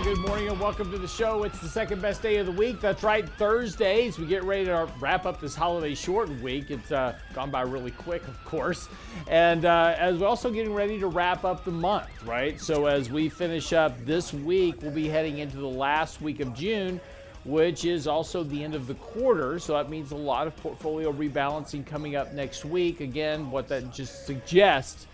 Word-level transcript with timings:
And 0.00 0.16
good 0.16 0.26
morning 0.26 0.48
and 0.48 0.58
welcome 0.58 0.90
to 0.92 0.96
the 0.96 1.06
show. 1.06 1.44
It's 1.44 1.58
the 1.58 1.68
second 1.68 2.00
best 2.00 2.22
day 2.22 2.36
of 2.36 2.46
the 2.46 2.52
week. 2.52 2.80
That's 2.80 3.02
right, 3.02 3.28
Thursdays. 3.36 4.18
We 4.18 4.24
get 4.24 4.42
ready 4.44 4.64
to 4.64 4.88
wrap 4.98 5.26
up 5.26 5.42
this 5.42 5.54
holiday 5.54 5.94
shortened 5.94 6.42
week. 6.42 6.70
It's 6.70 6.90
uh, 6.90 7.18
gone 7.34 7.50
by 7.50 7.60
really 7.62 7.90
quick, 7.90 8.26
of 8.26 8.42
course. 8.46 8.88
And 9.28 9.66
uh, 9.66 9.94
as 9.98 10.16
we're 10.16 10.26
also 10.26 10.50
getting 10.50 10.72
ready 10.72 10.98
to 11.00 11.08
wrap 11.08 11.44
up 11.44 11.66
the 11.66 11.70
month, 11.70 12.08
right? 12.24 12.58
So 12.58 12.86
as 12.86 13.10
we 13.10 13.28
finish 13.28 13.74
up 13.74 13.92
this 14.06 14.32
week, 14.32 14.76
we'll 14.80 14.90
be 14.90 15.06
heading 15.06 15.36
into 15.36 15.58
the 15.58 15.68
last 15.68 16.22
week 16.22 16.40
of 16.40 16.54
June, 16.54 16.98
which 17.44 17.84
is 17.84 18.06
also 18.06 18.42
the 18.42 18.64
end 18.64 18.74
of 18.74 18.86
the 18.86 18.94
quarter. 18.94 19.58
So 19.58 19.74
that 19.74 19.90
means 19.90 20.12
a 20.12 20.16
lot 20.16 20.46
of 20.46 20.56
portfolio 20.56 21.12
rebalancing 21.12 21.84
coming 21.84 22.16
up 22.16 22.32
next 22.32 22.64
week. 22.64 23.02
Again, 23.02 23.50
what 23.50 23.68
that 23.68 23.92
just 23.92 24.24
suggests 24.24 25.06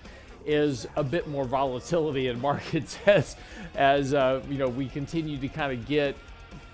is 0.46 0.86
a 0.96 1.04
bit 1.04 1.28
more 1.28 1.44
volatility 1.44 2.28
in 2.28 2.40
markets 2.50 2.98
as, 3.06 3.36
as 3.74 4.14
uh, 4.14 4.42
you 4.48 4.58
know, 4.58 4.68
we 4.68 4.88
continue 4.88 5.36
to 5.38 5.48
kind 5.48 5.72
of 5.72 5.86
get 5.86 6.16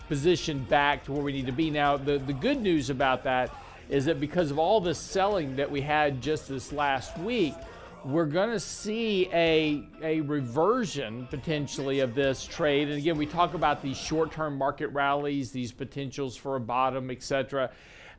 positioned 0.09 0.69
back 0.69 1.05
to 1.05 1.12
where 1.12 1.23
we 1.23 1.33
need 1.33 1.47
to 1.47 1.53
be. 1.53 1.71
Now, 1.71 1.97
the, 1.97 2.19
the 2.19 2.35
good 2.35 2.61
news 2.61 2.91
about 2.91 3.25
that 3.25 3.51
is 3.89 4.05
that 4.05 4.21
because 4.21 4.51
of 4.51 4.59
all 4.59 4.81
the 4.81 4.95
selling 4.95 5.57
that 5.57 5.71
we 5.71 5.81
had 5.81 6.21
just 6.21 6.48
this 6.48 6.73
last 6.73 7.17
week, 7.19 7.55
we're 8.05 8.27
going 8.27 8.51
to 8.51 8.61
see 8.61 9.29
a, 9.33 9.84
a 10.03 10.20
reversion 10.23 11.27
potentially 11.31 12.01
of 12.01 12.14
this 12.14 12.45
trade. 12.45 12.89
And 12.89 12.98
again, 12.98 13.17
we 13.17 13.27
talk 13.27 13.55
about 13.55 13.81
these 13.81 13.97
short 13.97 14.33
term 14.33 14.59
market 14.59 14.89
rallies, 14.89 15.53
these 15.53 15.73
potentials 15.73 16.36
for 16.36 16.57
a 16.57 16.61
bottom, 16.61 17.11
etc. 17.11 17.70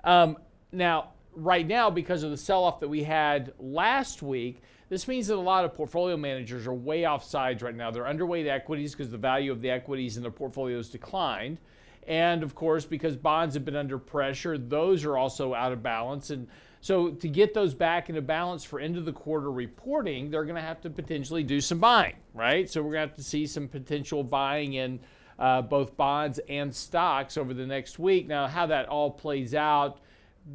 Um, 0.04 0.38
now, 0.72 1.10
right 1.36 1.68
now, 1.68 1.90
because 1.90 2.24
of 2.24 2.32
the 2.32 2.38
sell 2.38 2.64
off 2.64 2.80
that 2.80 2.88
we 2.88 3.04
had 3.04 3.54
last 3.60 4.22
week, 4.22 4.62
this 4.94 5.08
means 5.08 5.26
that 5.26 5.36
a 5.36 5.42
lot 5.42 5.66
of 5.66 5.74
portfolio 5.74 6.16
managers 6.16 6.68
are 6.68 6.74
way 6.74 7.06
off 7.06 7.24
sides 7.24 7.64
right 7.64 7.74
now. 7.74 7.90
They're 7.90 8.04
underweight 8.04 8.48
equities 8.48 8.92
because 8.92 9.10
the 9.10 9.18
value 9.18 9.52
of 9.52 9.60
the 9.60 9.72
equities 9.72 10.18
in 10.18 10.22
their 10.22 10.32
portfolios 10.32 10.88
declined. 10.88 11.58
And 12.06 12.44
of 12.44 12.54
course, 12.54 12.86
because 12.86 13.16
bonds 13.16 13.56
have 13.56 13.66
been 13.66 13.76
under 13.76 13.98
pressure, 13.98 14.56
those 14.56 15.04
are 15.04 15.18
also 15.18 15.56
out 15.56 15.72
of 15.72 15.82
balance. 15.82 16.30
And 16.30 16.48
so, 16.80 17.10
to 17.10 17.28
get 17.28 17.56
those 17.56 17.74
back 17.74 18.10
into 18.10 18.22
balance 18.22 18.64
for 18.64 18.80
end 18.80 18.96
of 18.96 19.06
the 19.06 19.14
quarter 19.14 19.52
reporting, 19.52 20.30
they're 20.30 20.44
going 20.44 20.58
to 20.58 20.62
have 20.62 20.80
to 20.82 20.92
potentially 20.92 21.42
do 21.42 21.60
some 21.60 21.80
buying, 21.80 22.18
right? 22.36 22.70
So, 22.70 22.84
we're 22.84 22.92
going 22.92 23.08
to 23.08 23.08
have 23.08 23.16
to 23.16 23.24
see 23.24 23.48
some 23.48 23.68
potential 23.68 24.24
buying 24.24 24.74
in 24.74 25.00
uh, 25.40 25.64
both 25.64 25.98
bonds 25.98 26.40
and 26.50 26.76
stocks 26.76 27.36
over 27.36 27.56
the 27.56 27.66
next 27.66 27.98
week. 27.98 28.28
Now, 28.28 28.48
how 28.48 28.68
that 28.68 28.90
all 28.90 29.10
plays 29.10 29.56
out 29.56 30.02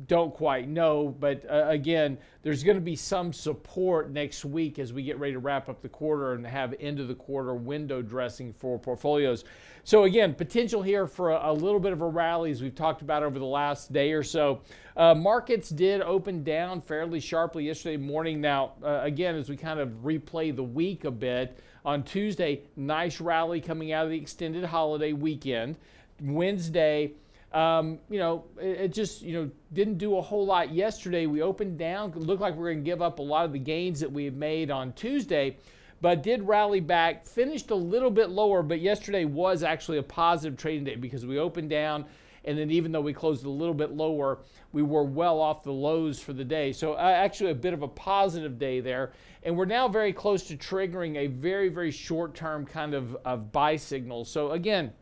don't 0.07 0.35
quite 0.35 0.69
know. 0.69 1.15
But 1.19 1.45
uh, 1.51 1.67
again, 1.69 2.19
there's 2.43 2.63
going 2.63 2.77
to 2.77 2.83
be 2.83 2.97
some 2.97 3.33
support 3.33 4.11
next 4.11 4.45
week 4.45 4.79
as 4.79 4.93
we 4.93 5.03
get 5.03 5.19
ready 5.19 5.33
to 5.33 5.39
wrap 5.39 5.69
up 5.69 5.81
the 5.83 5.89
quarter 5.89 6.35
and 6.35 6.47
have 6.47 6.75
end 6.79 7.01
of 7.01 7.09
the 7.09 7.15
quarter 7.15 7.55
window 7.55 8.03
dressing 8.03 8.53
for 8.53 8.79
portfolios. 8.79 9.45
So 9.85 10.05
again, 10.05 10.35
potential 10.35 10.83
here 10.83 11.07
for 11.07 11.31
a, 11.31 11.51
a 11.51 11.53
little 11.53 11.81
bit 11.81 11.93
of 11.93 12.03
a 12.03 12.09
rally 12.09 12.51
as 12.51 12.63
we've 12.63 12.75
talked 12.75 13.03
about 13.03 13.23
over 13.23 13.39
the 13.39 13.45
last 13.45 13.93
day 13.93 14.13
or 14.13 14.23
so. 14.23 14.61
Uh, 14.97 15.15
markets 15.15 15.71
did 15.71 16.03
open 16.03 16.43
down 16.45 16.81
fairly 16.81 17.21
sharply 17.21 17.67
yesterday 17.67 17.97
morning. 17.97 18.41
Now, 18.41 18.73
uh, 18.83 19.01
again, 19.03 19.35
as 19.37 19.49
we 19.49 19.57
kind 19.57 19.81
of 19.81 19.89
replay 20.03 20.55
the 20.55 20.63
week 20.63 21.05
a 21.05 21.11
bit, 21.11 21.59
on 21.85 22.03
Tuesday, 22.03 22.61
nice 22.77 23.19
rally 23.19 23.63
coming 23.63 23.93
out 23.93 24.05
of 24.05 24.11
the 24.11 24.17
extended 24.19 24.65
holiday 24.65 25.15
weekend. 25.15 25.77
Wednesday, 26.21 27.13
um, 27.53 27.99
you 28.11 28.19
know, 28.19 28.45
it, 28.61 28.81
it, 28.81 28.93
just 28.93 29.23
you 29.23 29.33
know 29.33 29.51
didn't 29.73 29.97
do 29.97 30.19
a 30.19 30.23
whole 30.23 30.45
lot 30.45 30.73
yesterday. 30.73 31.27
We 31.27 31.41
opened 31.41 31.79
down, 31.79 32.13
looked 32.13 32.43
like 32.43 32.55
we 32.55 32.61
are 32.61 32.73
going 32.73 32.85
to 32.85 32.91
give 32.91 33.01
up 33.01 33.21
a 33.21 33.23
lot 33.23 33.47
of 33.47 33.53
the 33.53 33.59
gains 33.59 34.01
that 34.01 34.13
we 34.13 34.25
had 34.25 34.37
made 34.37 34.71
on 34.71 34.93
Tuesday, 34.93 35.57
but 36.03 36.23
did 36.23 36.43
rally 36.43 36.81
back. 36.81 37.27
Finished 37.27 37.71
a 37.71 37.75
little 37.75 38.11
bit 38.11 38.29
lower, 38.29 38.63
but 38.63 38.81
yesterday 38.81 39.25
was 39.25 39.63
actually 39.63 39.97
a 39.97 40.03
positive 40.03 40.59
trading 40.59 40.85
day 40.85 40.97
because 40.97 41.25
we 41.25 41.39
opened 41.39 41.71
down, 41.71 42.05
and 42.45 42.59
then 42.59 42.71
even 42.71 42.93
though 42.93 43.01
we 43.01 43.15
closed 43.15 43.47
a 43.47 43.51
little 43.51 43.73
bit 43.73 43.93
lower, 43.93 44.41
we 44.73 44.83
were 44.83 45.05
well 45.05 45.41
off 45.41 45.63
the 45.63 45.73
lows 45.73 46.21
for 46.21 46.35
the 46.35 46.45
day. 46.45 46.71
So 46.71 46.95
uh, 46.95 46.99
actually 46.99 47.53
a 47.53 47.55
bit 47.55 47.73
of 47.73 47.81
a 47.81 47.89
positive 47.89 48.59
day 48.59 48.81
there, 48.81 49.13
and 49.43 49.57
we're 49.57 49.65
now 49.65 49.89
very 49.89 50.13
close 50.13 50.43
to 50.49 50.57
triggering 50.57 51.17
a 51.17 51.29
very 51.29 51.71
very 51.71 51.93
short 51.93 52.35
term 52.35 52.67
kind 52.67 52.93
of, 52.93 53.17
of 53.25 53.51
buy 53.53 53.77
signal. 53.77 54.27
So 54.27 54.51
again 54.51 54.93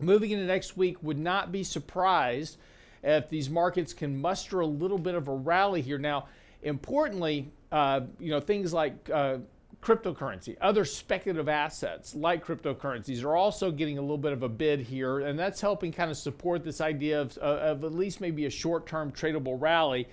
Moving 0.00 0.30
into 0.30 0.44
next 0.44 0.76
week, 0.76 0.96
would 1.02 1.18
not 1.18 1.50
be 1.50 1.64
surprised 1.64 2.58
if 3.02 3.28
these 3.28 3.48
markets 3.48 3.92
can 3.92 4.20
muster 4.20 4.60
a 4.60 4.66
little 4.66 4.98
bit 4.98 5.14
of 5.14 5.28
a 5.28 5.34
rally 5.34 5.82
here. 5.82 5.98
Now, 5.98 6.26
importantly, 6.62 7.50
uh, 7.70 8.00
you 8.18 8.30
know 8.30 8.40
things 8.40 8.72
like 8.72 9.10
uh, 9.12 9.38
cryptocurrency, 9.82 10.56
other 10.60 10.84
speculative 10.84 11.48
assets 11.48 12.14
like 12.14 12.44
cryptocurrencies 12.44 13.24
are 13.24 13.36
also 13.36 13.70
getting 13.70 13.98
a 13.98 14.00
little 14.00 14.18
bit 14.18 14.32
of 14.32 14.42
a 14.42 14.48
bid 14.48 14.80
here, 14.80 15.20
and 15.20 15.38
that's 15.38 15.60
helping 15.60 15.92
kind 15.92 16.10
of 16.10 16.16
support 16.16 16.64
this 16.64 16.80
idea 16.80 17.20
of, 17.20 17.38
uh, 17.38 17.40
of 17.40 17.84
at 17.84 17.92
least 17.92 18.20
maybe 18.20 18.46
a 18.46 18.50
short-term 18.50 19.12
tradable 19.12 19.60
rally. 19.60 20.08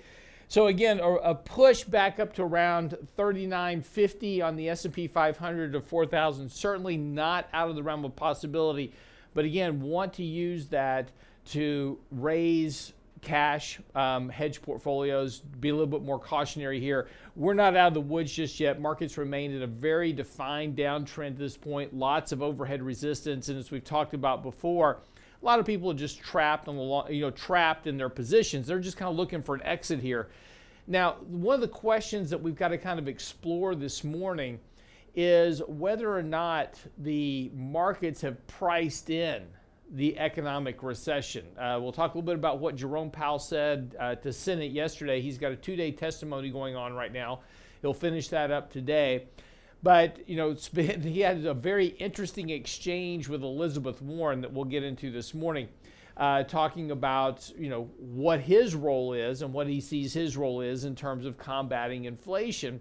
So 0.48 0.68
again, 0.68 1.00
a, 1.00 1.14
a, 1.14 1.34
push 1.34 1.82
back 1.82 2.20
up 2.20 2.32
to 2.34 2.42
around 2.42 2.96
3950 3.16 4.42
on 4.42 4.54
the 4.54 4.68
S&P 4.68 5.08
500 5.08 5.72
to 5.72 5.80
4000 5.80 6.48
certainly 6.48 6.96
not 6.96 7.48
out 7.52 7.68
of 7.68 7.74
the 7.74 7.82
realm 7.82 8.04
of 8.04 8.14
possibility 8.14 8.92
but 9.36 9.44
again, 9.44 9.82
want 9.82 10.14
to 10.14 10.24
use 10.24 10.66
that 10.68 11.10
to 11.50 11.98
raise 12.10 12.94
cash 13.20 13.78
um, 13.94 14.30
hedge 14.30 14.62
portfolios, 14.62 15.40
be 15.60 15.68
a 15.68 15.72
little 15.72 15.86
bit 15.86 16.00
more 16.00 16.18
cautionary 16.18 16.80
here. 16.80 17.06
We're 17.34 17.52
not 17.52 17.76
out 17.76 17.88
of 17.88 17.94
the 17.94 18.00
woods 18.00 18.32
just 18.32 18.58
yet. 18.58 18.80
Markets 18.80 19.18
remain 19.18 19.52
in 19.52 19.60
a 19.60 19.66
very 19.66 20.10
defined 20.14 20.74
downtrend 20.74 21.32
at 21.32 21.38
this 21.38 21.54
point, 21.54 21.94
lots 21.94 22.32
of 22.32 22.42
overhead 22.42 22.82
resistance. 22.82 23.50
And 23.50 23.58
as 23.58 23.70
we've 23.70 23.84
talked 23.84 24.14
about 24.14 24.42
before, 24.42 25.02
a 25.42 25.44
lot 25.44 25.58
of 25.58 25.66
people 25.66 25.90
are 25.90 25.94
just 25.94 26.18
trapped 26.22 26.66
on 26.66 26.76
the 26.76 26.82
long, 26.82 27.12
you 27.12 27.20
know 27.20 27.30
trapped 27.30 27.86
in 27.86 27.98
their 27.98 28.08
positions. 28.08 28.66
They're 28.66 28.80
just 28.80 28.96
kind 28.96 29.10
of 29.10 29.16
looking 29.16 29.42
for 29.42 29.54
an 29.54 29.62
exit 29.64 30.00
here. 30.00 30.28
Now, 30.86 31.16
one 31.28 31.56
of 31.56 31.60
the 31.60 31.68
questions 31.68 32.30
that 32.30 32.40
we've 32.40 32.56
got 32.56 32.68
to 32.68 32.78
kind 32.78 32.98
of 32.98 33.06
explore 33.06 33.74
this 33.74 34.02
morning 34.02 34.60
is 35.16 35.62
whether 35.66 36.14
or 36.14 36.22
not 36.22 36.78
the 36.98 37.50
markets 37.54 38.20
have 38.20 38.46
priced 38.46 39.08
in 39.08 39.42
the 39.92 40.18
economic 40.18 40.82
recession. 40.82 41.46
Uh, 41.58 41.78
we'll 41.80 41.92
talk 41.92 42.14
a 42.14 42.18
little 42.18 42.26
bit 42.26 42.34
about 42.34 42.58
what 42.58 42.76
Jerome 42.76 43.10
Powell 43.10 43.38
said 43.38 43.96
uh, 43.98 44.14
to 44.16 44.32
Senate 44.32 44.72
yesterday. 44.72 45.20
He's 45.20 45.38
got 45.38 45.52
a 45.52 45.56
two 45.56 45.74
day 45.74 45.90
testimony 45.90 46.50
going 46.50 46.76
on 46.76 46.92
right 46.92 47.12
now. 47.12 47.40
He'll 47.80 47.94
finish 47.94 48.28
that 48.28 48.50
up 48.50 48.70
today. 48.70 49.26
But, 49.82 50.28
you 50.28 50.36
know, 50.36 50.56
been, 50.74 51.00
he 51.00 51.20
had 51.20 51.46
a 51.46 51.54
very 51.54 51.86
interesting 51.86 52.50
exchange 52.50 53.28
with 53.28 53.42
Elizabeth 53.42 54.02
Warren 54.02 54.42
that 54.42 54.52
we'll 54.52 54.64
get 54.64 54.82
into 54.82 55.10
this 55.10 55.32
morning. 55.32 55.68
Uh, 56.16 56.42
talking 56.44 56.92
about 56.92 57.52
you 57.58 57.68
know 57.68 57.90
what 57.98 58.40
his 58.40 58.74
role 58.74 59.12
is 59.12 59.42
and 59.42 59.52
what 59.52 59.66
he 59.66 59.82
sees 59.82 60.14
his 60.14 60.34
role 60.34 60.62
is 60.62 60.84
in 60.84 60.94
terms 60.94 61.26
of 61.26 61.36
combating 61.36 62.06
inflation 62.06 62.80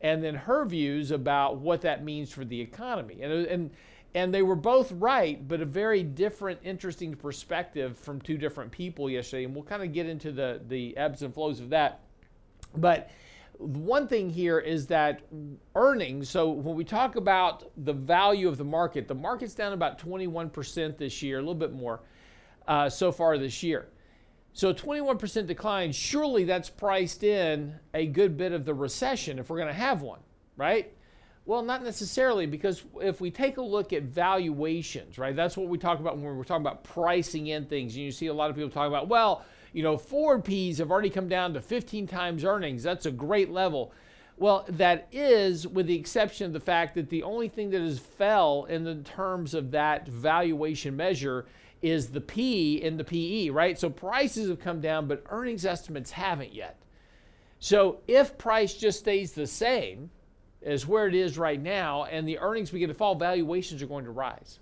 and 0.00 0.22
then 0.22 0.34
her 0.34 0.64
views 0.64 1.10
about 1.10 1.58
what 1.58 1.82
that 1.82 2.04
means 2.04 2.32
for 2.32 2.44
the 2.44 2.60
economy. 2.60 3.22
And, 3.22 3.32
and, 3.32 3.70
and 4.14 4.34
they 4.34 4.42
were 4.42 4.56
both 4.56 4.90
right, 4.92 5.46
but 5.46 5.60
a 5.60 5.64
very 5.64 6.02
different, 6.02 6.60
interesting 6.64 7.14
perspective 7.14 7.98
from 7.98 8.20
two 8.20 8.36
different 8.36 8.72
people 8.72 9.10
yesterday. 9.10 9.44
And 9.44 9.54
we'll 9.54 9.64
kind 9.64 9.82
of 9.82 9.92
get 9.92 10.06
into 10.06 10.32
the, 10.32 10.60
the 10.68 10.96
ebbs 10.96 11.22
and 11.22 11.32
flows 11.32 11.60
of 11.60 11.70
that. 11.70 12.00
But 12.76 13.10
one 13.58 14.08
thing 14.08 14.30
here 14.30 14.58
is 14.58 14.86
that 14.86 15.20
earnings, 15.74 16.30
so 16.30 16.48
when 16.48 16.74
we 16.74 16.84
talk 16.84 17.16
about 17.16 17.70
the 17.76 17.92
value 17.92 18.48
of 18.48 18.56
the 18.56 18.64
market, 18.64 19.06
the 19.06 19.14
market's 19.14 19.54
down 19.54 19.74
about 19.74 19.98
21% 19.98 20.96
this 20.96 21.22
year, 21.22 21.36
a 21.36 21.40
little 21.40 21.54
bit 21.54 21.72
more 21.72 22.00
uh, 22.66 22.88
so 22.88 23.12
far 23.12 23.36
this 23.36 23.62
year. 23.62 23.88
So 24.52 24.74
21% 24.74 25.46
decline, 25.46 25.92
surely 25.92 26.44
that's 26.44 26.68
priced 26.68 27.22
in 27.22 27.74
a 27.94 28.06
good 28.06 28.36
bit 28.36 28.52
of 28.52 28.64
the 28.64 28.74
recession 28.74 29.38
if 29.38 29.48
we're 29.48 29.58
going 29.58 29.68
to 29.68 29.74
have 29.74 30.02
one, 30.02 30.20
right? 30.56 30.92
Well, 31.46 31.62
not 31.62 31.82
necessarily, 31.82 32.46
because 32.46 32.82
if 33.00 33.20
we 33.20 33.30
take 33.30 33.56
a 33.56 33.62
look 33.62 33.92
at 33.92 34.02
valuations, 34.04 35.18
right, 35.18 35.34
that's 35.34 35.56
what 35.56 35.68
we 35.68 35.78
talk 35.78 35.98
about 36.00 36.16
when 36.16 36.36
we're 36.36 36.44
talking 36.44 36.66
about 36.66 36.84
pricing 36.84 37.46
in 37.46 37.66
things. 37.66 37.94
And 37.94 38.04
you 38.04 38.12
see 38.12 38.26
a 38.26 38.34
lot 38.34 38.50
of 38.50 38.56
people 38.56 38.70
talking 38.70 38.92
about, 38.92 39.08
well, 39.08 39.44
you 39.72 39.82
know, 39.82 39.96
forward 39.96 40.44
P's 40.44 40.78
have 40.78 40.90
already 40.90 41.10
come 41.10 41.28
down 41.28 41.54
to 41.54 41.60
15 41.60 42.06
times 42.06 42.44
earnings. 42.44 42.82
That's 42.82 43.06
a 43.06 43.10
great 43.10 43.50
level. 43.50 43.92
Well, 44.36 44.64
that 44.68 45.06
is 45.12 45.66
with 45.66 45.86
the 45.86 45.98
exception 45.98 46.46
of 46.46 46.52
the 46.52 46.60
fact 46.60 46.94
that 46.94 47.10
the 47.10 47.22
only 47.22 47.48
thing 47.48 47.70
that 47.70 47.80
has 47.80 47.98
fell 47.98 48.64
in 48.64 48.84
the 48.84 48.96
terms 48.96 49.54
of 49.54 49.70
that 49.72 50.08
valuation 50.08 50.96
measure 50.96 51.46
is 51.82 52.08
the 52.08 52.20
P 52.20 52.76
in 52.76 52.96
the 52.96 53.04
PE, 53.04 53.50
right? 53.50 53.78
So 53.78 53.90
prices 53.90 54.48
have 54.48 54.60
come 54.60 54.80
down, 54.80 55.06
but 55.06 55.24
earnings 55.30 55.64
estimates 55.64 56.10
haven't 56.10 56.52
yet. 56.52 56.80
So 57.58 57.98
if 58.08 58.38
price 58.38 58.74
just 58.74 59.00
stays 59.00 59.32
the 59.32 59.46
same 59.46 60.10
as 60.62 60.86
where 60.86 61.06
it 61.06 61.14
is 61.14 61.38
right 61.38 61.60
now 61.60 62.04
and 62.04 62.26
the 62.26 62.38
earnings 62.38 62.70
begin 62.70 62.88
to 62.88 62.94
fall, 62.94 63.14
valuations 63.14 63.82
are 63.82 63.86
going 63.86 64.04
to 64.04 64.10
rise. 64.10 64.58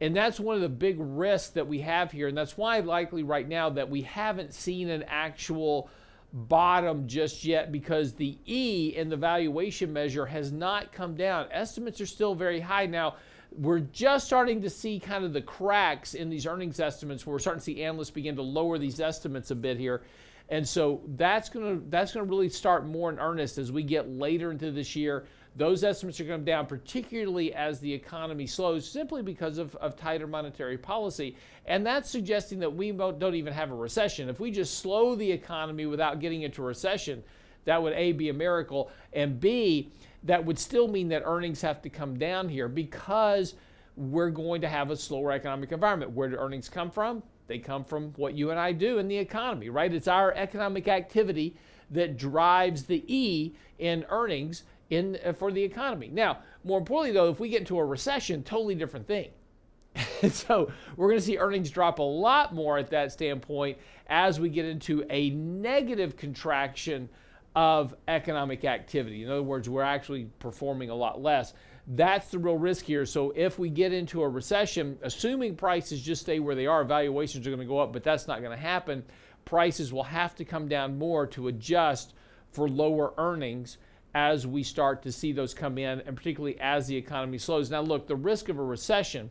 And 0.00 0.16
that's 0.16 0.40
one 0.40 0.56
of 0.56 0.62
the 0.62 0.68
big 0.68 0.96
risks 0.98 1.50
that 1.50 1.66
we 1.66 1.80
have 1.80 2.10
here. 2.10 2.28
And 2.28 2.36
that's 2.36 2.56
why, 2.56 2.80
likely 2.80 3.22
right 3.22 3.46
now, 3.46 3.68
that 3.70 3.90
we 3.90 4.02
haven't 4.02 4.54
seen 4.54 4.88
an 4.88 5.04
actual 5.06 5.90
bottom 6.32 7.06
just 7.06 7.44
yet 7.44 7.70
because 7.70 8.14
the 8.14 8.38
E 8.46 8.94
in 8.96 9.08
the 9.08 9.16
valuation 9.16 9.92
measure 9.92 10.24
has 10.26 10.52
not 10.52 10.92
come 10.92 11.16
down. 11.16 11.46
Estimates 11.50 12.00
are 12.00 12.06
still 12.06 12.34
very 12.34 12.60
high. 12.60 12.86
Now, 12.86 13.16
we're 13.56 13.80
just 13.80 14.26
starting 14.26 14.62
to 14.62 14.70
see 14.70 15.00
kind 15.00 15.24
of 15.24 15.32
the 15.32 15.42
cracks 15.42 16.14
in 16.14 16.30
these 16.30 16.46
earnings 16.46 16.80
estimates 16.80 17.26
where 17.26 17.32
we're 17.32 17.40
starting 17.40 17.60
to 17.60 17.64
see 17.64 17.82
analysts 17.82 18.10
begin 18.10 18.36
to 18.36 18.42
lower 18.42 18.78
these 18.78 19.00
estimates 19.00 19.50
a 19.50 19.54
bit 19.54 19.78
here. 19.78 20.02
And 20.48 20.66
so 20.66 21.00
that's 21.16 21.48
going 21.48 21.78
to 21.78 21.90
that's 21.90 22.12
going 22.12 22.26
to 22.26 22.30
really 22.30 22.48
start 22.48 22.86
more 22.86 23.10
in 23.10 23.18
earnest 23.18 23.56
as 23.58 23.70
we 23.70 23.82
get 23.82 24.10
later 24.10 24.50
into 24.50 24.72
this 24.72 24.96
year. 24.96 25.24
Those 25.56 25.82
estimates 25.82 26.20
are 26.20 26.24
going 26.24 26.44
down, 26.44 26.66
particularly 26.66 27.52
as 27.54 27.80
the 27.80 27.92
economy 27.92 28.46
slows, 28.46 28.88
simply 28.88 29.22
because 29.22 29.58
of, 29.58 29.74
of 29.76 29.96
tighter 29.96 30.26
monetary 30.26 30.78
policy. 30.78 31.36
And 31.66 31.84
that's 31.84 32.08
suggesting 32.08 32.60
that 32.60 32.72
we 32.72 32.92
don't 32.92 33.34
even 33.34 33.52
have 33.52 33.72
a 33.72 33.74
recession. 33.74 34.28
If 34.28 34.38
we 34.38 34.52
just 34.52 34.78
slow 34.78 35.16
the 35.16 35.30
economy 35.30 35.86
without 35.86 36.20
getting 36.20 36.42
into 36.42 36.62
recession, 36.62 37.24
that 37.64 37.82
would 37.82 37.92
A, 37.94 38.12
be 38.12 38.28
a 38.28 38.32
miracle, 38.32 38.90
and 39.12 39.40
B, 39.40 39.90
that 40.24 40.44
would 40.44 40.58
still 40.58 40.88
mean 40.88 41.08
that 41.08 41.22
earnings 41.24 41.62
have 41.62 41.80
to 41.82 41.88
come 41.88 42.18
down 42.18 42.48
here 42.48 42.68
because 42.68 43.54
we're 43.96 44.30
going 44.30 44.60
to 44.60 44.68
have 44.68 44.90
a 44.90 44.96
slower 44.96 45.32
economic 45.32 45.72
environment. 45.72 46.12
Where 46.12 46.28
do 46.28 46.36
earnings 46.36 46.68
come 46.68 46.90
from? 46.90 47.22
They 47.46 47.58
come 47.58 47.84
from 47.84 48.12
what 48.16 48.34
you 48.34 48.50
and 48.50 48.60
I 48.60 48.72
do 48.72 48.98
in 48.98 49.08
the 49.08 49.18
economy, 49.18 49.70
right? 49.70 49.92
It's 49.92 50.08
our 50.08 50.32
economic 50.34 50.88
activity 50.88 51.56
that 51.90 52.16
drives 52.16 52.84
the 52.84 53.04
E 53.12 53.54
in 53.78 54.04
earnings 54.08 54.62
in 54.90 55.18
uh, 55.24 55.32
for 55.32 55.50
the 55.50 55.62
economy. 55.62 56.08
Now, 56.12 56.38
more 56.64 56.78
importantly 56.78 57.12
though, 57.12 57.30
if 57.30 57.40
we 57.40 57.48
get 57.48 57.60
into 57.60 57.78
a 57.78 57.84
recession, 57.84 58.42
totally 58.42 58.74
different 58.74 59.06
thing. 59.06 59.30
so 60.30 60.70
we're 60.96 61.08
going 61.08 61.18
to 61.18 61.24
see 61.24 61.38
earnings 61.38 61.70
drop 61.70 61.98
a 61.98 62.02
lot 62.02 62.54
more 62.54 62.78
at 62.78 62.90
that 62.90 63.12
standpoint 63.12 63.78
as 64.06 64.38
we 64.38 64.48
get 64.48 64.64
into 64.64 65.04
a 65.10 65.30
negative 65.30 66.16
contraction 66.16 67.08
of 67.56 67.94
economic 68.06 68.64
activity. 68.64 69.24
In 69.24 69.30
other 69.30 69.42
words, 69.42 69.68
we're 69.68 69.82
actually 69.82 70.24
performing 70.38 70.90
a 70.90 70.94
lot 70.94 71.20
less. 71.20 71.52
That's 71.86 72.28
the 72.28 72.38
real 72.38 72.56
risk 72.56 72.84
here. 72.84 73.04
So 73.04 73.32
if 73.34 73.58
we 73.58 73.68
get 73.68 73.92
into 73.92 74.22
a 74.22 74.28
recession, 74.28 74.98
assuming 75.02 75.56
prices 75.56 76.00
just 76.00 76.22
stay 76.22 76.38
where 76.38 76.54
they 76.54 76.66
are, 76.66 76.84
valuations 76.84 77.46
are 77.46 77.50
going 77.50 77.60
to 77.60 77.66
go 77.66 77.78
up, 77.78 77.92
but 77.92 78.04
that's 78.04 78.28
not 78.28 78.40
going 78.40 78.56
to 78.56 78.62
happen. 78.62 79.02
Prices 79.44 79.92
will 79.92 80.04
have 80.04 80.36
to 80.36 80.44
come 80.44 80.68
down 80.68 80.98
more 80.98 81.26
to 81.28 81.48
adjust 81.48 82.14
for 82.52 82.68
lower 82.68 83.14
earnings 83.18 83.78
as 84.14 84.46
we 84.46 84.62
start 84.62 85.02
to 85.02 85.12
see 85.12 85.32
those 85.32 85.54
come 85.54 85.78
in, 85.78 86.00
and 86.00 86.16
particularly 86.16 86.58
as 86.60 86.86
the 86.86 86.96
economy 86.96 87.38
slows. 87.38 87.70
Now, 87.70 87.80
look, 87.80 88.06
the 88.06 88.16
risk 88.16 88.48
of 88.48 88.58
a 88.58 88.64
recession 88.64 89.30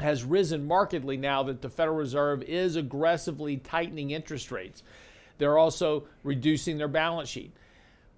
has 0.00 0.24
risen 0.24 0.66
markedly 0.66 1.16
now 1.16 1.42
that 1.44 1.60
the 1.60 1.68
Federal 1.68 1.96
Reserve 1.96 2.42
is 2.42 2.76
aggressively 2.76 3.58
tightening 3.58 4.12
interest 4.12 4.50
rates. 4.50 4.82
They're 5.40 5.58
also 5.58 6.04
reducing 6.22 6.78
their 6.78 6.86
balance 6.86 7.28
sheet. 7.28 7.52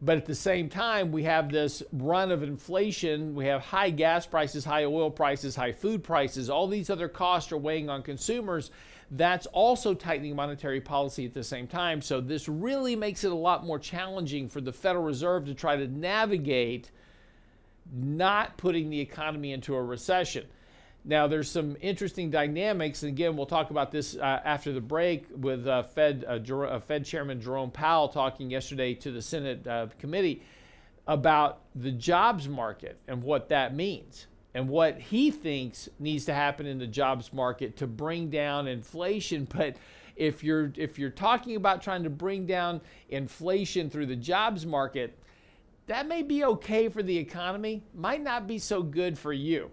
But 0.02 0.16
at 0.16 0.26
the 0.26 0.34
same 0.34 0.68
time, 0.68 1.12
we 1.12 1.22
have 1.22 1.48
this 1.48 1.80
run 1.92 2.32
of 2.32 2.42
inflation. 2.42 3.36
We 3.36 3.46
have 3.46 3.62
high 3.62 3.90
gas 3.90 4.26
prices, 4.26 4.64
high 4.64 4.84
oil 4.84 5.10
prices, 5.10 5.54
high 5.54 5.70
food 5.70 6.02
prices. 6.02 6.50
All 6.50 6.66
these 6.66 6.90
other 6.90 7.08
costs 7.08 7.52
are 7.52 7.56
weighing 7.56 7.88
on 7.88 8.02
consumers. 8.02 8.72
That's 9.12 9.46
also 9.46 9.94
tightening 9.94 10.34
monetary 10.34 10.80
policy 10.80 11.24
at 11.24 11.34
the 11.34 11.44
same 11.44 11.68
time. 11.68 12.02
So, 12.02 12.20
this 12.20 12.48
really 12.48 12.96
makes 12.96 13.22
it 13.22 13.30
a 13.30 13.36
lot 13.36 13.64
more 13.64 13.78
challenging 13.78 14.48
for 14.48 14.60
the 14.60 14.72
Federal 14.72 15.04
Reserve 15.04 15.46
to 15.46 15.54
try 15.54 15.76
to 15.76 15.86
navigate 15.86 16.90
not 17.92 18.56
putting 18.56 18.90
the 18.90 18.98
economy 18.98 19.52
into 19.52 19.74
a 19.76 19.82
recession. 19.82 20.46
Now, 21.04 21.26
there's 21.26 21.50
some 21.50 21.76
interesting 21.80 22.30
dynamics, 22.30 23.02
and 23.02 23.10
again, 23.10 23.36
we'll 23.36 23.46
talk 23.46 23.70
about 23.70 23.90
this 23.90 24.16
uh, 24.16 24.40
after 24.44 24.72
the 24.72 24.80
break 24.80 25.26
with 25.34 25.66
uh, 25.66 25.82
Fed, 25.82 26.24
uh, 26.28 26.38
Jer- 26.38 26.66
uh, 26.66 26.78
Fed 26.78 27.04
Chairman 27.04 27.40
Jerome 27.40 27.72
Powell 27.72 28.08
talking 28.08 28.50
yesterday 28.50 28.94
to 28.94 29.10
the 29.10 29.20
Senate 29.20 29.66
uh, 29.66 29.88
committee 29.98 30.42
about 31.08 31.60
the 31.74 31.90
jobs 31.90 32.48
market 32.48 32.98
and 33.08 33.20
what 33.22 33.48
that 33.48 33.74
means 33.74 34.26
and 34.54 34.68
what 34.68 35.00
he 35.00 35.32
thinks 35.32 35.88
needs 35.98 36.24
to 36.26 36.34
happen 36.34 36.66
in 36.66 36.78
the 36.78 36.86
jobs 36.86 37.32
market 37.32 37.76
to 37.78 37.86
bring 37.86 38.30
down 38.30 38.68
inflation. 38.68 39.48
But 39.56 39.76
if 40.14 40.44
you're 40.44 40.72
if 40.76 40.98
you're 40.98 41.10
talking 41.10 41.56
about 41.56 41.82
trying 41.82 42.04
to 42.04 42.10
bring 42.10 42.46
down 42.46 42.80
inflation 43.08 43.90
through 43.90 44.06
the 44.06 44.16
jobs 44.16 44.66
market, 44.66 45.18
that 45.86 46.06
may 46.06 46.22
be 46.22 46.44
okay 46.44 46.88
for 46.88 47.02
the 47.02 47.16
economy, 47.16 47.82
might 47.94 48.22
not 48.22 48.46
be 48.46 48.58
so 48.58 48.82
good 48.82 49.18
for 49.18 49.32
you. 49.32 49.70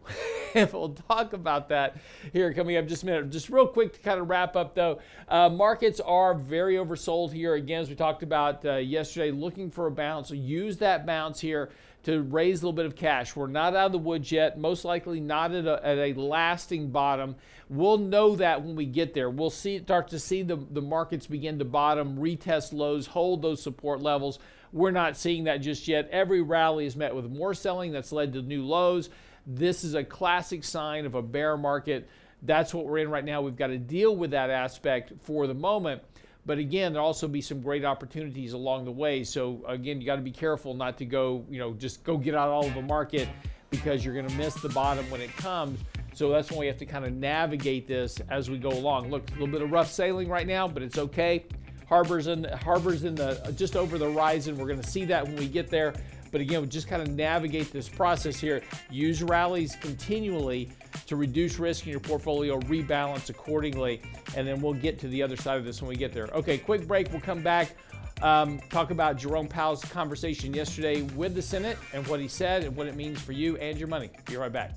and 0.55 0.71
we'll 0.73 0.89
talk 0.89 1.33
about 1.33 1.69
that 1.69 1.97
here 2.33 2.51
coming 2.53 2.77
up 2.77 2.87
just 2.87 3.03
a 3.03 3.05
minute. 3.05 3.29
Just 3.29 3.49
real 3.49 3.67
quick 3.67 3.93
to 3.93 3.99
kind 3.99 4.19
of 4.19 4.29
wrap 4.29 4.55
up 4.55 4.73
though, 4.73 4.99
uh, 5.27 5.49
markets 5.49 5.99
are 5.99 6.33
very 6.33 6.75
oversold 6.75 7.31
here. 7.31 7.53
Again, 7.53 7.81
as 7.81 7.89
we 7.89 7.95
talked 7.95 8.23
about 8.23 8.65
uh, 8.65 8.75
yesterday, 8.75 9.31
looking 9.31 9.69
for 9.69 9.87
a 9.87 9.91
bounce. 9.91 10.29
So 10.29 10.33
use 10.33 10.77
that 10.77 11.05
bounce 11.05 11.39
here 11.39 11.69
to 12.03 12.21
raise 12.23 12.61
a 12.61 12.65
little 12.65 12.73
bit 12.73 12.85
of 12.85 12.95
cash. 12.95 13.35
We're 13.35 13.47
not 13.47 13.75
out 13.75 13.87
of 13.87 13.91
the 13.91 13.97
woods 13.97 14.31
yet, 14.31 14.57
most 14.57 14.85
likely 14.85 15.19
not 15.19 15.53
at 15.53 15.65
a, 15.65 15.85
at 15.85 15.97
a 15.97 16.13
lasting 16.13 16.89
bottom. 16.91 17.35
We'll 17.69 17.97
know 17.97 18.35
that 18.37 18.63
when 18.63 18.75
we 18.75 18.85
get 18.85 19.13
there. 19.13 19.29
We'll 19.29 19.49
see 19.49 19.79
start 19.79 20.07
to 20.09 20.19
see 20.19 20.41
the, 20.41 20.55
the 20.55 20.81
markets 20.81 21.27
begin 21.27 21.59
to 21.59 21.65
bottom, 21.65 22.17
retest 22.17 22.73
lows, 22.73 23.05
hold 23.05 23.41
those 23.41 23.61
support 23.61 24.01
levels. 24.01 24.39
We're 24.71 24.91
not 24.91 25.17
seeing 25.17 25.45
that 25.45 25.57
just 25.57 25.87
yet. 25.87 26.09
Every 26.11 26.41
rally 26.41 26.85
is 26.85 26.95
met 26.95 27.15
with 27.15 27.25
more 27.25 27.53
selling 27.53 27.91
that's 27.91 28.11
led 28.11 28.33
to 28.33 28.41
new 28.41 28.63
lows. 28.63 29.09
This 29.47 29.83
is 29.83 29.95
a 29.95 30.03
classic 30.03 30.63
sign 30.63 31.05
of 31.05 31.15
a 31.15 31.21
bear 31.21 31.57
market. 31.57 32.07
That's 32.43 32.73
what 32.73 32.85
we're 32.85 32.99
in 32.99 33.09
right 33.09 33.25
now. 33.25 33.41
We've 33.41 33.55
got 33.55 33.67
to 33.67 33.77
deal 33.77 34.15
with 34.15 34.31
that 34.31 34.49
aspect 34.49 35.13
for 35.21 35.47
the 35.47 35.53
moment. 35.53 36.01
But 36.45 36.57
again, 36.57 36.93
there'll 36.93 37.07
also 37.07 37.27
be 37.27 37.41
some 37.41 37.61
great 37.61 37.83
opportunities 37.83 38.53
along 38.53 38.85
the 38.85 38.91
way. 38.91 39.23
So 39.23 39.61
again, 39.67 39.99
you 39.99 40.05
got 40.05 40.15
to 40.15 40.21
be 40.21 40.31
careful 40.31 40.73
not 40.73 40.97
to 40.99 41.05
go, 41.05 41.45
you 41.49 41.59
know, 41.59 41.73
just 41.73 42.03
go 42.03 42.17
get 42.17 42.35
out 42.35 42.49
all 42.49 42.65
of 42.65 42.73
the 42.73 42.81
market 42.81 43.27
because 43.69 44.03
you're 44.03 44.13
going 44.13 44.27
to 44.27 44.35
miss 44.35 44.55
the 44.55 44.69
bottom 44.69 45.09
when 45.11 45.21
it 45.21 45.35
comes. 45.35 45.79
So 46.13 46.29
that's 46.29 46.49
when 46.49 46.59
we 46.59 46.67
have 46.67 46.77
to 46.77 46.85
kind 46.85 47.05
of 47.05 47.13
navigate 47.13 47.87
this 47.87 48.19
as 48.29 48.49
we 48.49 48.57
go 48.57 48.69
along. 48.69 49.09
Look, 49.09 49.29
a 49.29 49.33
little 49.33 49.47
bit 49.47 49.61
of 49.61 49.71
rough 49.71 49.91
sailing 49.91 50.27
right 50.27 50.47
now, 50.47 50.67
but 50.67 50.81
it's 50.81 50.97
okay. 50.97 51.45
Harbor's 51.89 52.27
in 52.27 52.43
Harbor's 52.43 53.03
in 53.03 53.15
the 53.15 53.53
just 53.57 53.75
over 53.75 53.97
the 53.97 54.11
horizon. 54.11 54.57
We're 54.57 54.67
going 54.67 54.79
to 54.79 54.87
see 54.87 55.05
that 55.05 55.25
when 55.25 55.35
we 55.35 55.47
get 55.47 55.69
there. 55.69 55.93
But 56.31 56.41
again, 56.41 56.61
we 56.61 56.67
just 56.67 56.87
kind 56.87 57.01
of 57.01 57.09
navigate 57.09 57.73
this 57.73 57.89
process 57.89 58.39
here. 58.39 58.61
Use 58.91 59.23
rallies 59.23 59.75
continually 59.81 60.69
to 61.07 61.15
reduce 61.15 61.57
risk 61.57 61.87
in 61.87 61.91
your 61.91 61.99
portfolio, 61.99 62.59
rebalance 62.61 63.31
accordingly, 63.31 63.99
and 64.37 64.47
then 64.47 64.61
we'll 64.61 64.75
get 64.75 64.99
to 64.99 65.07
the 65.07 65.23
other 65.23 65.35
side 65.35 65.57
of 65.57 65.65
this 65.65 65.81
when 65.81 65.89
we 65.89 65.95
get 65.95 66.13
there. 66.13 66.27
Okay, 66.27 66.59
quick 66.59 66.87
break. 66.87 67.11
We'll 67.11 67.21
come 67.21 67.41
back. 67.41 67.75
Um, 68.21 68.59
talk 68.69 68.91
about 68.91 69.17
Jerome 69.17 69.47
Powell's 69.47 69.83
conversation 69.83 70.53
yesterday 70.53 71.01
with 71.01 71.33
the 71.33 71.41
Senate 71.41 71.79
and 71.93 72.05
what 72.05 72.19
he 72.19 72.27
said 72.27 72.63
and 72.63 72.75
what 72.75 72.85
it 72.85 72.95
means 72.95 73.19
for 73.19 73.31
you 73.31 73.57
and 73.57 73.79
your 73.79 73.87
money. 73.87 74.11
Be 74.25 74.35
right 74.35 74.51
back. 74.51 74.75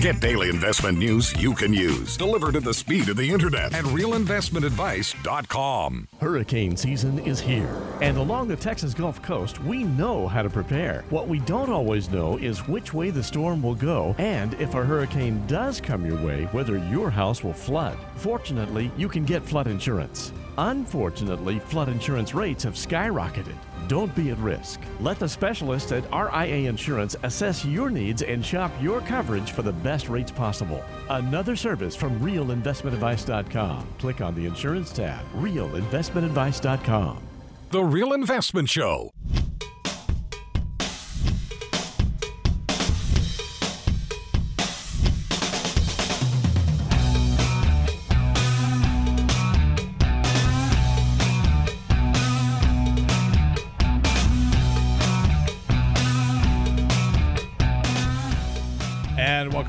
Get 0.00 0.20
daily 0.20 0.48
investment 0.48 0.96
news 0.96 1.34
you 1.42 1.52
can 1.54 1.74
use, 1.74 2.16
delivered 2.16 2.54
at 2.54 2.62
the 2.62 2.72
speed 2.72 3.08
of 3.08 3.16
the 3.16 3.28
internet 3.28 3.74
at 3.74 3.84
realinvestmentadvice.com. 3.86 6.06
Hurricane 6.20 6.76
season 6.76 7.18
is 7.18 7.40
here, 7.40 7.74
and 8.00 8.16
along 8.16 8.46
the 8.46 8.54
Texas 8.54 8.94
Gulf 8.94 9.20
Coast, 9.22 9.60
we 9.64 9.82
know 9.82 10.28
how 10.28 10.42
to 10.42 10.48
prepare. 10.48 11.04
What 11.10 11.26
we 11.26 11.40
don't 11.40 11.70
always 11.70 12.08
know 12.10 12.36
is 12.36 12.68
which 12.68 12.94
way 12.94 13.10
the 13.10 13.24
storm 13.24 13.60
will 13.60 13.74
go, 13.74 14.14
and 14.18 14.54
if 14.60 14.74
a 14.74 14.84
hurricane 14.84 15.44
does 15.48 15.80
come 15.80 16.06
your 16.06 16.24
way, 16.24 16.44
whether 16.52 16.78
your 16.78 17.10
house 17.10 17.42
will 17.42 17.52
flood. 17.52 17.98
Fortunately, 18.14 18.92
you 18.96 19.08
can 19.08 19.24
get 19.24 19.44
flood 19.44 19.66
insurance. 19.66 20.32
Unfortunately, 20.58 21.58
flood 21.58 21.88
insurance 21.88 22.34
rates 22.34 22.62
have 22.62 22.74
skyrocketed. 22.74 23.56
Don't 23.88 24.14
be 24.14 24.30
at 24.30 24.38
risk. 24.38 24.80
Let 25.00 25.18
the 25.18 25.28
specialists 25.28 25.92
at 25.92 26.04
RIA 26.12 26.68
Insurance 26.68 27.16
assess 27.22 27.64
your 27.64 27.90
needs 27.90 28.22
and 28.22 28.44
shop 28.44 28.70
your 28.80 29.00
coverage 29.00 29.52
for 29.52 29.62
the 29.62 29.72
best 29.72 30.08
rates 30.08 30.30
possible. 30.30 30.84
Another 31.08 31.56
service 31.56 31.96
from 31.96 32.20
realinvestmentadvice.com. 32.20 33.86
Click 33.98 34.20
on 34.20 34.34
the 34.34 34.46
insurance 34.46 34.92
tab, 34.92 35.24
realinvestmentadvice.com. 35.36 37.22
The 37.70 37.84
Real 37.84 38.12
Investment 38.12 38.68
Show. 38.68 39.10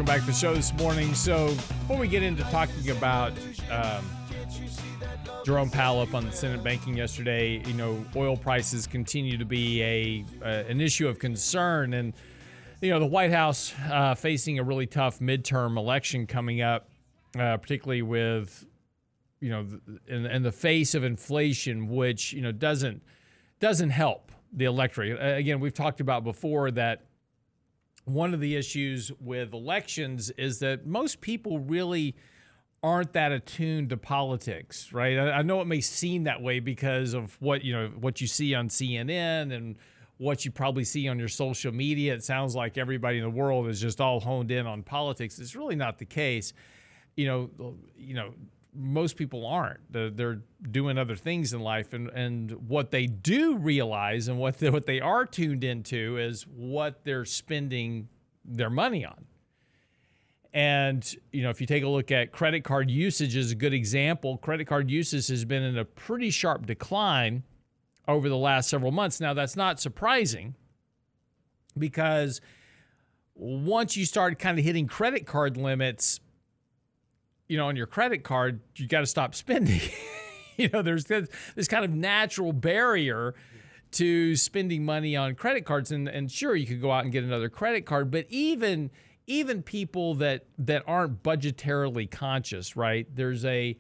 Back 0.10 0.22
to 0.22 0.26
the 0.26 0.34
show 0.34 0.56
this 0.56 0.74
morning. 0.74 1.14
So, 1.14 1.50
before 1.50 2.00
we 2.00 2.08
get 2.08 2.24
into 2.24 2.42
talking 2.46 2.90
about 2.90 3.32
um, 3.70 4.04
Jerome 5.46 5.70
Powell 5.70 6.02
up 6.02 6.16
on 6.16 6.26
the 6.26 6.32
Senate 6.32 6.64
banking 6.64 6.98
yesterday, 6.98 7.62
you 7.68 7.74
know, 7.76 8.04
oil 8.16 8.36
prices 8.36 8.88
continue 8.88 9.38
to 9.38 9.46
be 9.46 9.84
a 9.84 10.26
uh, 10.44 10.64
an 10.68 10.82
issue 10.82 11.08
of 11.08 11.20
concern, 11.20 11.94
and 11.94 12.16
you 12.82 12.90
know, 12.90 13.00
the 13.00 13.06
White 13.06 13.30
House 13.30 13.72
uh, 13.92 14.16
facing 14.16 14.58
a 14.58 14.64
really 14.64 14.88
tough 14.88 15.20
midterm 15.20 15.78
election 15.78 16.26
coming 16.26 16.64
up, 16.64 16.90
uh, 17.38 17.58
particularly 17.58 18.02
with 18.02 18.66
you 19.42 19.50
know, 19.52 19.68
in, 20.08 20.26
in 20.26 20.42
the 20.42 20.52
face 20.52 20.96
of 20.96 21.04
inflation, 21.04 21.88
which 21.88 22.34
you 22.34 22.42
know 22.42 22.52
doesn't 22.52 23.04
doesn't 23.60 23.92
help 23.92 24.32
the 24.54 24.66
electorate. 24.66 25.20
Again, 25.22 25.60
we've 25.60 25.72
talked 25.72 26.02
about 26.02 26.24
before 26.24 26.72
that 26.72 27.09
one 28.14 28.34
of 28.34 28.40
the 28.40 28.56
issues 28.56 29.12
with 29.20 29.54
elections 29.54 30.30
is 30.32 30.60
that 30.60 30.86
most 30.86 31.22
people 31.22 31.60
really 31.60 32.16
aren't 32.82 33.14
that 33.14 33.32
attuned 33.32 33.90
to 33.90 33.98
politics, 33.98 34.94
right? 34.94 35.18
I, 35.18 35.32
I, 35.32 35.42
know 35.42 35.62
it 35.62 35.68
may 35.68 35.82
seem 35.82 36.24
that 36.24 36.42
way 36.42 36.60
because 36.60 37.14
of 37.14 37.36
what 37.42 37.64
you 37.64 37.74
know 37.74 37.92
what 38.00 38.22
you 38.22 38.28
see 38.28 38.56
on 38.56 38.70
CNN 38.70 39.54
and 39.54 39.76
what 40.18 40.46
you 40.46 40.52
probably 40.52 40.84
see 40.84 41.08
on 41.08 41.20
your 41.20 41.28
social 41.28 41.74
media. 41.74 42.14
It 42.14 42.24
sounds 42.24 42.56
like 42.56 42.78
everybody 42.78 43.18
in 43.18 43.24
the 43.24 43.30
world 43.30 43.68
is 43.68 43.82
just 43.82 44.00
all 44.00 44.20
honed 44.20 44.52
in 44.52 44.66
on 44.66 44.84
politics. 44.84 45.40
It's 45.40 45.56
really 45.56 45.76
not 45.76 45.98
the 45.98 46.06
case. 46.06 46.54
You 47.16 47.28
know, 47.28 47.76
you 47.98 48.14
know, 48.14 48.34
most 48.74 49.16
people 49.16 49.46
aren't. 49.46 49.92
They're, 49.92 50.10
they're, 50.10 50.42
doing 50.72 50.98
other 50.98 51.16
things 51.16 51.54
in 51.54 51.62
life, 51.62 51.94
and 51.94 52.10
and 52.10 52.52
what 52.68 52.92
they 52.92 53.08
do 53.08 53.56
realize 53.56 54.28
and 54.28 54.38
what 54.38 54.58
they, 54.58 54.70
what 54.78 54.86
they 54.86 55.00
are 55.00 55.26
tuned 55.26 55.64
into 55.64 56.18
is 56.18 56.44
what 56.44 57.06
they're 57.06 57.26
spending 57.26 58.10
their 58.44 58.70
money 58.70 59.06
on. 59.06 59.26
And 60.54 61.16
you 61.32 61.44
know, 61.44 61.50
if 61.50 61.62
you 61.62 61.68
take 61.68 61.84
a 61.84 61.88
look 61.88 62.12
at 62.12 62.32
credit 62.32 62.64
card 62.64 62.92
usage 62.92 63.36
is 63.36 63.52
a 63.52 63.56
good 63.56 63.74
example. 63.74 64.38
Credit 64.38 64.66
card 64.66 64.90
usage 64.90 65.28
has 65.28 65.46
been 65.46 65.64
in 65.64 65.78
a 65.78 65.86
pretty 65.86 66.30
sharp 66.30 66.66
decline 66.66 67.44
over 68.08 68.28
the 68.28 68.38
last 68.38 68.70
several 68.70 68.92
months. 68.92 69.22
Now, 69.22 69.34
that's 69.34 69.56
not 69.56 69.80
surprising 69.80 70.56
because 71.78 72.42
once 73.36 73.96
you 73.96 74.06
start 74.06 74.40
kind 74.40 74.58
of 74.58 74.66
hitting 74.66 74.88
credit 74.88 75.26
card 75.26 75.56
limits, 75.56 76.20
you 77.50 77.58
know, 77.58 77.68
on 77.68 77.76
your 77.76 77.88
credit 77.88 78.24
card, 78.24 78.62
you 78.78 78.88
got 78.88 79.02
to 79.02 79.06
stop 79.06 79.36
spending. 79.36 79.82
you 80.56 80.70
know, 80.70 80.82
there's 80.82 81.06
this 81.06 81.68
kind 81.68 81.84
of 81.84 81.92
natural 81.92 82.54
barrier 82.54 83.36
to 83.92 84.36
spending 84.36 84.86
money 84.86 85.18
on 85.18 85.36
credit 85.36 85.66
cards, 85.66 85.92
and 85.92 86.08
and 86.08 86.32
sure, 86.32 86.56
you 86.56 86.68
could 86.68 86.80
go 86.80 86.92
out 86.92 87.04
and 87.04 87.12
get 87.12 87.24
another 87.24 87.50
credit 87.50 87.86
card, 87.86 88.12
but 88.12 88.26
even 88.30 88.92
even 89.26 89.64
people 89.64 90.16
that 90.16 90.46
that 90.60 90.84
aren't 90.88 91.24
budgetarily 91.24 92.10
conscious, 92.10 92.76
right? 92.76 93.08
There's 93.14 93.44
a 93.46 93.76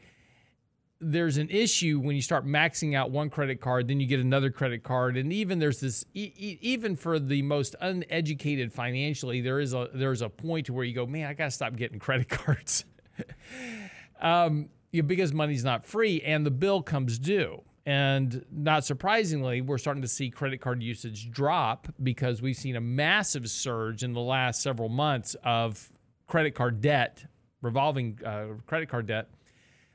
there's 1.02 1.38
an 1.38 1.50
issue 1.50 2.00
when 2.00 2.16
you 2.16 2.22
start 2.24 2.46
maxing 2.46 2.94
out 2.96 3.12
one 3.12 3.30
credit 3.30 3.62
card, 3.62 3.88
then 3.88 4.00
you 4.00 4.08
get 4.08 4.20
another 4.20 4.50
credit 4.50 4.84
card, 4.84 5.16
and 5.16 5.32
even 5.32 5.60
there's 5.60 5.80
this 5.80 6.06
even 6.16 6.96
for 6.96 7.20
the 7.20 7.44
most 7.44 7.76
uneducated 7.82 8.74
financially, 8.74 9.42
there 9.42 9.60
is 9.60 9.76
a 9.76 9.90
there's 9.94 10.24
a 10.24 10.30
point 10.30 10.66
to 10.66 10.74
where 10.74 10.86
you 10.86 10.96
go, 10.96 11.06
man, 11.06 11.28
I 11.28 11.34
gotta 11.36 11.52
stop 11.52 11.76
getting 11.76 12.00
credit 12.00 12.30
cards 12.30 12.86
um, 14.22 14.70
you 14.92 15.02
know, 15.02 15.08
because 15.08 15.34
money's 15.34 15.64
not 15.64 15.86
free 15.86 16.22
and 16.22 16.46
the 16.46 16.52
bill 16.52 16.82
comes 16.82 17.20
due. 17.20 17.62
And 17.86 18.46
not 18.52 18.86
surprisingly, 18.86 19.62
we're 19.62 19.80
starting 19.80 20.04
to 20.04 20.08
see 20.08 20.30
credit 20.30 20.62
card 20.62 20.84
usage 20.84 21.32
drop 21.32 21.88
because 22.04 22.42
we've 22.42 22.56
seen 22.56 22.76
a 22.76 22.82
massive 22.82 23.50
surge 23.50 24.04
in 24.04 24.14
the 24.14 24.22
last 24.22 24.62
several 24.62 24.90
months 24.90 25.36
of 25.44 25.92
credit 26.28 26.54
card 26.54 26.82
debt, 26.82 27.26
revolving 27.62 28.20
uh, 28.24 28.48
credit 28.68 28.90
card 28.90 29.08
debt, 29.08 29.30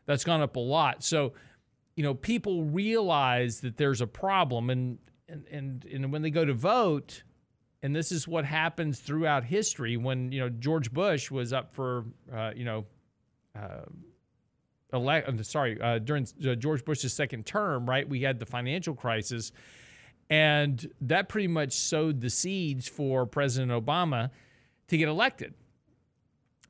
that's 0.06 0.24
gone 0.24 0.42
up 0.42 0.56
a 0.56 0.60
lot. 0.60 1.02
So, 1.04 1.32
you 1.96 2.02
know, 2.02 2.14
people 2.14 2.64
realize 2.64 3.60
that 3.60 3.76
there's 3.76 4.00
a 4.00 4.06
problem, 4.06 4.70
and 4.70 4.98
and 5.28 5.46
and, 5.50 5.84
and 5.84 6.12
when 6.12 6.22
they 6.22 6.30
go 6.30 6.44
to 6.44 6.52
vote, 6.52 7.22
and 7.82 7.94
this 7.94 8.12
is 8.12 8.26
what 8.26 8.44
happens 8.44 8.98
throughout 8.98 9.44
history. 9.44 9.96
When 9.96 10.32
you 10.32 10.40
know 10.40 10.48
George 10.48 10.92
Bush 10.92 11.30
was 11.30 11.52
up 11.52 11.72
for, 11.72 12.04
uh, 12.34 12.50
you 12.54 12.64
know, 12.64 12.84
elect, 14.92 15.28
uh, 15.28 15.42
sorry, 15.42 15.80
uh, 15.80 15.98
during 15.98 16.26
uh, 16.46 16.54
George 16.54 16.84
Bush's 16.84 17.12
second 17.12 17.46
term, 17.46 17.88
right, 17.88 18.08
we 18.08 18.22
had 18.22 18.38
the 18.38 18.46
financial 18.46 18.94
crisis, 18.94 19.52
and 20.30 20.90
that 21.00 21.28
pretty 21.28 21.48
much 21.48 21.72
sowed 21.72 22.20
the 22.20 22.30
seeds 22.30 22.88
for 22.88 23.26
President 23.26 23.72
Obama 23.72 24.30
to 24.88 24.96
get 24.96 25.08
elected. 25.08 25.54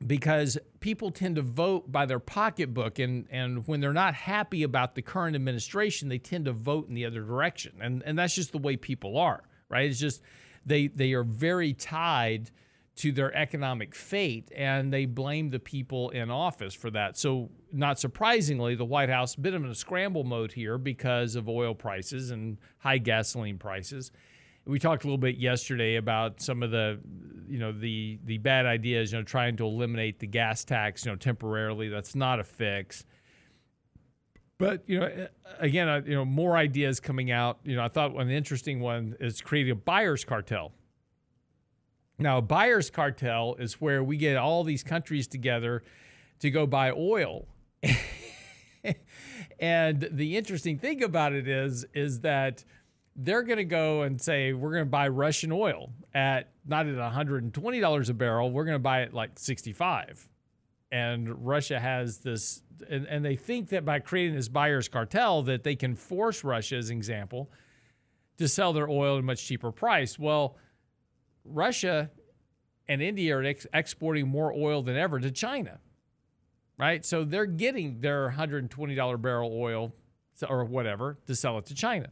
Because 0.04 0.58
people 0.80 1.10
tend 1.12 1.36
to 1.36 1.42
vote 1.42 1.90
by 1.90 2.04
their 2.04 2.18
pocketbook 2.18 2.98
and 2.98 3.26
and 3.30 3.66
when 3.66 3.80
they're 3.80 3.92
not 3.92 4.12
happy 4.12 4.64
about 4.64 4.96
the 4.96 5.02
current 5.02 5.34
administration 5.36 6.08
they 6.08 6.18
tend 6.18 6.44
to 6.44 6.52
vote 6.52 6.88
in 6.88 6.94
the 6.94 7.06
other 7.06 7.22
direction. 7.22 7.76
And 7.80 8.02
and 8.04 8.18
that's 8.18 8.34
just 8.34 8.52
the 8.52 8.58
way 8.58 8.76
people 8.76 9.16
are 9.16 9.44
right? 9.68 9.90
It's 9.90 9.98
just 9.98 10.22
they 10.64 10.88
they 10.88 11.12
are 11.12 11.24
very 11.24 11.72
tied 11.72 12.50
to 12.96 13.10
their 13.10 13.34
economic 13.34 13.94
fate, 13.94 14.50
and 14.54 14.92
they 14.92 15.04
blame 15.04 15.50
the 15.50 15.58
people 15.58 16.10
in 16.10 16.30
office 16.30 16.74
for 16.74 16.90
that. 16.90 17.16
So, 17.18 17.50
not 17.72 17.98
surprisingly, 17.98 18.76
the 18.76 18.84
White 18.84 19.08
House 19.08 19.34
bit 19.34 19.54
of 19.54 19.64
a 19.64 19.74
scramble 19.74 20.22
mode 20.22 20.52
here 20.52 20.78
because 20.78 21.34
of 21.34 21.48
oil 21.48 21.74
prices 21.74 22.30
and 22.30 22.58
high 22.78 22.98
gasoline 22.98 23.58
prices. 23.58 24.12
We 24.64 24.78
talked 24.78 25.04
a 25.04 25.06
little 25.08 25.18
bit 25.18 25.36
yesterday 25.36 25.96
about 25.96 26.40
some 26.40 26.62
of 26.62 26.70
the, 26.70 27.00
you 27.48 27.58
know, 27.58 27.72
the 27.72 28.18
the 28.24 28.38
bad 28.38 28.64
ideas. 28.64 29.12
You 29.12 29.18
know, 29.18 29.24
trying 29.24 29.56
to 29.56 29.64
eliminate 29.64 30.20
the 30.20 30.26
gas 30.28 30.64
tax, 30.64 31.04
you 31.04 31.10
know, 31.10 31.16
temporarily. 31.16 31.88
That's 31.88 32.14
not 32.14 32.38
a 32.38 32.44
fix. 32.44 33.04
But 34.56 34.84
you 34.86 35.00
know, 35.00 35.26
again, 35.58 35.88
uh, 35.88 36.00
you 36.06 36.14
know, 36.14 36.24
more 36.24 36.56
ideas 36.56 37.00
coming 37.00 37.32
out. 37.32 37.58
You 37.64 37.74
know, 37.74 37.84
I 37.84 37.88
thought 37.88 38.14
one 38.14 38.30
interesting 38.30 38.78
one 38.78 39.16
is 39.18 39.40
creating 39.40 39.72
a 39.72 39.74
buyer's 39.74 40.24
cartel 40.24 40.72
now, 42.18 42.40
buyer's 42.40 42.90
cartel 42.90 43.56
is 43.58 43.80
where 43.80 44.02
we 44.04 44.16
get 44.16 44.36
all 44.36 44.62
these 44.62 44.82
countries 44.82 45.26
together 45.26 45.82
to 46.40 46.50
go 46.50 46.66
buy 46.66 46.92
oil. 46.92 47.46
and 49.58 50.08
the 50.12 50.36
interesting 50.36 50.78
thing 50.78 51.02
about 51.02 51.32
it 51.32 51.48
is 51.48 51.84
is 51.92 52.20
that 52.20 52.64
they're 53.16 53.42
going 53.42 53.58
to 53.58 53.64
go 53.64 54.02
and 54.02 54.20
say 54.20 54.52
we're 54.52 54.72
going 54.72 54.84
to 54.84 54.90
buy 54.90 55.08
Russian 55.08 55.52
oil 55.52 55.92
at 56.14 56.50
not 56.66 56.86
at 56.86 56.94
$120 56.94 58.08
a 58.08 58.14
barrel, 58.14 58.50
we're 58.50 58.64
going 58.64 58.74
to 58.74 58.78
buy 58.80 59.02
it 59.02 59.12
like 59.12 59.38
65. 59.38 60.28
And 60.90 61.44
Russia 61.44 61.80
has 61.80 62.18
this 62.18 62.62
and, 62.88 63.06
and 63.06 63.24
they 63.24 63.36
think 63.36 63.70
that 63.70 63.84
by 63.84 63.98
creating 63.98 64.36
this 64.36 64.48
buyer's 64.48 64.88
cartel 64.88 65.42
that 65.44 65.64
they 65.64 65.74
can 65.74 65.94
force 65.96 66.44
Russia 66.44 66.76
as 66.76 66.90
an 66.90 66.96
example 66.96 67.50
to 68.38 68.48
sell 68.48 68.72
their 68.72 68.88
oil 68.88 69.14
at 69.16 69.20
a 69.20 69.22
much 69.22 69.44
cheaper 69.44 69.72
price. 69.72 70.18
Well, 70.18 70.56
Russia 71.44 72.10
and 72.88 73.02
India 73.02 73.36
are 73.36 73.44
ex- 73.44 73.66
exporting 73.72 74.28
more 74.28 74.52
oil 74.52 74.82
than 74.82 74.96
ever 74.96 75.18
to 75.20 75.30
China, 75.30 75.78
right? 76.78 77.04
So 77.04 77.24
they're 77.24 77.46
getting 77.46 78.00
their 78.00 78.30
$120 78.30 79.20
barrel 79.20 79.52
oil 79.54 79.94
or 80.48 80.64
whatever 80.64 81.18
to 81.26 81.34
sell 81.34 81.58
it 81.58 81.66
to 81.66 81.74
China. 81.74 82.08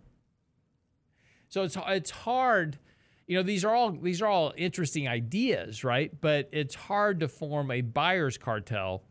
So 1.48 1.64
it's 1.64 1.76
it's 1.88 2.10
hard, 2.10 2.78
you 3.26 3.36
know. 3.36 3.42
These 3.42 3.62
are 3.62 3.74
all 3.74 3.90
these 3.90 4.22
are 4.22 4.26
all 4.26 4.54
interesting 4.56 5.06
ideas, 5.06 5.84
right? 5.84 6.10
But 6.18 6.48
it's 6.50 6.74
hard 6.74 7.20
to 7.20 7.28
form 7.28 7.70
a 7.70 7.82
buyer's 7.82 8.38
cartel 8.38 9.02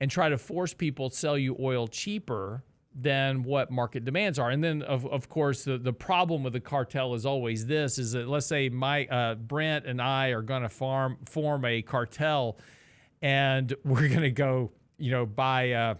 and 0.00 0.08
try 0.08 0.28
to 0.28 0.38
force 0.38 0.72
people 0.72 1.10
to 1.10 1.16
sell 1.16 1.36
you 1.36 1.56
oil 1.58 1.88
cheaper 1.88 2.62
than 2.98 3.42
what 3.42 3.70
market 3.70 4.04
demands 4.04 4.38
are. 4.38 4.48
And 4.50 4.64
then, 4.64 4.80
of, 4.82 5.06
of 5.06 5.28
course, 5.28 5.64
the, 5.64 5.76
the 5.76 5.92
problem 5.92 6.42
with 6.42 6.54
the 6.54 6.60
cartel 6.60 7.14
is 7.14 7.26
always 7.26 7.66
this: 7.66 7.98
is 7.98 8.12
that 8.12 8.26
let's 8.26 8.46
say 8.46 8.68
my 8.70 9.04
uh, 9.06 9.34
Brent 9.34 9.86
and 9.86 10.00
I 10.00 10.28
are 10.28 10.42
going 10.42 10.62
to 10.62 10.68
farm 10.68 11.18
form 11.26 11.64
a 11.64 11.82
cartel, 11.82 12.58
and 13.20 13.74
we're 13.84 14.08
going 14.08 14.22
to 14.22 14.30
go, 14.30 14.72
you 14.96 15.10
know, 15.10 15.26
buy 15.26 15.72
uh, 15.72 15.94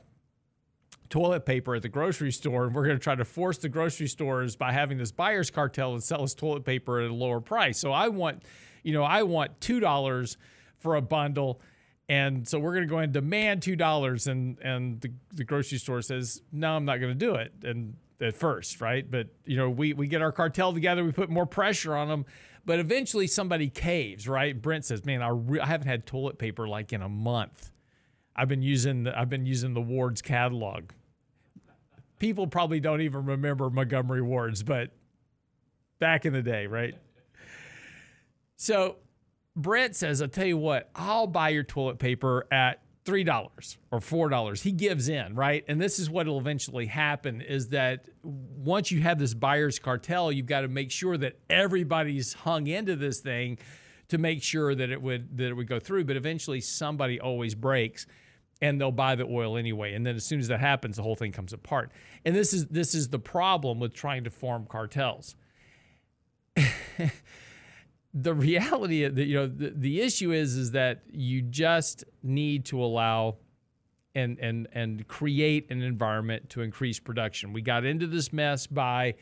toilet 1.10 1.44
paper 1.44 1.74
at 1.74 1.82
the 1.82 1.88
grocery 1.88 2.32
store 2.32 2.64
and 2.64 2.74
we're 2.74 2.84
going 2.84 2.96
to 2.96 3.02
try 3.02 3.14
to 3.14 3.24
force 3.24 3.58
the 3.58 3.68
grocery 3.68 4.08
stores 4.08 4.56
by 4.56 4.72
having 4.72 4.98
this 4.98 5.12
buyer's 5.12 5.50
cartel 5.50 5.92
and 5.92 6.02
sell 6.02 6.22
us 6.22 6.34
toilet 6.34 6.64
paper 6.64 7.00
at 7.00 7.10
a 7.10 7.14
lower 7.14 7.40
price. 7.40 7.78
So 7.78 7.92
I 7.92 8.08
want, 8.08 8.42
you 8.82 8.92
know, 8.92 9.04
I 9.04 9.22
want 9.22 9.60
$2 9.60 10.36
for 10.78 10.96
a 10.96 11.02
bundle 11.02 11.60
and 12.08 12.46
so 12.46 12.58
we're 12.58 12.72
going 12.72 12.86
to 12.86 12.90
go 12.90 12.98
and 12.98 13.12
demand 13.12 13.62
$2 13.62 14.26
and 14.26 14.58
and 14.60 15.00
the, 15.00 15.12
the 15.32 15.44
grocery 15.44 15.78
store 15.78 16.02
says, 16.02 16.42
"No, 16.52 16.76
I'm 16.76 16.84
not 16.84 16.98
going 16.98 17.12
to 17.12 17.18
do 17.18 17.34
it." 17.34 17.52
And 17.64 17.96
at 18.20 18.36
first, 18.36 18.80
right? 18.80 19.08
But 19.10 19.28
you 19.44 19.56
know, 19.56 19.68
we 19.68 19.92
we 19.92 20.06
get 20.06 20.22
our 20.22 20.32
cartel 20.32 20.72
together, 20.72 21.04
we 21.04 21.12
put 21.12 21.30
more 21.30 21.46
pressure 21.46 21.94
on 21.94 22.08
them, 22.08 22.26
but 22.64 22.78
eventually 22.78 23.26
somebody 23.26 23.68
caves, 23.68 24.28
right? 24.28 24.60
Brent 24.60 24.84
says, 24.84 25.04
"Man, 25.04 25.22
I, 25.22 25.28
re- 25.28 25.60
I 25.60 25.66
haven't 25.66 25.88
had 25.88 26.06
toilet 26.06 26.38
paper 26.38 26.68
like 26.68 26.92
in 26.92 27.02
a 27.02 27.08
month." 27.08 27.70
I've 28.38 28.48
been 28.48 28.62
using 28.62 29.04
the, 29.04 29.18
I've 29.18 29.30
been 29.30 29.46
using 29.46 29.72
the 29.72 29.80
Ward's 29.80 30.20
catalog. 30.20 30.90
People 32.18 32.46
probably 32.46 32.80
don't 32.80 33.00
even 33.00 33.24
remember 33.24 33.70
Montgomery 33.70 34.20
Wards, 34.20 34.62
but 34.62 34.90
back 35.98 36.26
in 36.26 36.34
the 36.34 36.42
day, 36.42 36.66
right? 36.66 36.94
So 38.56 38.96
Brent 39.56 39.96
says, 39.96 40.20
I'll 40.20 40.28
tell 40.28 40.46
you 40.46 40.58
what, 40.58 40.90
I'll 40.94 41.26
buy 41.26 41.48
your 41.48 41.64
toilet 41.64 41.98
paper 41.98 42.46
at 42.50 42.82
$3 43.06 43.76
or 43.90 44.00
$4. 44.00 44.62
He 44.62 44.72
gives 44.72 45.08
in, 45.08 45.34
right? 45.34 45.64
And 45.68 45.80
this 45.80 45.98
is 45.98 46.10
what 46.10 46.26
will 46.26 46.38
eventually 46.38 46.86
happen 46.86 47.40
is 47.40 47.68
that 47.68 48.06
once 48.22 48.90
you 48.90 49.00
have 49.00 49.18
this 49.18 49.32
buyer's 49.32 49.78
cartel, 49.78 50.30
you've 50.30 50.46
got 50.46 50.60
to 50.62 50.68
make 50.68 50.90
sure 50.90 51.16
that 51.16 51.38
everybody's 51.48 52.34
hung 52.34 52.66
into 52.66 52.96
this 52.96 53.20
thing 53.20 53.58
to 54.08 54.18
make 54.18 54.42
sure 54.42 54.74
that 54.74 54.90
it 54.90 55.00
would 55.00 55.36
that 55.38 55.48
it 55.48 55.54
would 55.54 55.68
go 55.68 55.80
through, 55.80 56.04
but 56.04 56.16
eventually 56.16 56.60
somebody 56.60 57.20
always 57.20 57.54
breaks 57.54 58.06
and 58.60 58.80
they'll 58.80 58.92
buy 58.92 59.14
the 59.14 59.24
oil 59.24 59.56
anyway. 59.56 59.94
And 59.94 60.06
then 60.06 60.16
as 60.16 60.24
soon 60.24 60.40
as 60.40 60.48
that 60.48 60.60
happens, 60.60 60.96
the 60.96 61.02
whole 61.02 61.16
thing 61.16 61.32
comes 61.32 61.52
apart. 61.52 61.90
And 62.24 62.34
this 62.34 62.52
is 62.52 62.66
this 62.66 62.94
is 62.94 63.08
the 63.08 63.18
problem 63.18 63.80
with 63.80 63.94
trying 63.94 64.24
to 64.24 64.30
form 64.30 64.66
cartels. 64.68 65.34
the 68.18 68.32
reality 68.32 69.06
the, 69.08 69.24
you 69.24 69.34
know 69.34 69.46
the, 69.46 69.72
the 69.76 70.00
issue 70.00 70.32
is 70.32 70.56
is 70.56 70.70
that 70.70 71.02
you 71.12 71.42
just 71.42 72.02
need 72.22 72.64
to 72.64 72.82
allow 72.82 73.36
and 74.14 74.38
and 74.38 74.66
and 74.72 75.06
create 75.06 75.70
an 75.70 75.82
environment 75.82 76.48
to 76.50 76.62
increase 76.62 76.98
production. 76.98 77.52
We 77.52 77.60
got 77.60 77.84
into 77.84 78.06
this 78.06 78.32
mess 78.32 78.66
by 78.66 79.14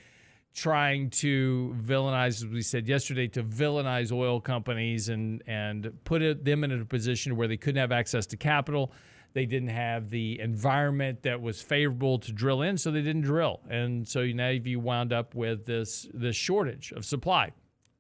trying 0.54 1.10
to 1.10 1.76
villainize, 1.84 2.36
as 2.36 2.46
we 2.46 2.62
said 2.62 2.86
yesterday, 2.86 3.26
to 3.26 3.42
villainize 3.42 4.12
oil 4.12 4.40
companies 4.40 5.08
and 5.08 5.42
and 5.48 5.92
put 6.04 6.22
it, 6.22 6.44
them 6.44 6.62
in 6.62 6.80
a 6.80 6.84
position 6.84 7.36
where 7.36 7.48
they 7.48 7.56
couldn't 7.56 7.80
have 7.80 7.92
access 7.92 8.24
to 8.26 8.36
capital. 8.36 8.92
They 9.32 9.46
didn't 9.46 9.70
have 9.70 10.10
the 10.10 10.38
environment 10.38 11.24
that 11.24 11.42
was 11.42 11.60
favorable 11.60 12.20
to 12.20 12.32
drill 12.32 12.62
in, 12.62 12.78
so 12.78 12.92
they 12.92 13.02
didn't 13.02 13.22
drill, 13.22 13.60
and 13.68 14.06
so 14.06 14.24
now 14.26 14.50
you 14.50 14.78
wound 14.78 15.12
up 15.12 15.34
with 15.34 15.66
this 15.66 16.06
this 16.14 16.36
shortage 16.36 16.92
of 16.92 17.04
supply. 17.04 17.50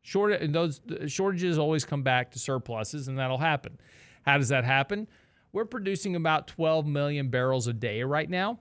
Short 0.06 0.32
and 0.32 0.54
those 0.54 0.82
shortages 1.06 1.58
always 1.58 1.86
come 1.86 2.02
back 2.02 2.30
to 2.32 2.38
surpluses, 2.38 3.08
and 3.08 3.18
that'll 3.18 3.38
happen. 3.38 3.80
How 4.22 4.36
does 4.36 4.50
that 4.50 4.64
happen? 4.64 5.08
We're 5.50 5.64
producing 5.64 6.14
about 6.14 6.46
12 6.46 6.86
million 6.86 7.30
barrels 7.30 7.68
a 7.68 7.72
day 7.72 8.02
right 8.02 8.28
now. 8.28 8.58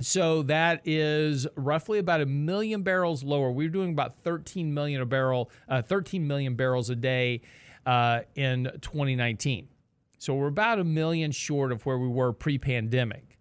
So 0.00 0.42
that 0.44 0.80
is 0.86 1.46
roughly 1.54 1.98
about 1.98 2.22
a 2.22 2.26
million 2.26 2.82
barrels 2.82 3.22
lower. 3.22 3.50
We're 3.50 3.68
doing 3.68 3.90
about 3.90 4.16
13 4.22 4.72
million 4.72 5.02
a 5.02 5.06
barrel, 5.06 5.50
uh, 5.68 5.82
13 5.82 6.26
million 6.26 6.54
barrels 6.54 6.88
a 6.88 6.96
day 6.96 7.42
uh, 7.84 8.20
in 8.34 8.70
2019. 8.80 9.68
So 10.18 10.34
we're 10.34 10.46
about 10.46 10.78
a 10.78 10.84
million 10.84 11.30
short 11.30 11.72
of 11.72 11.84
where 11.84 11.98
we 11.98 12.08
were 12.08 12.32
pre-pandemic. 12.32 13.38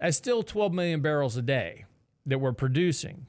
That's 0.00 0.16
still 0.16 0.42
12 0.42 0.72
million 0.72 1.02
barrels 1.02 1.36
a 1.36 1.42
day 1.42 1.84
that 2.24 2.38
we're 2.38 2.52
producing. 2.52 3.26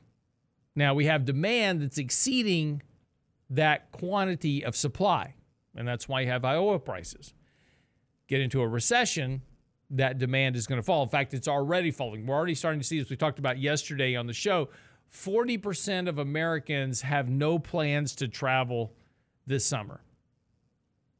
Now 0.76 0.94
we 0.94 1.06
have 1.06 1.26
demand 1.26 1.82
that's 1.82 1.98
exceeding 1.98 2.82
that 3.50 3.92
quantity 3.92 4.64
of 4.64 4.76
supply, 4.76 5.36
and 5.76 5.88
that's 5.88 6.08
why 6.08 6.22
you 6.22 6.28
have 6.28 6.44
high 6.44 6.56
oil 6.56 6.80
prices. 6.80 7.34
Get 8.28 8.40
into 8.40 8.62
a 8.62 8.68
recession, 8.68 9.42
that 9.92 10.18
demand 10.18 10.56
is 10.56 10.68
going 10.68 10.80
to 10.80 10.84
fall. 10.84 11.04
In 11.04 11.10
fact, 11.10 11.34
it's 11.34 11.50
already 11.50 11.92
falling. 11.92 12.26
We're 12.26 12.36
already 12.36 12.56
starting 12.56 12.80
to 12.80 12.88
see, 12.88 13.00
as 13.00 13.10
we 13.10 13.18
talked 13.18 13.40
about 13.40 13.60
yesterday 13.60 14.16
on 14.16 14.26
the 14.26 14.34
show, 14.34 14.70
40% 15.14 16.08
of 16.08 16.18
Americans 16.18 17.02
have 17.02 17.30
no 17.30 17.60
plans 17.60 18.16
to 18.16 18.30
travel 18.30 18.94
this 19.46 19.66
summer. 19.66 20.02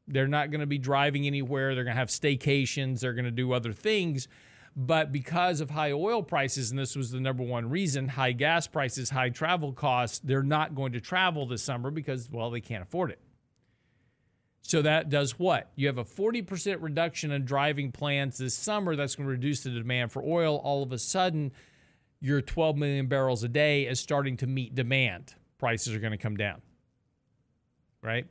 They're 0.08 0.28
not 0.28 0.52
going 0.52 0.62
to 0.62 0.68
be 0.68 0.78
driving 0.78 1.28
anywhere. 1.28 1.76
They're 1.76 1.84
going 1.84 1.96
to 1.96 2.00
have 2.00 2.08
staycations. 2.08 3.02
They're 3.02 3.14
going 3.14 3.26
to 3.26 3.32
do 3.32 3.52
other 3.52 3.74
things 3.74 4.30
but 4.76 5.12
because 5.12 5.60
of 5.60 5.70
high 5.70 5.92
oil 5.92 6.24
prices, 6.24 6.72
and 6.72 6.80
this 6.80 6.96
was 6.96 7.12
the 7.12 7.20
number 7.20 7.44
one 7.44 7.70
reason 7.70 8.08
high 8.08 8.32
gas 8.32 8.68
prices, 8.68 9.10
high 9.10 9.30
travel 9.30 9.74
costs 9.74 10.20
they're 10.24 10.44
not 10.44 10.76
going 10.76 10.94
to 10.94 11.02
travel 11.02 11.46
this 11.46 11.62
summer 11.62 11.92
because, 11.92 12.30
well, 12.32 12.50
they 12.50 12.62
can't 12.62 12.84
afford 12.84 13.12
it. 13.12 13.20
So 14.62 14.82
that 14.84 15.10
does 15.10 15.38
what? 15.38 15.72
You 15.76 15.88
have 15.88 15.98
a 15.98 16.06
40% 16.06 16.78
reduction 16.82 17.32
in 17.32 17.46
driving 17.46 17.92
plans 17.92 18.38
this 18.38 18.54
summer. 18.54 18.96
That's 18.96 19.16
going 19.16 19.26
to 19.28 19.32
reduce 19.32 19.64
the 19.64 19.72
demand 19.72 20.12
for 20.12 20.24
oil. 20.24 20.62
All 20.64 20.84
of 20.84 20.92
a 20.92 21.00
sudden, 21.00 21.52
your 22.22 22.42
12 22.42 22.78
million 22.78 23.08
barrels 23.08 23.44
a 23.44 23.48
day 23.48 23.88
is 23.88 24.00
starting 24.00 24.38
to 24.38 24.48
meet 24.48 24.76
demand. 24.76 25.34
Prices 25.58 25.94
are 25.94 26.00
going 26.00 26.12
to 26.12 26.18
come 26.18 26.38
down. 26.38 26.62
Right? 28.02 28.28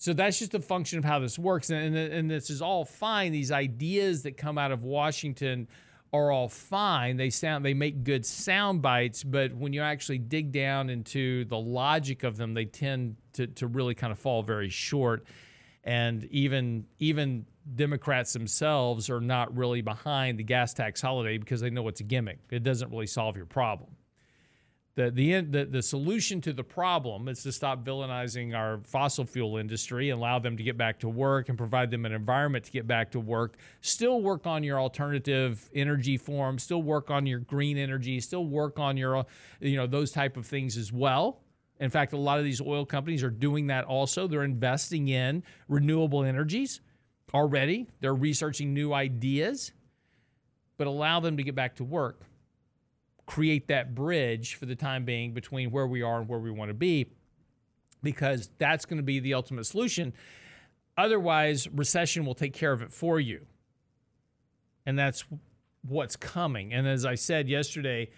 So 0.00 0.14
that's 0.14 0.38
just 0.38 0.54
a 0.54 0.60
function 0.60 0.98
of 0.98 1.04
how 1.04 1.18
this 1.18 1.38
works. 1.38 1.68
And, 1.68 1.94
and, 1.94 2.12
and 2.12 2.30
this 2.30 2.48
is 2.48 2.62
all 2.62 2.86
fine. 2.86 3.32
These 3.32 3.52
ideas 3.52 4.22
that 4.22 4.38
come 4.38 4.56
out 4.56 4.72
of 4.72 4.82
Washington 4.82 5.68
are 6.10 6.32
all 6.32 6.48
fine. 6.48 7.18
They 7.18 7.28
sound 7.28 7.66
they 7.66 7.74
make 7.74 8.02
good 8.02 8.24
sound 8.24 8.80
bites, 8.80 9.22
but 9.22 9.54
when 9.54 9.74
you 9.74 9.82
actually 9.82 10.16
dig 10.16 10.52
down 10.52 10.88
into 10.88 11.44
the 11.44 11.58
logic 11.58 12.24
of 12.24 12.38
them, 12.38 12.54
they 12.54 12.64
tend 12.64 13.16
to, 13.34 13.46
to 13.46 13.66
really 13.66 13.94
kind 13.94 14.10
of 14.10 14.18
fall 14.18 14.42
very 14.42 14.70
short. 14.70 15.26
And 15.84 16.24
even 16.30 16.86
even 16.98 17.44
Democrats 17.74 18.32
themselves 18.32 19.10
are 19.10 19.20
not 19.20 19.54
really 19.54 19.82
behind 19.82 20.38
the 20.38 20.44
gas 20.44 20.72
tax 20.72 21.02
holiday 21.02 21.36
because 21.36 21.60
they 21.60 21.68
know 21.68 21.86
it's 21.88 22.00
a 22.00 22.04
gimmick. 22.04 22.38
It 22.50 22.62
doesn't 22.62 22.90
really 22.90 23.06
solve 23.06 23.36
your 23.36 23.46
problem 23.46 23.90
the, 25.00 25.10
the, 25.10 25.40
the, 25.40 25.64
the 25.64 25.82
solution 25.82 26.40
to 26.42 26.52
the 26.52 26.62
problem 26.62 27.28
is 27.28 27.42
to 27.44 27.52
stop 27.52 27.84
villainizing 27.84 28.54
our 28.54 28.80
fossil 28.84 29.24
fuel 29.24 29.56
industry 29.56 30.10
and 30.10 30.18
allow 30.18 30.38
them 30.38 30.56
to 30.56 30.62
get 30.62 30.76
back 30.76 30.98
to 31.00 31.08
work 31.08 31.48
and 31.48 31.56
provide 31.56 31.90
them 31.90 32.04
an 32.04 32.12
environment 32.12 32.64
to 32.66 32.70
get 32.70 32.86
back 32.86 33.10
to 33.12 33.20
work. 33.20 33.56
Still 33.80 34.20
work 34.20 34.46
on 34.46 34.62
your 34.62 34.78
alternative 34.78 35.70
energy 35.74 36.18
forms, 36.18 36.62
still 36.62 36.82
work 36.82 37.10
on 37.10 37.26
your 37.26 37.38
green 37.38 37.78
energy, 37.78 38.20
still 38.20 38.44
work 38.44 38.78
on 38.78 38.96
your, 38.96 39.24
you 39.60 39.76
know, 39.76 39.86
those 39.86 40.10
type 40.10 40.36
of 40.36 40.46
things 40.46 40.76
as 40.76 40.92
well. 40.92 41.40
In 41.78 41.88
fact, 41.88 42.12
a 42.12 42.18
lot 42.18 42.38
of 42.38 42.44
these 42.44 42.60
oil 42.60 42.84
companies 42.84 43.24
are 43.24 43.30
doing 43.30 43.68
that 43.68 43.84
also. 43.86 44.28
They're 44.28 44.44
investing 44.44 45.08
in 45.08 45.42
renewable 45.66 46.24
energies 46.24 46.82
already, 47.32 47.86
they're 48.00 48.14
researching 48.14 48.74
new 48.74 48.92
ideas, 48.92 49.72
but 50.76 50.88
allow 50.88 51.20
them 51.20 51.36
to 51.36 51.42
get 51.42 51.54
back 51.54 51.76
to 51.76 51.84
work 51.84 52.24
create 53.30 53.68
that 53.68 53.94
bridge 53.94 54.56
for 54.56 54.66
the 54.66 54.74
time 54.74 55.04
being 55.04 55.32
between 55.32 55.70
where 55.70 55.86
we 55.86 56.02
are 56.02 56.18
and 56.18 56.28
where 56.28 56.40
we 56.40 56.50
want 56.50 56.68
to 56.68 56.74
be 56.74 57.12
because 58.02 58.50
that's 58.58 58.84
going 58.84 58.96
to 58.96 59.04
be 59.04 59.20
the 59.20 59.34
ultimate 59.34 59.64
solution. 59.64 60.12
Otherwise, 60.98 61.68
recession 61.68 62.26
will 62.26 62.34
take 62.34 62.52
care 62.52 62.72
of 62.72 62.82
it 62.82 62.90
for 62.90 63.20
you. 63.20 63.46
And 64.84 64.98
that's 64.98 65.24
what's 65.86 66.16
coming. 66.16 66.74
And 66.74 66.88
as 66.88 67.06
I 67.06 67.14
said 67.14 67.48
yesterday, 67.48 68.10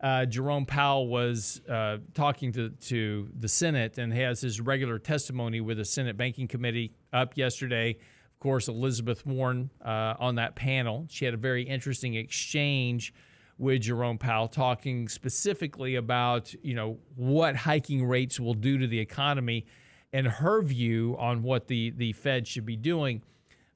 uh, 0.00 0.26
Jerome 0.26 0.64
Powell 0.64 1.08
was 1.08 1.60
uh, 1.68 1.96
talking 2.14 2.52
to, 2.52 2.68
to 2.70 3.30
the 3.36 3.48
Senate 3.48 3.98
and 3.98 4.12
has 4.12 4.42
his 4.42 4.60
regular 4.60 5.00
testimony 5.00 5.60
with 5.60 5.78
the 5.78 5.84
Senate 5.84 6.16
Banking 6.16 6.46
Committee 6.46 6.94
up 7.12 7.36
yesterday. 7.36 7.90
Of 7.90 8.38
course, 8.38 8.68
Elizabeth 8.68 9.26
Warren 9.26 9.70
uh, 9.84 10.14
on 10.20 10.36
that 10.36 10.54
panel. 10.54 11.06
She 11.10 11.24
had 11.24 11.34
a 11.34 11.38
very 11.38 11.64
interesting 11.64 12.14
exchange 12.14 13.12
with 13.58 13.82
Jerome 13.82 14.18
Powell 14.18 14.48
talking 14.48 15.08
specifically 15.08 15.96
about, 15.96 16.52
you 16.62 16.74
know, 16.74 16.98
what 17.16 17.54
hiking 17.54 18.06
rates 18.06 18.40
will 18.40 18.54
do 18.54 18.78
to 18.78 18.86
the 18.86 18.98
economy 18.98 19.66
and 20.12 20.26
her 20.26 20.62
view 20.62 21.16
on 21.18 21.42
what 21.42 21.68
the, 21.68 21.90
the 21.90 22.12
Fed 22.12 22.46
should 22.46 22.66
be 22.66 22.76
doing. 22.76 23.22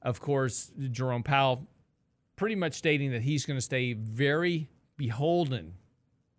Of 0.01 0.19
course, 0.19 0.71
Jerome 0.91 1.23
Powell 1.23 1.67
pretty 2.35 2.55
much 2.55 2.73
stating 2.73 3.11
that 3.11 3.21
he's 3.21 3.45
going 3.45 3.57
to 3.57 3.61
stay 3.61 3.93
very 3.93 4.69
beholden 4.97 5.73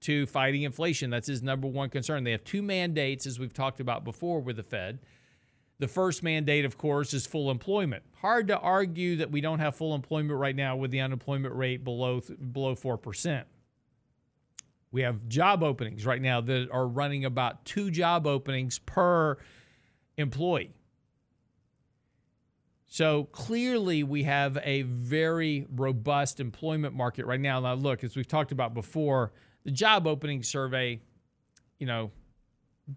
to 0.00 0.26
fighting 0.26 0.62
inflation. 0.62 1.10
That's 1.10 1.26
his 1.26 1.42
number 1.42 1.66
one 1.66 1.90
concern. 1.90 2.22
They 2.24 2.30
have 2.32 2.44
two 2.44 2.62
mandates, 2.62 3.26
as 3.26 3.38
we've 3.38 3.52
talked 3.52 3.80
about 3.80 4.04
before 4.04 4.40
with 4.40 4.56
the 4.56 4.62
Fed. 4.62 5.00
The 5.78 5.88
first 5.88 6.22
mandate, 6.22 6.64
of 6.64 6.76
course, 6.76 7.14
is 7.14 7.26
full 7.26 7.50
employment. 7.50 8.02
Hard 8.20 8.48
to 8.48 8.58
argue 8.58 9.16
that 9.16 9.30
we 9.30 9.40
don't 9.40 9.60
have 9.60 9.76
full 9.76 9.94
employment 9.94 10.38
right 10.38 10.56
now 10.56 10.74
with 10.76 10.90
the 10.90 11.00
unemployment 11.00 11.54
rate 11.54 11.84
below 11.84 12.20
below 12.52 12.74
4%. 12.74 13.44
We 14.90 15.02
have 15.02 15.28
job 15.28 15.62
openings 15.62 16.04
right 16.04 16.20
now 16.20 16.40
that 16.40 16.68
are 16.72 16.86
running 16.86 17.24
about 17.24 17.64
two 17.64 17.90
job 17.90 18.26
openings 18.26 18.78
per 18.80 19.36
employee. 20.16 20.74
So 22.86 23.24
clearly, 23.24 24.02
we 24.02 24.22
have 24.24 24.58
a 24.64 24.82
very 24.82 25.66
robust 25.70 26.40
employment 26.40 26.94
market 26.94 27.26
right 27.26 27.40
now. 27.40 27.60
Now, 27.60 27.74
look, 27.74 28.02
as 28.02 28.16
we've 28.16 28.26
talked 28.26 28.50
about 28.50 28.72
before, 28.72 29.32
the 29.64 29.70
job 29.70 30.06
opening 30.06 30.42
survey, 30.42 31.02
you 31.78 31.86
know, 31.86 32.10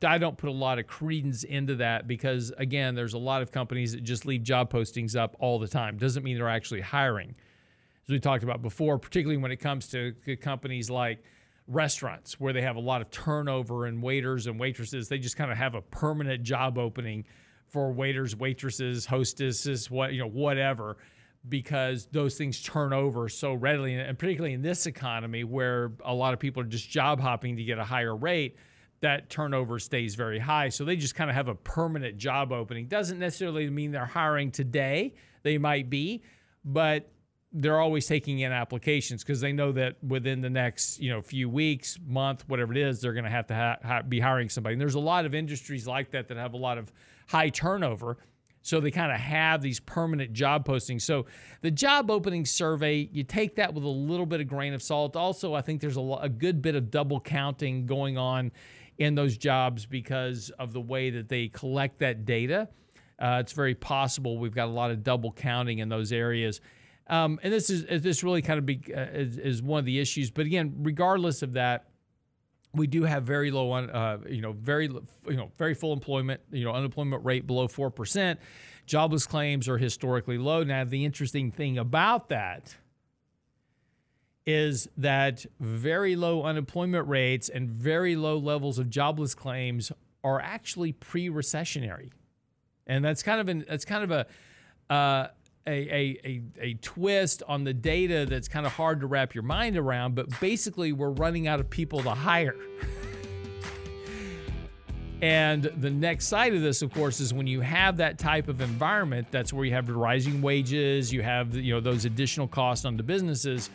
I 0.05 0.17
don't 0.17 0.37
put 0.37 0.49
a 0.49 0.53
lot 0.53 0.79
of 0.79 0.87
credence 0.87 1.43
into 1.43 1.75
that 1.75 2.07
because, 2.07 2.51
again, 2.57 2.95
there's 2.95 3.13
a 3.13 3.17
lot 3.17 3.41
of 3.41 3.51
companies 3.51 3.91
that 3.91 4.03
just 4.03 4.25
leave 4.25 4.43
job 4.43 4.71
postings 4.71 5.15
up 5.15 5.35
all 5.39 5.59
the 5.59 5.67
time. 5.67 5.97
Doesn't 5.97 6.23
mean 6.23 6.37
they're 6.37 6.47
actually 6.47 6.81
hiring. 6.81 7.35
As 8.03 8.09
we 8.09 8.19
talked 8.19 8.43
about 8.43 8.61
before, 8.61 8.97
particularly 8.97 9.41
when 9.41 9.51
it 9.51 9.57
comes 9.57 9.87
to 9.89 10.13
companies 10.41 10.89
like 10.89 11.23
restaurants 11.67 12.39
where 12.39 12.53
they 12.53 12.61
have 12.61 12.75
a 12.75 12.81
lot 12.81 13.01
of 13.01 13.11
turnover 13.11 13.85
in 13.87 14.01
waiters 14.01 14.47
and 14.47 14.59
waitresses, 14.59 15.07
they 15.07 15.17
just 15.17 15.37
kind 15.37 15.51
of 15.51 15.57
have 15.57 15.75
a 15.75 15.81
permanent 15.81 16.43
job 16.43 16.77
opening 16.77 17.25
for 17.67 17.91
waiters, 17.91 18.35
waitresses, 18.35 19.05
hostesses, 19.05 19.89
what 19.89 20.13
you 20.13 20.19
know, 20.19 20.27
whatever, 20.27 20.97
because 21.47 22.07
those 22.11 22.35
things 22.35 22.61
turn 22.61 22.91
over 22.93 23.29
so 23.29 23.53
readily, 23.53 23.95
and 23.95 24.17
particularly 24.17 24.53
in 24.53 24.61
this 24.61 24.85
economy 24.85 25.43
where 25.43 25.91
a 26.03 26.13
lot 26.13 26.33
of 26.33 26.39
people 26.39 26.61
are 26.61 26.65
just 26.65 26.89
job 26.89 27.19
hopping 27.19 27.55
to 27.57 27.63
get 27.63 27.77
a 27.77 27.83
higher 27.83 28.15
rate, 28.15 28.57
that 29.01 29.29
turnover 29.29 29.79
stays 29.79 30.15
very 30.15 30.39
high. 30.39 30.69
So 30.69 30.85
they 30.85 30.95
just 30.95 31.15
kind 31.15 31.29
of 31.29 31.35
have 31.35 31.47
a 31.47 31.55
permanent 31.55 32.17
job 32.17 32.51
opening. 32.51 32.87
Doesn't 32.87 33.19
necessarily 33.19 33.69
mean 33.69 33.91
they're 33.91 34.05
hiring 34.05 34.51
today. 34.51 35.15
They 35.43 35.57
might 35.57 35.89
be, 35.89 36.23
but 36.63 37.11
they're 37.51 37.79
always 37.79 38.05
taking 38.07 38.39
in 38.39 38.51
applications 38.51 39.23
because 39.23 39.41
they 39.41 39.51
know 39.51 39.71
that 39.73 40.01
within 40.03 40.39
the 40.39 40.49
next 40.49 40.99
you 40.99 41.09
know 41.09 41.21
few 41.21 41.49
weeks, 41.49 41.99
month, 42.05 42.47
whatever 42.47 42.71
it 42.71 42.77
is, 42.77 43.01
they're 43.01 43.13
going 43.13 43.25
to 43.25 43.31
have 43.31 43.47
to 43.47 43.55
ha- 43.55 43.77
ha- 43.83 44.01
be 44.03 44.19
hiring 44.19 44.49
somebody. 44.49 44.73
And 44.73 44.81
there's 44.81 44.95
a 44.95 44.99
lot 44.99 45.25
of 45.25 45.35
industries 45.35 45.85
like 45.87 46.11
that 46.11 46.27
that 46.29 46.37
have 46.37 46.53
a 46.53 46.57
lot 46.57 46.77
of 46.77 46.91
high 47.27 47.49
turnover. 47.49 48.17
So 48.63 48.79
they 48.79 48.91
kind 48.91 49.11
of 49.11 49.19
have 49.19 49.63
these 49.63 49.79
permanent 49.79 50.33
job 50.33 50.67
postings. 50.67 51.01
So 51.01 51.25
the 51.61 51.71
job 51.71 52.11
opening 52.11 52.45
survey, 52.45 53.09
you 53.11 53.23
take 53.23 53.55
that 53.55 53.73
with 53.73 53.83
a 53.83 53.89
little 53.89 54.27
bit 54.27 54.39
of 54.39 54.47
grain 54.47 54.73
of 54.73 54.83
salt. 54.83 55.15
Also, 55.15 55.55
I 55.55 55.61
think 55.61 55.81
there's 55.81 55.97
a, 55.97 56.17
a 56.21 56.29
good 56.29 56.61
bit 56.61 56.75
of 56.75 56.91
double 56.91 57.19
counting 57.19 57.87
going 57.87 58.19
on 58.19 58.51
in 59.01 59.15
those 59.15 59.35
jobs 59.37 59.85
because 59.85 60.51
of 60.59 60.73
the 60.73 60.79
way 60.79 61.09
that 61.09 61.27
they 61.27 61.47
collect 61.47 61.99
that 61.99 62.23
data. 62.23 62.69
Uh, 63.17 63.37
it's 63.39 63.51
very 63.51 63.75
possible 63.75 64.37
we've 64.37 64.53
got 64.53 64.67
a 64.67 64.71
lot 64.71 64.91
of 64.91 65.03
double 65.03 65.31
counting 65.31 65.79
in 65.79 65.89
those 65.89 66.11
areas. 66.11 66.61
Um, 67.07 67.39
and 67.43 67.51
this 67.51 67.69
is 67.69 68.03
this 68.03 68.23
really 68.23 68.41
kind 68.41 68.59
of 68.59 68.65
be, 68.65 68.81
uh, 68.95 69.01
is, 69.01 69.37
is, 69.37 69.61
one 69.61 69.79
of 69.79 69.85
the 69.85 69.99
issues. 69.99 70.29
But 70.29 70.45
again, 70.45 70.73
regardless 70.77 71.41
of 71.41 71.53
that, 71.53 71.87
we 72.73 72.87
do 72.87 73.03
have 73.03 73.23
very 73.23 73.51
low, 73.51 73.71
on, 73.71 73.89
uh, 73.89 74.19
you 74.29 74.41
know, 74.41 74.53
very 74.53 74.85
you 74.85 75.35
know, 75.35 75.51
very 75.57 75.73
full 75.73 75.93
employment. 75.93 76.41
You 76.51 76.63
know, 76.63 76.71
unemployment 76.71 77.25
rate 77.25 77.47
below 77.47 77.67
four 77.67 77.89
percent. 77.89 78.39
Jobless 78.85 79.25
claims 79.25 79.67
are 79.67 79.77
historically 79.77 80.37
low. 80.37 80.63
Now, 80.63 80.83
the 80.83 81.03
interesting 81.03 81.51
thing 81.51 81.77
about 81.79 82.29
that 82.29 82.75
is 84.45 84.87
that 84.97 85.45
very 85.59 86.15
low 86.15 86.43
unemployment 86.43 87.07
rates 87.07 87.49
and 87.49 87.69
very 87.69 88.15
low 88.15 88.37
levels 88.37 88.79
of 88.79 88.89
jobless 88.89 89.35
claims 89.35 89.91
are 90.23 90.39
actually 90.39 90.91
pre-recessionary, 90.93 92.11
and 92.87 93.03
that's 93.03 93.23
kind 93.23 93.39
of 93.39 93.49
an 93.49 93.65
that's 93.67 93.85
kind 93.85 94.03
of 94.03 94.11
a 94.11 94.93
uh, 94.93 95.27
a, 95.67 95.71
a, 95.71 96.19
a, 96.25 96.41
a, 96.59 96.73
twist 96.75 97.43
on 97.47 97.63
the 97.63 97.73
data 97.73 98.25
that's 98.27 98.47
kind 98.47 98.65
of 98.65 98.73
hard 98.73 98.99
to 99.01 99.07
wrap 99.07 99.35
your 99.35 99.43
mind 99.43 99.77
around, 99.77 100.15
but 100.15 100.27
basically, 100.39 100.91
we're 100.91 101.11
running 101.11 101.47
out 101.47 101.59
of 101.59 101.69
people 101.69 102.01
to 102.01 102.09
hire. 102.09 102.55
and 105.21 105.63
the 105.63 105.89
next 105.89 106.27
side 106.27 106.55
of 106.55 106.61
this, 106.61 106.81
of 106.81 106.91
course, 106.91 107.19
is 107.19 107.33
when 107.33 107.45
you 107.45 107.61
have 107.61 107.97
that 107.97 108.17
type 108.17 108.47
of 108.47 108.59
environment, 108.59 109.27
that's 109.29 109.53
where 109.53 109.63
you 109.63 109.71
have 109.71 109.87
rising 109.89 110.41
wages, 110.41 111.13
you 111.13 111.21
have 111.21 111.55
you 111.55 111.73
know 111.73 111.79
those 111.79 112.05
additional 112.05 112.47
costs 112.47 112.83
on 112.83 112.97
the 112.97 113.03
businesses, 113.03 113.69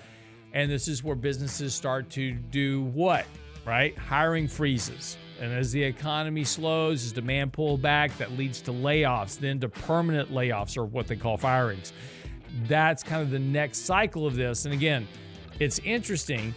and 0.53 0.71
this 0.71 0.89
is 0.89 1.05
where 1.05 1.17
businesses 1.17 1.75
start 1.75 2.11
to 2.11 2.33
do 2.33 2.83
what, 2.83 3.27
right? 3.65 3.97
Hiring 3.97 4.49
freezes 4.49 5.17
and 5.41 5.53
as 5.53 5.71
the 5.73 5.83
economy 5.83 6.45
slows, 6.45 7.05
as 7.05 7.13
demand 7.13 7.53
pull 7.53 7.77
back, 7.77 8.17
that 8.19 8.33
leads 8.33 8.61
to 8.63 8.73
layoffs, 8.73 9.39
then 9.39 9.61
to 9.61 9.69
permanent 9.69 10.33
layoffs 10.33 10.77
or 10.77 10.85
what 10.85 11.07
they 11.07 11.17
call 11.17 11.37
firings. 11.37 11.93
That's 12.65 13.03
kind 13.03 13.21
of 13.21 13.31
the 13.31 13.39
next 13.39 13.85
cycle 13.85 14.27
of 14.27 14.35
this. 14.35 14.65
And 14.65 14.73
again, 14.73 15.07
it's 15.61 15.79
interesting. 15.81 16.55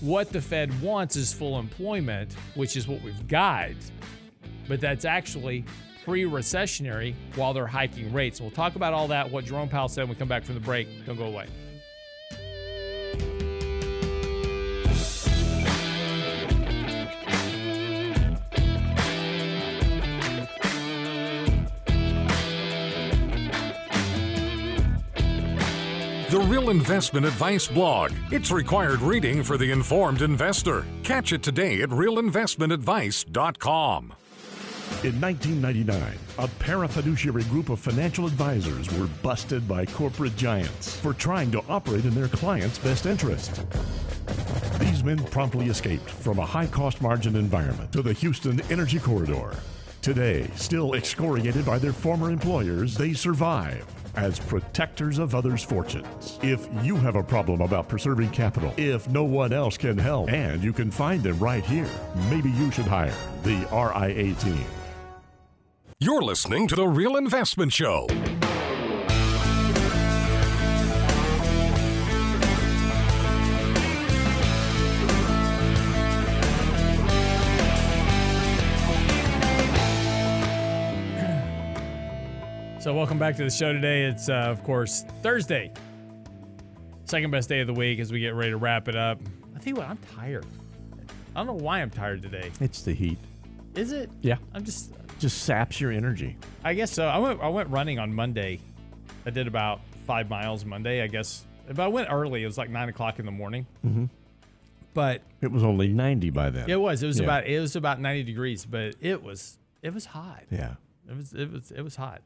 What 0.00 0.30
the 0.30 0.40
Fed 0.40 0.82
wants 0.82 1.16
is 1.16 1.32
full 1.32 1.58
employment, 1.58 2.34
which 2.56 2.76
is 2.76 2.86
what 2.86 3.00
we've 3.02 3.26
got, 3.26 3.70
but 4.68 4.80
that's 4.80 5.04
actually 5.04 5.64
pre 6.04 6.24
recessionary 6.24 7.14
while 7.36 7.54
they're 7.54 7.66
hiking 7.66 8.12
rates. 8.12 8.40
we'll 8.40 8.50
talk 8.50 8.76
about 8.76 8.92
all 8.92 9.08
that, 9.08 9.30
what 9.30 9.46
Jerome 9.46 9.68
Powell 9.68 9.88
said 9.88 10.02
when 10.02 10.10
we 10.10 10.16
come 10.16 10.28
back 10.28 10.44
from 10.44 10.56
the 10.56 10.60
break. 10.60 11.06
Don't 11.06 11.16
go 11.16 11.24
away. 11.24 11.46
Real 26.44 26.68
Investment 26.68 27.24
Advice 27.24 27.68
blog. 27.68 28.12
It's 28.30 28.50
required 28.50 29.00
reading 29.00 29.42
for 29.42 29.56
the 29.56 29.70
informed 29.70 30.20
investor. 30.20 30.84
Catch 31.02 31.32
it 31.32 31.42
today 31.42 31.80
at 31.80 31.88
realinvestmentadvice.com. 31.88 34.12
In 35.02 35.18
1999, 35.20 36.18
a 36.38 36.46
parafiduciary 36.62 37.48
group 37.48 37.70
of 37.70 37.80
financial 37.80 38.26
advisors 38.26 38.92
were 38.98 39.06
busted 39.22 39.66
by 39.66 39.86
corporate 39.86 40.36
giants 40.36 40.94
for 41.00 41.14
trying 41.14 41.50
to 41.50 41.64
operate 41.70 42.04
in 42.04 42.14
their 42.14 42.28
clients' 42.28 42.76
best 42.76 43.06
interest. 43.06 43.64
These 44.78 45.02
men 45.02 45.24
promptly 45.24 45.68
escaped 45.68 46.10
from 46.10 46.38
a 46.38 46.44
high 46.44 46.66
cost 46.66 47.00
margin 47.00 47.36
environment 47.36 47.90
to 47.92 48.02
the 48.02 48.12
Houston 48.12 48.60
Energy 48.70 48.98
Corridor. 48.98 49.56
Today, 50.02 50.50
still 50.56 50.92
excoriated 50.92 51.64
by 51.64 51.78
their 51.78 51.94
former 51.94 52.30
employers, 52.30 52.98
they 52.98 53.14
survive 53.14 53.86
as 54.16 54.38
protectors 54.38 55.18
of 55.18 55.34
others' 55.34 55.62
fortunes. 55.62 56.38
If 56.42 56.68
you 56.82 56.96
have 56.96 57.16
a 57.16 57.22
problem 57.22 57.60
about 57.60 57.88
preserving 57.88 58.30
capital, 58.30 58.72
if 58.76 59.08
no 59.08 59.24
one 59.24 59.52
else 59.52 59.76
can 59.76 59.98
help, 59.98 60.30
and 60.30 60.62
you 60.62 60.72
can 60.72 60.90
find 60.90 61.22
them 61.22 61.38
right 61.38 61.64
here, 61.64 61.88
maybe 62.30 62.50
you 62.50 62.70
should 62.70 62.86
hire 62.86 63.14
the 63.42 63.66
RIA 63.72 64.34
team. 64.34 64.66
You're 66.00 66.22
listening 66.22 66.68
to 66.68 66.76
The 66.76 66.86
Real 66.86 67.16
Investment 67.16 67.72
Show. 67.72 68.08
So, 82.84 82.92
welcome 82.92 83.18
back 83.18 83.34
to 83.36 83.44
the 83.44 83.50
show 83.50 83.72
today. 83.72 84.02
It's, 84.02 84.28
uh, 84.28 84.34
of 84.34 84.62
course, 84.62 85.06
Thursday. 85.22 85.72
Second 87.06 87.30
best 87.30 87.48
day 87.48 87.60
of 87.60 87.66
the 87.66 87.72
week 87.72 87.98
as 87.98 88.12
we 88.12 88.20
get 88.20 88.34
ready 88.34 88.50
to 88.50 88.58
wrap 88.58 88.88
it 88.88 88.94
up. 88.94 89.18
I 89.56 89.58
tell 89.58 89.70
you 89.70 89.76
what, 89.76 89.88
I'm 89.88 89.96
tired. 90.14 90.44
I 91.34 91.42
don't 91.42 91.46
know 91.46 91.64
why 91.64 91.80
I'm 91.80 91.88
tired 91.88 92.20
today. 92.20 92.52
It's 92.60 92.82
the 92.82 92.92
heat. 92.92 93.16
Is 93.74 93.92
it? 93.92 94.10
Yeah. 94.20 94.36
I'm 94.52 94.64
just. 94.64 94.92
Just 95.18 95.44
saps 95.44 95.80
your 95.80 95.92
energy. 95.92 96.36
I 96.62 96.74
guess 96.74 96.92
so. 96.92 97.06
I 97.06 97.16
went. 97.16 97.40
I 97.40 97.48
went 97.48 97.70
running 97.70 97.98
on 97.98 98.12
Monday. 98.12 98.60
I 99.24 99.30
did 99.30 99.46
about 99.46 99.80
five 100.06 100.28
miles 100.28 100.66
Monday. 100.66 101.00
I 101.00 101.06
guess, 101.06 101.46
but 101.66 101.80
I 101.80 101.88
went 101.88 102.08
early. 102.10 102.42
It 102.42 102.46
was 102.46 102.58
like 102.58 102.68
nine 102.68 102.90
o'clock 102.90 103.18
in 103.18 103.24
the 103.24 103.32
morning. 103.32 103.66
Mm-hmm. 103.82 104.04
But 104.92 105.22
it 105.40 105.50
was 105.50 105.64
only 105.64 105.88
ninety 105.88 106.28
by 106.28 106.50
then. 106.50 106.68
It 106.68 106.78
was. 106.78 107.02
It 107.02 107.06
was 107.06 107.18
yeah. 107.18 107.24
about. 107.24 107.46
It 107.46 107.60
was 107.60 107.76
about 107.76 107.98
ninety 107.98 108.24
degrees, 108.24 108.66
but 108.66 108.96
it 109.00 109.22
was. 109.22 109.58
It 109.80 109.94
was 109.94 110.04
hot. 110.04 110.42
Yeah. 110.50 110.74
It 111.08 111.16
was. 111.16 111.32
It 111.32 111.50
was. 111.50 111.70
It 111.70 111.80
was 111.80 111.96
hot. 111.96 112.20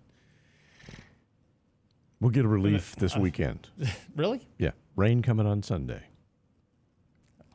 We'll 2.21 2.31
get 2.31 2.45
a 2.45 2.49
relief 2.49 2.97
this 2.97 3.17
uh, 3.17 3.21
weekend. 3.21 3.69
Really? 4.17 4.41
Yeah. 4.59 4.73
Rain 4.97 5.23
coming 5.23 5.47
on 5.47 5.63
Sunday. 5.63 6.03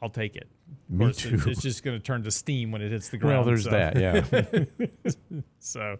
I'll 0.01 0.09
take 0.09 0.37
it. 0.37 0.47
Me 0.89 1.11
too. 1.11 1.41
It's, 1.45 1.61
just 1.61 1.83
going 1.83 1.97
to 1.97 2.03
turn 2.03 2.23
to 2.23 2.31
steam 2.31 2.71
when 2.71 2.81
it 2.81 2.91
hits 2.91 3.09
the 3.09 3.17
ground. 3.17 3.39
Well, 3.39 3.45
there's 3.45 3.65
so. 3.65 3.71
that, 3.71 3.97
yeah. 3.97 5.41
so, 5.59 5.97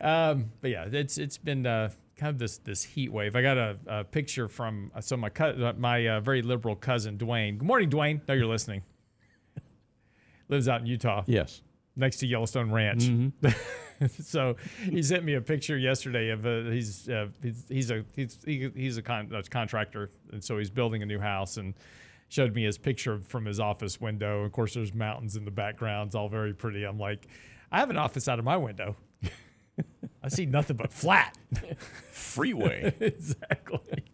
um, 0.00 0.50
but 0.60 0.70
yeah, 0.70 0.86
it's 0.90 1.18
it's 1.18 1.38
been 1.38 1.66
uh, 1.66 1.90
kind 2.16 2.30
of 2.30 2.38
this 2.38 2.58
this 2.58 2.82
heat 2.82 3.12
wave. 3.12 3.34
I 3.36 3.42
got 3.42 3.58
a, 3.58 3.76
a 3.86 4.04
picture 4.04 4.48
from 4.48 4.90
uh, 4.94 5.00
so 5.00 5.16
my 5.16 5.28
co- 5.28 5.72
my 5.78 6.06
uh, 6.06 6.20
very 6.20 6.42
liberal 6.42 6.76
cousin 6.76 7.18
Dwayne. 7.18 7.58
Good 7.58 7.66
morning, 7.66 7.90
Dwayne. 7.90 8.20
Know 8.28 8.34
you're 8.34 8.46
listening. 8.46 8.82
Lives 10.48 10.68
out 10.68 10.80
in 10.80 10.86
Utah. 10.86 11.24
Yes. 11.26 11.62
Next 11.96 12.18
to 12.18 12.26
Yellowstone 12.26 12.70
Ranch. 12.70 13.04
Mm-hmm. 13.04 13.48
so 14.22 14.56
he 14.82 15.02
sent 15.02 15.24
me 15.24 15.34
a 15.34 15.40
picture 15.40 15.76
yesterday 15.76 16.30
of 16.30 16.46
a, 16.46 16.70
he's, 16.70 17.08
uh, 17.08 17.28
he's 17.42 17.64
he's 17.68 17.90
a 17.90 18.04
he's 18.14 18.38
he, 18.44 18.70
he's 18.74 18.96
a, 18.96 19.02
con, 19.02 19.30
a, 19.34 19.42
contractor 19.42 20.10
and 20.32 20.42
so 20.42 20.58
he's 20.58 20.70
building 20.70 21.02
a 21.02 21.06
new 21.06 21.18
house 21.18 21.56
and 21.56 21.74
showed 22.28 22.54
me 22.54 22.64
his 22.64 22.78
picture 22.78 23.18
from 23.18 23.44
his 23.44 23.60
office 23.60 24.00
window. 24.00 24.44
Of 24.44 24.52
course, 24.52 24.74
there's 24.74 24.94
mountains 24.94 25.36
in 25.36 25.44
the 25.44 25.50
background. 25.50 26.08
It's 26.08 26.14
all 26.14 26.28
very 26.28 26.54
pretty. 26.54 26.84
I'm 26.84 26.98
like, 26.98 27.26
I 27.72 27.78
have 27.78 27.90
an 27.90 27.96
office 27.96 28.28
out 28.28 28.38
of 28.38 28.44
my 28.44 28.56
window. 28.56 28.96
I 30.22 30.28
see 30.28 30.46
nothing 30.46 30.76
but 30.76 30.92
flat. 30.92 31.36
Freeway. 32.10 32.94
exactly. 33.00 34.04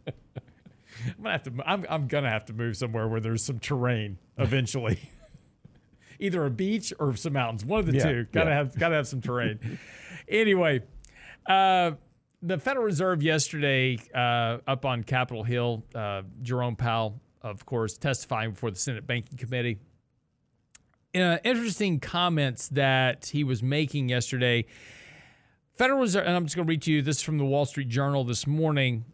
I'm 1.06 1.22
gonna 1.22 1.32
have 1.32 1.42
to. 1.44 1.52
I'm, 1.64 1.86
I'm 1.88 2.08
gonna 2.08 2.30
have 2.30 2.46
to 2.46 2.52
move 2.52 2.76
somewhere 2.76 3.06
where 3.06 3.20
there's 3.20 3.44
some 3.44 3.58
terrain 3.58 4.18
eventually. 4.38 4.98
Either 6.18 6.44
a 6.46 6.50
beach 6.50 6.92
or 6.98 7.14
some 7.16 7.34
mountains. 7.34 7.64
One 7.64 7.80
of 7.80 7.86
the 7.86 7.94
Yeah, 7.94 8.04
two. 8.04 8.26
Gotta 8.32 8.50
yeah. 8.50 8.56
have. 8.56 8.78
Gotta 8.78 8.94
have 8.96 9.08
some 9.08 9.20
terrain. 9.20 9.78
anyway, 10.28 10.82
uh, 11.46 11.92
the 12.42 12.58
Federal 12.58 12.84
Reserve 12.84 13.22
yesterday 13.22 13.98
uh, 14.14 14.58
up 14.66 14.84
on 14.84 15.02
Capitol 15.02 15.42
Hill. 15.42 15.84
Uh, 15.94 16.22
Jerome 16.42 16.76
Powell, 16.76 17.20
of 17.42 17.66
course, 17.66 17.96
testifying 17.96 18.50
before 18.52 18.70
the 18.70 18.78
Senate 18.78 19.06
Banking 19.06 19.38
Committee. 19.38 19.78
Uh, 21.14 21.38
interesting 21.44 21.98
comments 21.98 22.68
that 22.68 23.26
he 23.26 23.42
was 23.42 23.62
making 23.62 24.08
yesterday. 24.08 24.66
Federal 25.74 26.00
Reserve, 26.00 26.26
and 26.26 26.36
I'm 26.36 26.44
just 26.44 26.56
going 26.56 26.66
to 26.66 26.70
read 26.70 26.82
to 26.82 26.92
you 26.92 27.02
this 27.02 27.16
is 27.16 27.22
from 27.22 27.38
the 27.38 27.44
Wall 27.44 27.64
Street 27.64 27.88
Journal 27.88 28.24
this 28.24 28.46
morning. 28.46 29.04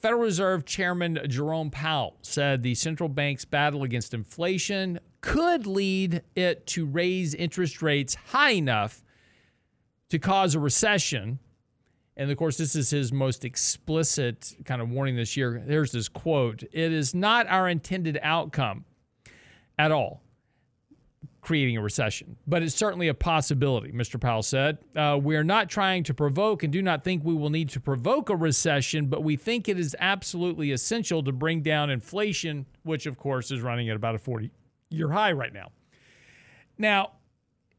Federal 0.00 0.22
Reserve 0.22 0.64
Chairman 0.64 1.18
Jerome 1.26 1.70
Powell 1.70 2.16
said 2.22 2.62
the 2.62 2.74
central 2.74 3.08
bank's 3.08 3.44
battle 3.44 3.82
against 3.82 4.14
inflation 4.14 5.00
could 5.20 5.66
lead 5.66 6.22
it 6.34 6.66
to 6.68 6.86
raise 6.86 7.34
interest 7.34 7.82
rates 7.82 8.14
high 8.14 8.52
enough 8.52 9.02
to 10.10 10.18
cause 10.18 10.54
a 10.54 10.60
recession. 10.60 11.38
And 12.16 12.30
of 12.30 12.36
course, 12.36 12.56
this 12.56 12.74
is 12.74 12.90
his 12.90 13.12
most 13.12 13.44
explicit 13.44 14.56
kind 14.64 14.82
of 14.82 14.90
warning 14.90 15.16
this 15.16 15.36
year. 15.36 15.62
There's 15.64 15.92
this 15.92 16.08
quote 16.08 16.62
It 16.72 16.92
is 16.92 17.14
not 17.14 17.46
our 17.48 17.68
intended 17.68 18.18
outcome 18.22 18.84
at 19.78 19.92
all 19.92 20.22
creating 21.40 21.76
a 21.78 21.80
recession, 21.80 22.36
but 22.46 22.62
it's 22.62 22.74
certainly 22.74 23.08
a 23.08 23.14
possibility, 23.14 23.90
Mr. 23.92 24.20
Powell 24.20 24.42
said. 24.42 24.76
Uh, 24.94 25.18
we 25.22 25.34
are 25.34 25.44
not 25.44 25.70
trying 25.70 26.02
to 26.02 26.12
provoke 26.12 26.62
and 26.62 26.72
do 26.72 26.82
not 26.82 27.04
think 27.04 27.24
we 27.24 27.32
will 27.32 27.48
need 27.48 27.70
to 27.70 27.80
provoke 27.80 28.28
a 28.28 28.36
recession, 28.36 29.06
but 29.06 29.22
we 29.22 29.36
think 29.36 29.66
it 29.66 29.78
is 29.78 29.96
absolutely 29.98 30.72
essential 30.72 31.22
to 31.22 31.32
bring 31.32 31.62
down 31.62 31.88
inflation, 31.88 32.66
which, 32.82 33.06
of 33.06 33.16
course, 33.16 33.50
is 33.50 33.62
running 33.62 33.88
at 33.88 33.96
about 33.96 34.14
a 34.14 34.18
40 34.18 34.50
year 34.90 35.10
high 35.10 35.32
right 35.32 35.52
now. 35.52 35.70
Now, 36.76 37.12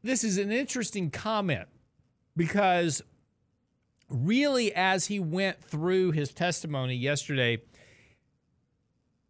this 0.02 0.24
is 0.24 0.38
an 0.38 0.52
interesting 0.52 1.10
comment 1.10 1.68
because 2.36 3.02
really, 4.08 4.74
as 4.74 5.06
he 5.06 5.20
went 5.20 5.62
through 5.62 6.12
his 6.12 6.32
testimony 6.32 6.94
yesterday, 6.94 7.58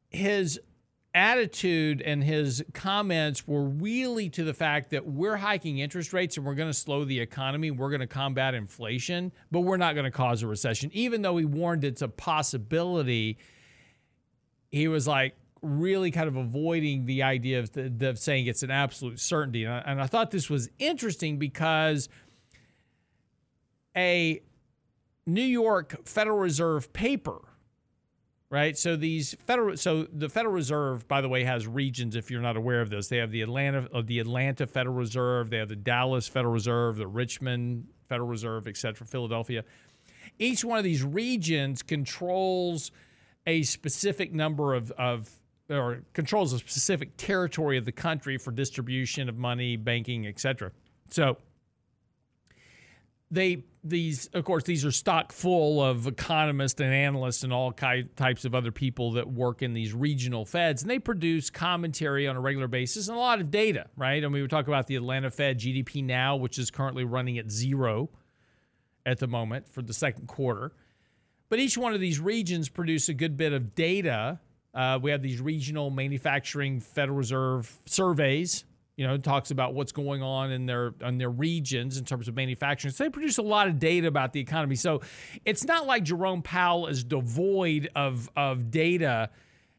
his 0.09 0.61
attitude 1.13 2.01
and 2.03 2.23
his 2.23 2.65
comments 2.73 3.47
were 3.47 3.65
really 3.65 4.29
to 4.29 4.45
the 4.45 4.55
fact 4.55 4.91
that 4.91 5.07
we're 5.07 5.37
hiking 5.37 5.79
interest 5.79 6.13
rates 6.13 6.37
and 6.37 6.47
we're 6.47 6.55
going 6.55 6.69
to 6.71 6.75
slow 6.75 7.05
the 7.05 7.19
economy, 7.19 7.71
we're 7.71 7.91
going 7.91 8.01
to 8.01 8.07
combat 8.07 8.55
inflation, 8.55 9.33
but 9.51 9.61
we're 9.61 9.77
not 9.77 9.95
going 9.95 10.05
to 10.05 10.11
cause 10.11 10.43
a 10.43 10.47
recession. 10.47 10.91
Even 10.93 11.23
though 11.23 11.37
he 11.37 11.45
warned 11.45 11.83
it's 11.83 12.03
a 12.03 12.09
possibility, 12.09 13.39
he 14.71 14.87
was 14.87 15.09
like 15.09 15.35
really 15.63 16.11
kind 16.11 16.29
of 16.29 16.37
avoiding 16.37 17.07
the 17.07 17.23
idea 17.23 17.59
of, 17.61 17.73
the, 17.73 18.09
of 18.09 18.19
saying 18.19 18.47
it's 18.47 18.63
an 18.63 18.71
absolute 18.71 19.21
certainty. 19.21 19.65
And 19.65 19.75
I, 19.75 19.79
and 19.87 20.01
I 20.01 20.07
thought 20.07 20.31
this 20.31 20.49
was 20.49 20.69
interesting 20.79 21.39
because 21.39 22.09
a 23.97 24.41
New 25.27 25.43
York 25.43 26.07
Federal 26.07 26.39
Reserve 26.39 26.93
paper 26.93 27.41
right? 28.51 28.77
So 28.77 28.97
these 28.97 29.37
federal, 29.47 29.77
so 29.77 30.07
the 30.13 30.29
Federal 30.29 30.53
Reserve, 30.53 31.07
by 31.07 31.21
the 31.21 31.29
way, 31.29 31.45
has 31.45 31.67
regions. 31.67 32.17
If 32.17 32.31
you're 32.31 32.43
not 32.43 32.57
aware 32.57 32.81
of 32.81 32.91
this, 32.91 33.09
they 33.09 33.19
have 33.19 33.31
the 33.31 33.43
Atlanta, 33.43 33.89
uh, 33.95 34.03
the 34.05 34.19
Atlanta 34.19 34.67
Federal 34.67 34.97
Reserve, 34.97 35.51
they 35.51 35.59
have 35.59 35.69
the 35.69 35.77
Dallas 35.77 36.27
Federal 36.27 36.53
Reserve, 36.53 36.97
the 36.97 37.07
Richmond 37.07 37.87
Federal 38.09 38.29
Reserve, 38.29 38.67
et 38.67 38.77
cetera, 38.77 39.07
Philadelphia. 39.07 39.65
Each 40.39 40.65
one 40.65 40.79
of 40.79 40.85
these 40.85 41.03
regions 41.03 41.83
controls 41.83 42.91
a 43.47 43.63
specific 43.63 44.33
number 44.35 44.75
of, 44.75 44.91
of 44.93 45.31
or 45.71 46.03
controls 46.13 46.53
a 46.53 46.59
specific 46.59 47.17
territory 47.17 47.79
of 47.79 47.85
the 47.85 47.93
country 47.93 48.37
for 48.37 48.51
distribution 48.51 49.29
of 49.29 49.37
money, 49.37 49.77
banking, 49.77 50.27
etc. 50.27 50.73
So 51.11 51.37
they 53.31 53.65
these 53.83 54.27
of 54.35 54.45
course 54.45 54.65
these 54.65 54.85
are 54.85 54.91
stock 54.91 55.33
full 55.33 55.83
of 55.83 56.07
economists 56.07 56.81
and 56.81 56.93
analysts 56.93 57.45
and 57.45 57.53
all 57.53 57.73
ki- 57.73 58.09
types 58.17 58.45
of 58.45 58.55
other 58.55 58.73
people 58.73 59.13
that 59.13 59.27
work 59.27 59.63
in 59.63 59.73
these 59.73 59.95
regional 59.95 60.45
feds 60.45 60.83
and 60.83 60.91
they 60.91 60.99
produce 60.99 61.49
commentary 61.49 62.29
on 62.29 62.37
a 62.37 62.41
regular 62.41 62.69
basis 62.69 63.09
and 63.09 63.17
a 63.17 63.21
lot 63.21 63.41
of 63.41 63.51
data 63.51 63.87
right 63.97 64.23
and 64.23 64.33
we 64.33 64.43
would 64.43 64.51
talk 64.51 64.67
about 64.67 64.87
the 64.87 64.97
atlanta 64.97 65.31
fed 65.31 65.59
gdp 65.59 66.05
now 66.05 66.37
which 66.37 66.59
is 66.59 66.71
currently 66.71 67.05
running 67.05 67.39
at 67.39 67.51
zero 67.51 68.11
at 69.07 69.19
the 69.19 69.27
moment 69.27 69.67
for 69.67 69.81
the 69.81 69.95
second 69.95 70.27
quarter 70.27 70.73
but 71.49 71.59
each 71.59 71.79
one 71.79 71.95
of 71.95 72.01
these 72.01 72.21
regions 72.21 72.69
produce 72.69 73.09
a 73.09 73.15
good 73.15 73.37
bit 73.37 73.53
of 73.53 73.75
data 73.75 74.39
uh, 74.75 74.99
we 75.01 75.11
have 75.11 75.23
these 75.23 75.41
regional 75.41 75.91
manufacturing 75.91 76.81
federal 76.81 77.17
reserve 77.17 77.81
surveys 77.87 78.65
you 79.01 79.07
know, 79.07 79.17
talks 79.17 79.51
about 79.51 79.73
what's 79.73 79.93
going 79.93 80.23
on 80.23 80.53
in 80.53 80.67
their 80.67 80.93
in 81.01 81.17
their 81.17 81.31
regions 81.31 81.97
in 81.97 82.05
terms 82.05 82.29
of 82.29 82.35
manufacturing. 82.37 82.93
So 82.93 83.05
they 83.05 83.09
produce 83.09 83.39
a 83.39 83.43
lot 83.43 83.67
of 83.67 83.79
data 83.79 84.07
about 84.09 84.35
the 84.35 84.41
economy. 84.41 84.77
So 84.77 85.01
it's 85.47 85.65
not 85.65 85.87
like 85.87 86.03
Jerome 86.03 86.43
Powell 86.43 86.87
is 86.87 87.03
devoid 87.03 87.89
of 87.97 88.29
of 88.37 88.71
data 88.71 89.31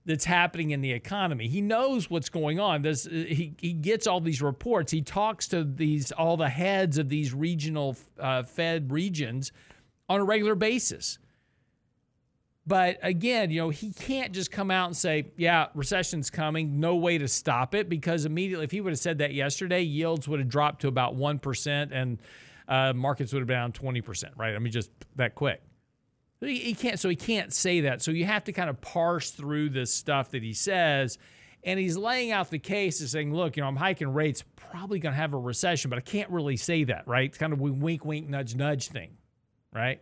that's 0.08 0.26
happening 0.26 0.72
in 0.72 0.82
the 0.82 0.92
economy. 0.92 1.48
He 1.48 1.62
knows 1.62 2.10
what's 2.10 2.30
going 2.30 2.60
on. 2.60 2.82
This 2.82 3.06
he 3.06 3.54
he 3.60 3.74
gets 3.74 4.08
all 4.08 4.22
these 4.22 4.42
reports. 4.42 4.92
He 4.92 5.04
talks 5.04 5.48
to 5.50 5.64
these 5.66 6.12
all 6.12 6.36
the 6.36 6.50
heads 6.50 6.98
of 6.98 7.08
these 7.08 7.32
regional 7.32 7.96
uh, 8.20 8.42
Fed 8.42 8.92
regions 8.92 9.52
on 10.10 10.20
a 10.20 10.24
regular 10.24 10.56
basis. 10.56 11.20
But 12.72 13.00
again, 13.04 13.52
you 13.52 13.60
know, 13.60 13.70
he 13.70 13.92
can't 13.92 14.32
just 14.32 14.50
come 14.50 14.72
out 14.72 14.86
and 14.86 14.96
say, 14.96 15.26
yeah, 15.36 15.68
recession's 15.76 16.30
coming, 16.30 16.80
no 16.80 16.96
way 16.96 17.18
to 17.18 17.28
stop 17.28 17.76
it, 17.76 17.90
because 17.90 18.24
immediately, 18.24 18.64
if 18.64 18.72
he 18.72 18.80
would 18.80 18.94
have 18.94 19.00
said 19.00 19.18
that 19.18 19.34
yesterday, 19.34 19.82
yields 19.82 20.26
would 20.30 20.40
have 20.40 20.48
dropped 20.48 20.80
to 20.84 20.88
about 20.88 21.18
1% 21.18 21.90
and 21.92 22.18
uh, 22.70 22.94
markets 22.94 23.34
would 23.34 23.42
have 23.42 23.48
been 23.48 23.58
down 23.58 23.74
20%, 23.74 24.24
right? 24.38 24.56
I 24.56 24.60
mean, 24.60 24.72
just 24.72 24.90
that 25.18 25.36
quick. 25.36 25.62
He, 26.40 26.60
he 26.60 26.74
can't, 26.74 26.98
so 26.98 27.10
he 27.10 27.16
can't 27.18 27.54
say 27.54 27.82
that. 27.82 28.02
So 28.02 28.12
you 28.12 28.24
have 28.24 28.46
to 28.46 28.54
kind 28.54 28.70
of 28.70 28.80
parse 28.80 29.32
through 29.32 29.72
this 29.72 29.94
stuff 29.94 30.32
that 30.32 30.42
he 30.42 30.54
says. 30.54 31.18
And 31.66 31.78
he's 31.78 31.98
laying 31.98 32.32
out 32.32 32.52
the 32.52 32.58
case 32.58 33.02
and 33.02 33.10
saying, 33.10 33.36
look, 33.36 33.58
you 33.58 33.64
know, 33.64 33.68
I'm 33.68 33.76
hiking 33.76 34.14
rates, 34.14 34.46
probably 34.56 35.00
going 35.00 35.12
to 35.12 35.20
have 35.20 35.34
a 35.34 35.38
recession, 35.38 35.90
but 35.90 35.98
I 35.98 36.04
can't 36.04 36.30
really 36.30 36.56
say 36.56 36.86
that, 36.86 37.06
right? 37.06 37.26
It's 37.26 37.38
kind 37.38 37.52
of 37.52 37.60
a 37.60 37.64
wink, 37.64 38.06
wink, 38.06 38.30
nudge, 38.30 38.56
nudge 38.56 38.88
thing, 38.88 39.18
right? 39.74 40.00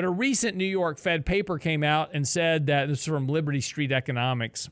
But 0.00 0.06
a 0.06 0.10
recent 0.10 0.56
New 0.56 0.64
York 0.64 0.98
Fed 0.98 1.26
paper 1.26 1.58
came 1.58 1.84
out 1.84 2.12
and 2.14 2.26
said 2.26 2.68
that 2.68 2.88
this 2.88 3.00
is 3.00 3.04
from 3.04 3.26
Liberty 3.26 3.60
Street 3.60 3.92
Economics 3.92 4.70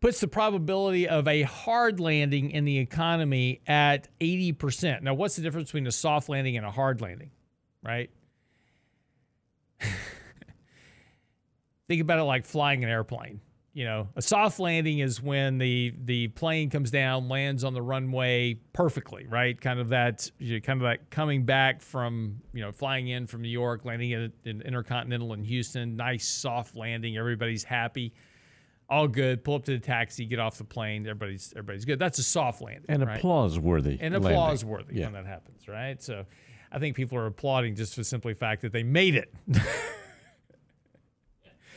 puts 0.00 0.18
the 0.18 0.26
probability 0.26 1.06
of 1.06 1.28
a 1.28 1.42
hard 1.42 2.00
landing 2.00 2.50
in 2.50 2.64
the 2.64 2.78
economy 2.78 3.60
at 3.68 4.08
80%. 4.18 5.02
Now, 5.02 5.14
what's 5.14 5.36
the 5.36 5.42
difference 5.42 5.68
between 5.68 5.86
a 5.86 5.92
soft 5.92 6.28
landing 6.28 6.56
and 6.56 6.66
a 6.66 6.70
hard 6.72 7.00
landing, 7.00 7.30
right? 7.84 8.10
Think 11.86 12.02
about 12.02 12.18
it 12.18 12.24
like 12.24 12.44
flying 12.44 12.82
an 12.82 12.90
airplane. 12.90 13.40
You 13.76 13.84
know, 13.84 14.08
a 14.16 14.22
soft 14.22 14.58
landing 14.58 15.00
is 15.00 15.20
when 15.20 15.58
the 15.58 15.92
the 16.02 16.28
plane 16.28 16.70
comes 16.70 16.90
down, 16.90 17.28
lands 17.28 17.62
on 17.62 17.74
the 17.74 17.82
runway 17.82 18.54
perfectly, 18.72 19.26
right? 19.26 19.60
Kind 19.60 19.80
of 19.80 19.90
that, 19.90 20.30
you 20.38 20.54
know, 20.54 20.60
kind 20.60 20.80
of 20.80 20.84
like 20.84 21.10
coming 21.10 21.44
back 21.44 21.82
from, 21.82 22.40
you 22.54 22.62
know, 22.62 22.72
flying 22.72 23.08
in 23.08 23.26
from 23.26 23.42
New 23.42 23.50
York, 23.50 23.84
landing 23.84 24.14
at 24.14 24.30
an 24.46 24.62
Intercontinental 24.62 25.34
in 25.34 25.44
Houston, 25.44 25.94
nice 25.94 26.26
soft 26.26 26.74
landing, 26.74 27.18
everybody's 27.18 27.64
happy, 27.64 28.14
all 28.88 29.08
good. 29.08 29.44
Pull 29.44 29.56
up 29.56 29.64
to 29.66 29.72
the 29.72 29.78
taxi, 29.78 30.24
get 30.24 30.38
off 30.38 30.56
the 30.56 30.64
plane, 30.64 31.02
everybody's 31.02 31.52
everybody's 31.52 31.84
good. 31.84 31.98
That's 31.98 32.18
a 32.18 32.22
soft 32.22 32.62
landing, 32.62 32.86
And 32.88 33.06
right? 33.06 33.18
applause 33.18 33.58
worthy. 33.58 33.98
and 34.00 34.14
applause 34.14 34.64
worthy 34.64 35.02
when 35.02 35.12
that 35.12 35.26
happens, 35.26 35.68
right? 35.68 36.02
So, 36.02 36.24
I 36.72 36.78
think 36.78 36.96
people 36.96 37.18
are 37.18 37.26
applauding 37.26 37.74
just 37.74 37.94
for 37.94 38.04
simply 38.04 38.32
fact 38.32 38.62
that 38.62 38.72
they 38.72 38.84
made 38.84 39.16
it. 39.16 39.34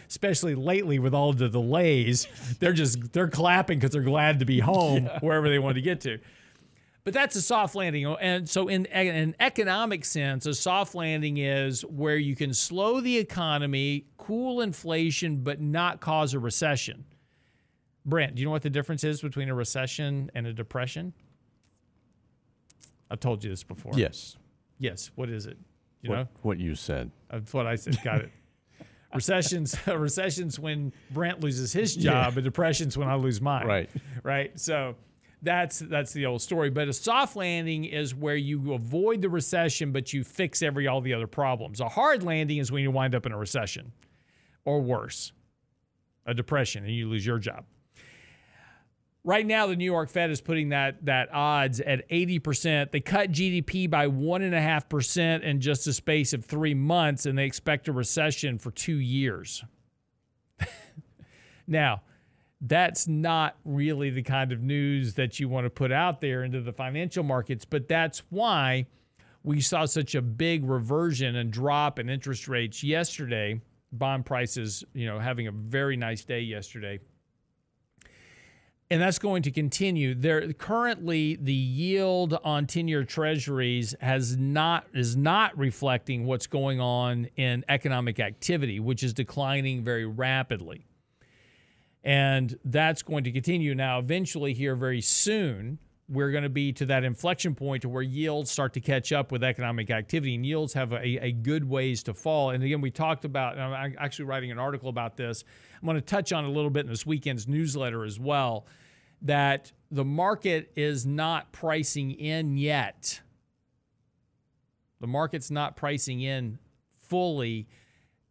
Especially 0.09 0.55
lately 0.55 0.99
with 0.99 1.13
all 1.13 1.31
the 1.33 1.47
delays, 1.47 2.27
they're 2.59 2.73
just 2.73 3.13
they're 3.13 3.29
clapping 3.29 3.77
because 3.79 3.91
they're 3.91 4.01
glad 4.01 4.39
to 4.39 4.45
be 4.45 4.59
home 4.59 5.05
wherever 5.21 5.47
they 5.47 5.59
want 5.59 5.75
to 5.75 5.81
get 5.81 6.01
to. 6.01 6.17
But 7.03 7.13
that's 7.13 7.35
a 7.35 7.41
soft 7.41 7.75
landing, 7.75 8.05
oh, 8.05 8.15
and 8.15 8.47
so 8.47 8.67
in, 8.67 8.85
in 8.85 9.07
an 9.15 9.35
economic 9.39 10.03
sense, 10.03 10.45
a 10.45 10.53
soft 10.53 10.95
landing 10.95 11.37
is 11.37 11.81
where 11.85 12.17
you 12.17 12.35
can 12.35 12.53
slow 12.53 12.99
the 12.99 13.17
economy, 13.17 14.05
cool 14.17 14.61
inflation, 14.61 15.37
but 15.37 15.61
not 15.61 16.01
cause 16.01 16.33
a 16.33 16.39
recession. 16.39 17.05
Brent, 18.05 18.35
do 18.35 18.41
you 18.41 18.45
know 18.45 18.51
what 18.51 18.63
the 18.63 18.69
difference 18.69 19.03
is 19.03 19.21
between 19.21 19.49
a 19.49 19.55
recession 19.55 20.29
and 20.35 20.45
a 20.47 20.53
depression? 20.53 21.13
I've 23.09 23.19
told 23.19 23.43
you 23.43 23.49
this 23.49 23.63
before. 23.63 23.93
Yes. 23.95 24.37
Yes. 24.77 25.11
What 25.15 25.29
is 25.29 25.45
it? 25.45 25.57
You 26.01 26.11
what, 26.11 26.15
know, 26.15 26.27
what 26.41 26.59
you 26.59 26.75
said. 26.75 27.11
that's 27.29 27.53
what 27.53 27.67
I 27.67 27.75
said. 27.75 27.97
Got 28.03 28.21
it. 28.21 28.31
Recessions. 29.13 29.75
recessions 29.87 30.59
when 30.59 30.93
Brent 31.11 31.41
loses 31.41 31.73
his 31.73 31.95
job. 31.95 32.37
A 32.37 32.41
depression's 32.41 32.97
when 32.97 33.07
I 33.07 33.15
lose 33.15 33.41
mine. 33.41 33.65
Right. 33.65 33.89
Right. 34.23 34.59
So 34.59 34.95
that's 35.41 35.79
that's 35.79 36.11
the 36.13 36.25
old 36.25 36.41
story. 36.41 36.69
But 36.69 36.87
a 36.87 36.93
soft 36.93 37.35
landing 37.35 37.85
is 37.85 38.13
where 38.13 38.35
you 38.35 38.73
avoid 38.73 39.21
the 39.21 39.29
recession, 39.29 39.91
but 39.91 40.13
you 40.13 40.23
fix 40.23 40.61
every 40.61 40.87
all 40.87 41.01
the 41.01 41.13
other 41.13 41.27
problems. 41.27 41.79
A 41.79 41.89
hard 41.89 42.23
landing 42.23 42.57
is 42.57 42.71
when 42.71 42.83
you 42.83 42.91
wind 42.91 43.15
up 43.15 43.25
in 43.25 43.31
a 43.31 43.37
recession, 43.37 43.91
or 44.65 44.81
worse, 44.81 45.31
a 46.25 46.33
depression, 46.33 46.83
and 46.83 46.93
you 46.93 47.07
lose 47.07 47.25
your 47.25 47.39
job. 47.39 47.65
Right 49.25 49.45
now, 49.45 49.67
the 49.67 49.75
New 49.75 49.85
York 49.85 50.09
Fed 50.09 50.31
is 50.31 50.39
putting 50.39 50.69
that 50.69 51.05
that 51.05 51.33
odds 51.33 51.81
at 51.81 52.07
80%. 52.09 52.91
They 52.91 53.01
cut 53.01 53.31
GDP 53.31 53.89
by 53.89 54.07
one 54.07 54.41
and 54.41 54.55
a 54.55 54.61
half 54.61 54.87
percent 54.87 55.43
in 55.43 55.59
just 55.59 55.85
a 55.87 55.93
space 55.93 56.31
of 56.31 56.45
three 56.45 56.73
months, 56.73 57.25
and 57.25 57.37
they 57.37 57.45
expect 57.45 57.89
a 57.89 57.91
recession 57.91 58.57
for 58.57 58.71
two 58.71 58.95
years. 58.95 59.63
now, 61.67 62.01
that's 62.61 63.07
not 63.07 63.57
really 63.65 64.09
the 64.09 64.23
kind 64.23 64.51
of 64.53 64.61
news 64.61 65.13
that 65.15 65.39
you 65.39 65.49
want 65.49 65.65
to 65.65 65.69
put 65.69 65.91
out 65.91 66.21
there 66.21 66.43
into 66.43 66.61
the 66.61 66.73
financial 66.73 67.23
markets, 67.23 67.65
but 67.65 67.87
that's 67.87 68.23
why 68.29 68.85
we 69.43 69.61
saw 69.61 69.85
such 69.85 70.15
a 70.15 70.21
big 70.21 70.65
reversion 70.65 71.37
and 71.37 71.51
drop 71.51 71.99
in 71.99 72.09
interest 72.09 72.47
rates 72.47 72.83
yesterday. 72.83 73.59
Bond 73.91 74.25
prices, 74.25 74.83
you 74.93 75.07
know, 75.07 75.19
having 75.19 75.47
a 75.47 75.51
very 75.51 75.97
nice 75.97 76.23
day 76.23 76.41
yesterday. 76.41 76.99
And 78.91 78.99
that's 78.99 79.19
going 79.19 79.43
to 79.43 79.51
continue. 79.51 80.15
There 80.15 80.51
currently 80.53 81.35
the 81.35 81.53
yield 81.53 82.39
on 82.43 82.65
10-year 82.65 83.03
treasuries 83.03 83.93
has 84.01 84.35
not 84.35 84.87
is 84.95 85.15
not 85.15 85.55
reflecting 85.55 86.25
what's 86.25 86.47
going 86.47 86.79
on 86.79 87.29
in 87.35 87.63
economic 87.69 88.19
activity, 88.19 88.79
which 88.79 89.03
is 89.03 89.13
declining 89.13 89.83
very 89.83 90.07
rapidly. 90.07 90.87
And 92.03 92.57
that's 92.65 93.03
going 93.03 93.25
to 93.25 93.31
continue. 93.31 93.75
Now, 93.75 93.99
eventually, 93.99 94.53
here 94.53 94.75
very 94.75 95.01
soon, 95.01 95.77
we're 96.09 96.31
going 96.31 96.43
to 96.43 96.49
be 96.49 96.73
to 96.73 96.87
that 96.87 97.03
inflection 97.03 97.53
point 97.53 97.83
to 97.83 97.89
where 97.89 98.01
yields 98.01 98.49
start 98.49 98.73
to 98.73 98.81
catch 98.81 99.11
up 99.11 99.31
with 99.31 99.43
economic 99.43 99.91
activity, 99.91 100.33
and 100.33 100.45
yields 100.45 100.73
have 100.73 100.91
a, 100.91 101.25
a 101.25 101.31
good 101.31 101.63
ways 101.63 102.01
to 102.03 102.13
fall. 102.13 102.49
And 102.49 102.63
again, 102.63 102.81
we 102.81 102.89
talked 102.89 103.25
about, 103.25 103.53
and 103.53 103.61
I'm 103.61 103.95
actually 103.99 104.25
writing 104.25 104.51
an 104.51 104.57
article 104.57 104.89
about 104.89 105.17
this. 105.17 105.43
I'm 105.79 105.85
going 105.85 105.97
to 105.97 106.01
touch 106.01 106.33
on 106.33 106.45
a 106.45 106.49
little 106.49 106.71
bit 106.71 106.85
in 106.85 106.89
this 106.89 107.05
weekend's 107.05 107.47
newsletter 107.47 108.03
as 108.03 108.19
well 108.19 108.65
that 109.21 109.71
the 109.91 110.05
market 110.05 110.71
is 110.75 111.05
not 111.05 111.51
pricing 111.51 112.11
in 112.11 112.57
yet. 112.57 113.21
The 114.99 115.07
market's 115.07 115.51
not 115.51 115.75
pricing 115.75 116.21
in 116.21 116.57
fully 116.97 117.67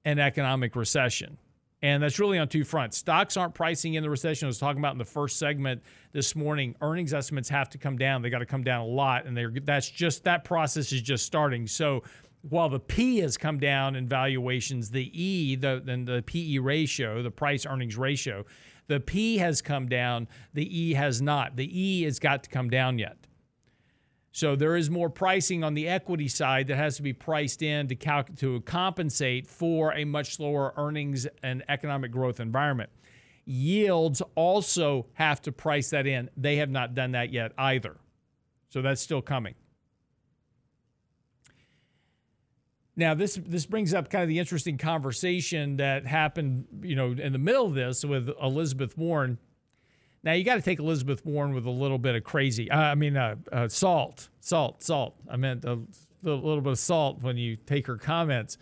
an 0.05 0.19
economic 0.19 0.75
recession. 0.75 1.39
And 1.81 2.03
that's 2.03 2.19
really 2.19 2.39
on 2.39 2.49
two 2.49 2.65
fronts. 2.65 2.97
Stocks 2.99 3.37
aren't 3.37 3.55
pricing 3.55 3.95
in 3.95 4.03
the 4.03 4.11
recession. 4.11 4.47
I 4.47 4.49
was 4.49 4.59
talking 4.59 4.81
about 4.81 4.93
in 4.93 4.99
the 4.99 5.05
first 5.05 5.39
segment 5.39 5.81
this 6.13 6.35
morning. 6.35 6.75
Earnings 6.81 7.15
estimates 7.15 7.49
have 7.51 7.71
to 7.71 7.79
come 7.79 7.97
down. 7.97 8.21
They 8.21 8.31
got 8.31 8.41
to 8.41 8.47
come 8.47 8.65
down 8.65 8.81
a 8.81 8.87
lot, 8.87 9.27
and 9.27 9.37
they're 9.37 9.53
that's 9.63 9.89
just 9.89 10.25
that 10.25 10.45
process 10.45 10.93
is 10.93 11.03
just 11.03 11.25
starting. 11.25 11.69
So 11.69 12.03
while 12.43 12.69
the 12.69 12.81
P 12.81 13.19
has 13.19 13.37
come 13.37 13.59
down 13.59 13.95
in 13.95 14.09
valuations, 14.09 14.91
the 14.91 15.11
E, 15.21 15.55
the 15.55 15.81
then 15.85 16.05
the 16.05 16.23
PE 16.27 16.59
ratio, 16.59 17.23
the 17.23 17.31
price 17.31 17.65
earnings 17.65 17.97
ratio, 17.97 18.45
the 18.89 18.99
P 18.99 19.39
has 19.39 19.63
come 19.63 19.89
down. 19.89 20.27
The 20.55 20.81
E 20.81 20.95
has 20.95 21.23
not. 21.23 21.55
The 21.55 21.81
E 21.81 22.03
has 22.03 22.19
got 22.19 22.43
to 22.43 22.51
come 22.51 22.71
down 22.71 22.99
yet. 22.99 23.17
So 24.39 24.55
there 24.55 24.77
is 24.77 24.89
more 24.89 25.11
pricing 25.11 25.65
on 25.65 25.75
the 25.75 25.89
equity 25.89 26.29
side 26.29 26.69
that 26.69 26.77
has 26.77 26.95
to 26.95 27.03
be 27.03 27.13
priced 27.13 27.61
in 27.61 27.89
to 27.89 27.97
cal- 27.97 28.23
to 28.37 28.61
compensate 28.61 29.49
for 29.49 29.93
a 29.95 30.05
much 30.05 30.37
slower 30.37 30.73
earnings 30.77 31.27
and 31.43 31.65
economic 31.69 32.13
growth 32.13 32.39
environment. 32.39 32.89
Yields 33.47 34.23
also 34.37 35.07
have 35.15 35.43
to 35.43 35.51
price 35.51 35.91
that 35.91 36.07
in. 36.07 36.31
They 36.37 36.59
have 36.59 36.71
not 36.71 36.95
done 36.95 37.11
that 37.13 37.33
yet 37.33 37.51
either. 37.59 37.97
So 38.69 38.81
that's 38.81 39.03
still 39.03 39.23
coming. 39.23 39.57
Now 42.95 43.15
this 43.15 43.41
this 43.45 43.67
brings 43.67 43.93
up 43.93 44.09
kind 44.09 44.23
of 44.23 44.29
the 44.29 44.39
interesting 44.39 44.79
conversation 44.79 45.79
that 45.79 46.07
happened, 46.07 46.67
you 46.83 46.95
know, 46.95 47.11
in 47.11 47.33
the 47.33 47.41
middle 47.41 47.67
of 47.67 47.75
this 47.75 48.05
with 48.05 48.31
Elizabeth 48.41 48.97
Warren 48.97 49.39
now 50.23 50.33
you 50.33 50.45
got 50.45 50.57
to 50.57 50.63
take 50.63 50.79
Elizabeth 50.79 51.25
Warren 51.25 51.55
with 51.55 51.67
a 51.67 51.71
little 51.71 51.99
bit 51.99 52.15
of 52.15 52.25
crazy. 52.25 52.71
Uh, 52.71 52.79
I 52.79 52.95
mean, 52.95 53.17
uh, 53.17 53.37
uh, 53.53 53.69
salt, 53.69 54.29
salt, 54.41 54.83
salt. 54.83 55.15
I 55.31 55.37
meant 55.37 55.65
a, 55.65 55.73
a 55.73 56.31
little 56.31 56.61
bit 56.61 56.73
of 56.73 56.79
salt 56.79 57.23
when 57.23 57.37
you 57.37 57.57
take 57.57 57.87
her 57.87 57.97
comments. 57.97 58.59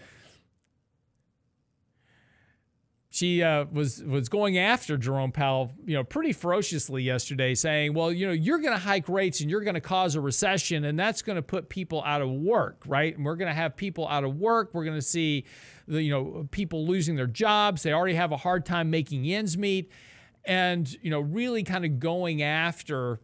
She 3.08 3.42
uh, 3.42 3.64
was 3.72 4.04
was 4.04 4.28
going 4.28 4.58
after 4.58 4.98
Jerome 4.98 5.32
Powell, 5.32 5.72
you 5.86 5.94
know, 5.94 6.04
pretty 6.04 6.34
ferociously 6.34 7.02
yesterday, 7.02 7.54
saying, 7.54 7.94
"Well, 7.94 8.12
you 8.12 8.26
know, 8.26 8.32
you're 8.34 8.58
going 8.58 8.74
to 8.74 8.78
hike 8.78 9.08
rates 9.08 9.40
and 9.40 9.50
you're 9.50 9.62
going 9.62 9.72
to 9.72 9.80
cause 9.80 10.16
a 10.16 10.20
recession, 10.20 10.84
and 10.84 10.98
that's 10.98 11.22
going 11.22 11.36
to 11.36 11.42
put 11.42 11.70
people 11.70 12.02
out 12.04 12.20
of 12.20 12.28
work, 12.28 12.82
right? 12.84 13.16
And 13.16 13.24
we're 13.24 13.36
going 13.36 13.48
to 13.48 13.54
have 13.54 13.74
people 13.74 14.06
out 14.06 14.24
of 14.24 14.36
work. 14.36 14.72
We're 14.74 14.84
going 14.84 14.98
to 14.98 15.02
see, 15.02 15.46
the, 15.88 16.02
you 16.02 16.10
know, 16.10 16.46
people 16.50 16.86
losing 16.86 17.16
their 17.16 17.26
jobs. 17.26 17.82
They 17.82 17.94
already 17.94 18.16
have 18.16 18.32
a 18.32 18.36
hard 18.36 18.66
time 18.66 18.90
making 18.90 19.24
ends 19.24 19.56
meet." 19.56 19.90
And 20.46 20.90
you 21.02 21.10
know 21.10 21.20
really 21.20 21.62
kind 21.62 21.84
of 21.84 21.98
going 21.98 22.42
after 22.42 23.20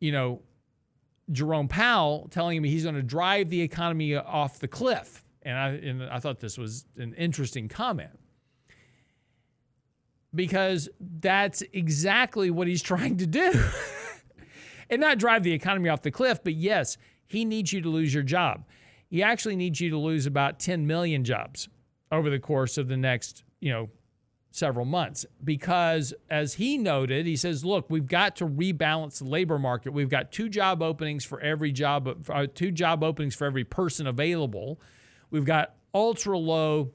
you 0.00 0.12
know 0.12 0.42
Jerome 1.32 1.68
Powell 1.68 2.28
telling 2.30 2.58
him 2.58 2.64
he's 2.64 2.82
going 2.84 2.94
to 2.94 3.02
drive 3.02 3.48
the 3.48 3.62
economy 3.62 4.14
off 4.14 4.58
the 4.58 4.68
cliff. 4.68 5.24
And 5.42 5.58
I 5.58 5.68
and 5.70 6.02
I 6.04 6.18
thought 6.18 6.40
this 6.40 6.58
was 6.58 6.84
an 6.96 7.14
interesting 7.14 7.68
comment. 7.68 8.18
Because 10.34 10.88
that's 11.00 11.62
exactly 11.72 12.50
what 12.50 12.66
he's 12.66 12.82
trying 12.92 13.16
to 13.18 13.26
do. 13.26 13.52
And 14.90 15.00
not 15.00 15.18
drive 15.18 15.42
the 15.42 15.52
economy 15.52 15.88
off 15.88 16.02
the 16.02 16.10
cliff 16.10 16.44
but 16.44 16.54
yes 16.54 16.98
he 17.26 17.44
needs 17.44 17.72
you 17.72 17.80
to 17.80 17.88
lose 17.88 18.12
your 18.12 18.22
job. 18.22 18.64
He 19.08 19.22
actually 19.22 19.56
needs 19.56 19.80
you 19.80 19.90
to 19.90 19.98
lose 19.98 20.26
about 20.26 20.58
10 20.60 20.86
million 20.86 21.24
jobs 21.24 21.68
over 22.12 22.28
the 22.28 22.38
course 22.38 22.76
of 22.78 22.88
the 22.88 22.96
next 22.96 23.44
you 23.60 23.72
know 23.72 23.88
several 24.54 24.86
months. 24.86 25.26
Because 25.42 26.14
as 26.30 26.54
he 26.54 26.78
noted 26.78 27.26
he 27.26 27.34
says 27.34 27.64
look 27.64 27.90
we've 27.90 28.06
got 28.06 28.36
to 28.36 28.46
rebalance 28.46 29.18
the 29.18 29.24
labor 29.24 29.58
market. 29.58 29.92
We've 29.92 30.08
got 30.08 30.30
two 30.30 30.48
job 30.48 30.80
openings 30.80 31.24
for 31.24 31.40
every 31.40 31.72
job 31.72 32.24
uh, 32.28 32.46
two 32.54 32.70
job 32.70 33.02
openings 33.02 33.34
for 33.34 33.46
every 33.46 33.64
person 33.64 34.06
available. 34.06 34.80
We've 35.30 35.44
got 35.44 35.74
ultra 35.92 36.38
low 36.38 36.92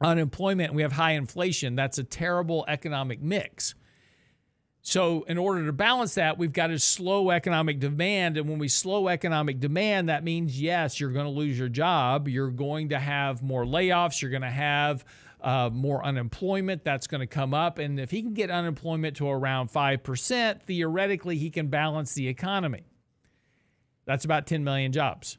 unemployment 0.00 0.72
we 0.72 0.80
have 0.80 0.92
high 0.92 1.12
inflation. 1.12 1.74
That's 1.74 1.98
a 1.98 2.04
terrible 2.04 2.64
economic 2.66 3.20
mix. 3.20 3.74
So 4.80 5.24
in 5.24 5.36
order 5.36 5.66
to 5.66 5.74
balance 5.74 6.14
that 6.14 6.38
we've 6.38 6.54
got 6.54 6.68
to 6.68 6.78
slow 6.78 7.30
economic 7.30 7.78
demand. 7.78 8.38
And 8.38 8.48
when 8.48 8.58
we 8.58 8.68
slow 8.68 9.08
economic 9.08 9.60
demand 9.60 10.08
that 10.08 10.24
means 10.24 10.58
yes 10.58 10.98
you're 10.98 11.12
going 11.12 11.26
to 11.26 11.30
lose 11.30 11.58
your 11.58 11.68
job. 11.68 12.26
You're 12.26 12.50
going 12.50 12.88
to 12.88 12.98
have 12.98 13.42
more 13.42 13.66
layoffs. 13.66 14.22
You're 14.22 14.30
going 14.30 14.40
to 14.40 14.48
have 14.48 15.04
uh, 15.42 15.70
more 15.72 16.04
unemployment. 16.04 16.84
That's 16.84 17.06
going 17.06 17.20
to 17.20 17.26
come 17.26 17.54
up. 17.54 17.78
And 17.78 17.98
if 17.98 18.10
he 18.10 18.22
can 18.22 18.34
get 18.34 18.50
unemployment 18.50 19.16
to 19.16 19.28
around 19.28 19.70
5%, 19.70 20.62
theoretically, 20.62 21.36
he 21.36 21.50
can 21.50 21.68
balance 21.68 22.14
the 22.14 22.28
economy. 22.28 22.84
That's 24.06 24.24
about 24.24 24.46
10 24.46 24.64
million 24.64 24.92
jobs 24.92 25.38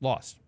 lost. 0.00 0.38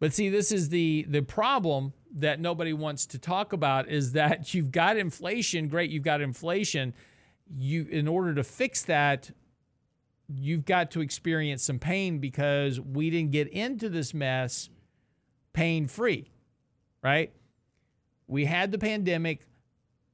But 0.00 0.12
see, 0.12 0.28
this 0.28 0.52
is 0.52 0.68
the, 0.68 1.06
the 1.08 1.22
problem 1.22 1.92
that 2.16 2.40
nobody 2.40 2.72
wants 2.72 3.06
to 3.06 3.18
talk 3.18 3.52
about 3.52 3.88
is 3.88 4.12
that 4.12 4.54
you've 4.54 4.72
got 4.72 4.96
inflation. 4.96 5.68
Great, 5.68 5.90
you've 5.90 6.04
got 6.04 6.20
inflation. 6.20 6.94
You, 7.56 7.86
in 7.90 8.06
order 8.08 8.34
to 8.34 8.44
fix 8.44 8.82
that, 8.82 9.30
you've 10.28 10.64
got 10.64 10.90
to 10.92 11.00
experience 11.00 11.62
some 11.62 11.78
pain 11.78 12.18
because 12.18 12.78
we 12.80 13.10
didn't 13.10 13.30
get 13.30 13.48
into 13.48 13.88
this 13.88 14.12
mess 14.12 14.68
pain 15.58 15.88
free, 15.88 16.30
right? 17.02 17.32
We 18.28 18.44
had 18.44 18.70
the 18.70 18.78
pandemic. 18.78 19.44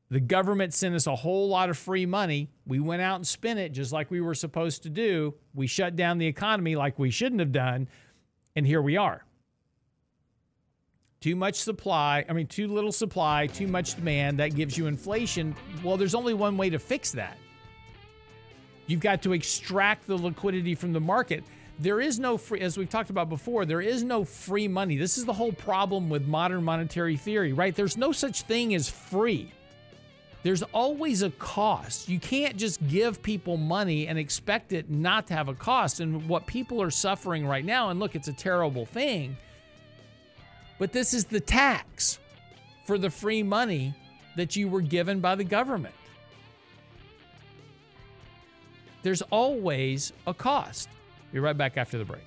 The 0.09 0.19
government 0.19 0.73
sent 0.73 0.95
us 0.95 1.07
a 1.07 1.15
whole 1.15 1.51
lot 1.51 1.69
of 1.69 1.77
free 1.77 2.07
money. 2.07 2.49
We 2.67 2.81
went 2.81 3.03
out 3.03 3.17
and 3.17 3.27
spent 3.27 3.59
it 3.59 3.73
just 3.73 3.93
like 3.93 4.11
we 4.11 4.23
were 4.23 4.35
supposed 4.35 4.85
to 4.85 4.89
do. 4.89 5.35
We 5.53 5.67
shut 5.67 5.97
down 5.97 6.17
the 6.17 6.27
economy 6.27 6.77
like 6.77 6.99
we 6.99 7.11
shouldn't 7.11 7.41
have 7.41 7.53
done. 7.53 7.89
And 8.57 8.67
here 8.67 8.81
we 8.81 8.97
are. 8.97 9.27
Too 11.21 11.37
much 11.37 11.57
supply, 11.57 12.25
I 12.27 12.33
mean, 12.33 12.47
too 12.47 12.69
little 12.69 12.93
supply, 12.93 13.47
too 13.47 13.67
much 13.67 13.97
demand, 13.97 14.39
that 14.39 14.55
gives 14.55 14.79
you 14.79 14.87
inflation. 14.87 15.55
Well, 15.83 15.99
there's 15.99 16.15
only 16.15 16.33
one 16.33 16.57
way 16.57 16.71
to 16.71 16.79
fix 16.79 17.13
that. 17.13 17.37
You've 18.87 19.01
got 19.01 19.21
to 19.23 19.35
extract 19.35 20.07
the 20.07 20.17
liquidity 20.17 20.75
from 20.75 20.95
the 20.95 21.01
market 21.01 21.45
there 21.79 22.01
is 22.01 22.19
no 22.19 22.37
free, 22.37 22.61
as 22.61 22.79
we've 22.79 22.89
talked 22.89 23.11
about 23.11 23.29
before, 23.29 23.65
there 23.65 23.81
is 23.81 24.03
no 24.03 24.25
free 24.25 24.69
money. 24.69 24.97
This 24.97 25.19
is 25.19 25.25
the 25.25 25.33
whole 25.33 25.53
problem 25.53 26.09
with 26.09 26.27
modern 26.27 26.63
monetary 26.65 27.17
theory, 27.17 27.53
right? 27.53 27.75
There's 27.75 27.97
no 27.97 28.13
such 28.13 28.43
thing 28.43 28.75
as 28.75 28.89
free. 28.89 29.53
There's 30.43 30.63
always 30.63 31.23
a 31.23 31.31
cost. 31.31 32.09
You 32.09 32.21
can't 32.21 32.57
just 32.57 32.87
give 32.87 33.23
people 33.23 33.57
money 33.57 34.07
and 34.07 34.19
expect 34.19 34.73
it 34.73 34.91
not 34.91 35.27
to 35.29 35.35
have 35.35 35.49
a 35.49 35.55
cost. 35.55 36.01
And 36.01 36.29
what 36.29 36.47
people 36.47 36.83
are 36.83 36.91
suffering 36.91 37.47
right 37.47 37.65
now, 37.65 37.89
and 37.89 37.99
look, 37.99 38.15
it's 38.15 38.29
a 38.29 38.33
terrible 38.33 38.85
thing, 38.85 39.37
but 40.79 40.93
this 40.93 41.15
is 41.15 41.25
the 41.25 41.41
tax 41.41 42.19
for 42.87 42.99
the 42.99 43.11
free 43.11 43.43
money 43.43 43.95
that 44.37 44.55
you 44.55 44.69
were 44.69 44.83
given 44.83 45.21
by 45.21 45.35
the 45.35 45.45
government. 45.45 45.95
there's 49.05 49.23
always 49.23 50.13
a 50.27 50.35
cost. 50.35 50.89
Be 51.35 51.41
right 51.41 51.59
back 51.59 51.77
after 51.77 51.99
the 51.99 52.05
break. 52.05 52.23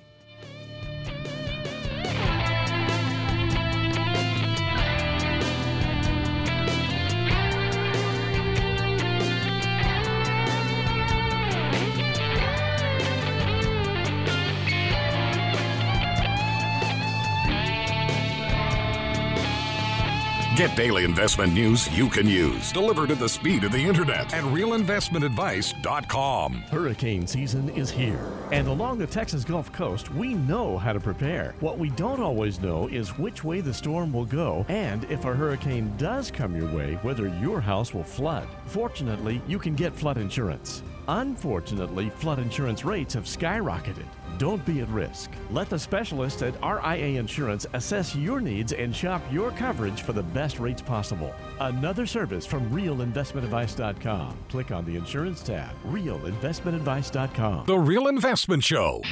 Get 20.58 20.76
daily 20.76 21.04
investment 21.04 21.52
news 21.52 21.88
you 21.96 22.08
can 22.08 22.26
use, 22.26 22.72
delivered 22.72 23.12
at 23.12 23.20
the 23.20 23.28
speed 23.28 23.62
of 23.62 23.70
the 23.70 23.78
internet 23.78 24.34
at 24.34 24.42
realinvestmentadvice.com. 24.42 26.52
Hurricane 26.68 27.28
season 27.28 27.68
is 27.68 27.92
here, 27.92 28.18
and 28.50 28.66
along 28.66 28.98
the 28.98 29.06
Texas 29.06 29.44
Gulf 29.44 29.72
Coast, 29.72 30.12
we 30.14 30.34
know 30.34 30.76
how 30.76 30.92
to 30.92 30.98
prepare. 30.98 31.54
What 31.60 31.78
we 31.78 31.90
don't 31.90 32.20
always 32.20 32.60
know 32.60 32.88
is 32.88 33.16
which 33.18 33.44
way 33.44 33.60
the 33.60 33.72
storm 33.72 34.12
will 34.12 34.24
go, 34.24 34.66
and 34.68 35.04
if 35.04 35.24
a 35.24 35.32
hurricane 35.32 35.96
does 35.96 36.28
come 36.28 36.56
your 36.56 36.74
way, 36.74 36.94
whether 37.02 37.28
your 37.38 37.60
house 37.60 37.94
will 37.94 38.02
flood. 38.02 38.48
Fortunately, 38.66 39.40
you 39.46 39.60
can 39.60 39.76
get 39.76 39.94
flood 39.94 40.18
insurance. 40.18 40.82
Unfortunately, 41.08 42.10
flood 42.10 42.38
insurance 42.38 42.84
rates 42.84 43.14
have 43.14 43.24
skyrocketed. 43.24 44.06
Don't 44.38 44.64
be 44.64 44.80
at 44.80 44.88
risk. 44.88 45.30
Let 45.50 45.68
the 45.68 45.78
specialists 45.78 46.42
at 46.42 46.54
RIA 46.62 47.18
Insurance 47.18 47.66
assess 47.72 48.14
your 48.14 48.40
needs 48.40 48.72
and 48.72 48.94
shop 48.94 49.22
your 49.30 49.50
coverage 49.52 50.02
for 50.02 50.12
the 50.12 50.22
best 50.22 50.60
rates 50.60 50.82
possible. 50.82 51.34
Another 51.60 52.06
service 52.06 52.46
from 52.46 52.70
realinvestmentadvice.com. 52.70 54.38
Click 54.48 54.70
on 54.70 54.84
the 54.84 54.96
insurance 54.96 55.42
tab. 55.42 55.70
Realinvestmentadvice.com. 55.86 57.66
The 57.66 57.78
Real 57.78 58.08
Investment 58.08 58.62
Show. 58.62 59.02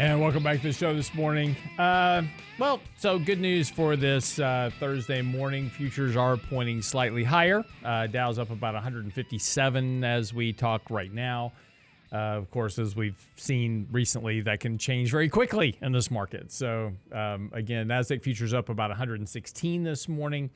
And 0.00 0.18
welcome 0.18 0.42
back 0.42 0.62
to 0.62 0.68
the 0.68 0.72
show 0.72 0.94
this 0.94 1.12
morning. 1.12 1.54
Uh, 1.78 2.22
well, 2.58 2.80
so 2.96 3.18
good 3.18 3.38
news 3.38 3.68
for 3.68 3.96
this 3.96 4.38
uh, 4.38 4.70
Thursday 4.80 5.20
morning. 5.20 5.68
Futures 5.68 6.16
are 6.16 6.38
pointing 6.38 6.80
slightly 6.80 7.22
higher. 7.22 7.62
Uh, 7.84 8.06
Dow's 8.06 8.38
up 8.38 8.48
about 8.48 8.72
157 8.72 10.02
as 10.02 10.32
we 10.32 10.54
talk 10.54 10.88
right 10.88 11.12
now. 11.12 11.52
Uh, 12.10 12.16
of 12.16 12.50
course, 12.50 12.78
as 12.78 12.96
we've 12.96 13.22
seen 13.36 13.86
recently, 13.92 14.40
that 14.40 14.60
can 14.60 14.78
change 14.78 15.10
very 15.10 15.28
quickly 15.28 15.76
in 15.82 15.92
this 15.92 16.10
market. 16.10 16.50
So, 16.50 16.92
um, 17.12 17.50
again, 17.52 17.86
NASDAQ 17.86 18.22
futures 18.22 18.54
up 18.54 18.70
about 18.70 18.88
116 18.88 19.84
this 19.84 20.08
morning. 20.08 20.48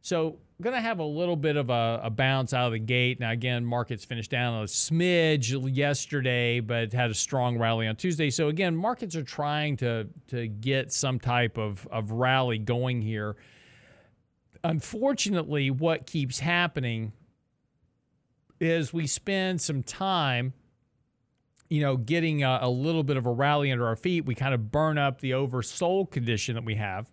So, 0.00 0.38
going 0.60 0.74
to 0.74 0.80
have 0.80 0.98
a 0.98 1.04
little 1.04 1.36
bit 1.36 1.56
of 1.56 1.70
a, 1.70 2.00
a, 2.02 2.10
bounce 2.10 2.52
out 2.52 2.66
of 2.66 2.72
the 2.72 2.80
gate. 2.80 3.20
Now, 3.20 3.30
again, 3.30 3.64
markets 3.64 4.04
finished 4.04 4.32
down 4.32 4.62
a 4.62 4.66
smidge 4.66 5.76
yesterday, 5.76 6.58
but 6.58 6.92
had 6.92 7.10
a 7.12 7.14
strong 7.14 7.58
rally 7.58 7.86
on 7.86 7.94
Tuesday. 7.94 8.28
So, 8.28 8.48
again, 8.48 8.74
markets 8.74 9.14
are 9.14 9.22
trying 9.22 9.76
to 9.78 10.08
to 10.28 10.48
get 10.48 10.92
some 10.92 11.20
type 11.20 11.58
of, 11.58 11.86
of 11.92 12.10
rally 12.10 12.58
going 12.58 13.02
here. 13.02 13.36
Unfortunately, 14.64 15.70
what 15.70 16.06
keeps 16.06 16.40
happening 16.40 17.12
is 18.60 18.92
we 18.92 19.06
spend 19.06 19.60
some 19.60 19.84
time 19.84 20.52
you 21.70 21.82
know, 21.82 21.96
getting 21.96 22.42
a, 22.42 22.60
a, 22.62 22.68
little 22.68 23.04
bit 23.04 23.18
of 23.18 23.26
a 23.26 23.30
rally 23.30 23.70
under 23.70 23.86
our 23.86 23.94
feet, 23.94 24.24
we 24.24 24.34
kind 24.34 24.54
of 24.54 24.72
burn 24.72 24.96
up 24.96 25.20
the 25.20 25.32
oversold 25.32 26.10
condition 26.10 26.54
that 26.54 26.64
we 26.64 26.74
have 26.76 27.06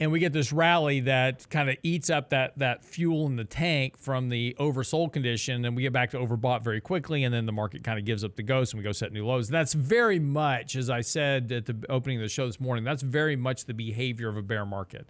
and 0.00 0.12
we 0.12 0.20
get 0.20 0.32
this 0.32 0.52
rally 0.52 1.00
that 1.00 1.48
kind 1.50 1.68
of 1.68 1.76
eats 1.82 2.08
up 2.08 2.30
that 2.30 2.56
that 2.58 2.84
fuel 2.84 3.26
in 3.26 3.36
the 3.36 3.44
tank 3.44 3.96
from 3.98 4.28
the 4.28 4.54
oversold 4.58 5.12
condition 5.12 5.64
and 5.64 5.76
we 5.76 5.82
get 5.82 5.92
back 5.92 6.10
to 6.10 6.18
overbought 6.18 6.62
very 6.62 6.80
quickly 6.80 7.24
and 7.24 7.34
then 7.34 7.46
the 7.46 7.52
market 7.52 7.82
kind 7.82 7.98
of 7.98 8.04
gives 8.04 8.22
up 8.22 8.36
the 8.36 8.42
ghost 8.42 8.72
and 8.72 8.78
we 8.78 8.84
go 8.84 8.92
set 8.92 9.12
new 9.12 9.26
lows. 9.26 9.48
That's 9.48 9.72
very 9.72 10.18
much 10.18 10.76
as 10.76 10.90
i 10.90 11.00
said 11.00 11.50
at 11.52 11.66
the 11.66 11.76
opening 11.88 12.18
of 12.18 12.22
the 12.22 12.28
show 12.28 12.46
this 12.46 12.60
morning 12.60 12.84
that's 12.84 13.02
very 13.02 13.36
much 13.36 13.64
the 13.64 13.74
behavior 13.74 14.28
of 14.28 14.36
a 14.36 14.42
bear 14.42 14.64
market. 14.64 15.06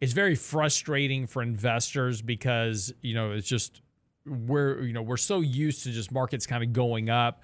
It's 0.00 0.12
very 0.12 0.36
frustrating 0.36 1.26
for 1.26 1.42
investors 1.42 2.22
because 2.22 2.92
you 3.02 3.14
know 3.14 3.32
it's 3.32 3.48
just 3.48 3.82
we're 4.26 4.82
you 4.82 4.92
know 4.92 5.02
we're 5.02 5.16
so 5.16 5.40
used 5.40 5.84
to 5.84 5.90
just 5.90 6.12
markets 6.12 6.46
kind 6.46 6.62
of 6.62 6.72
going 6.72 7.08
up 7.08 7.42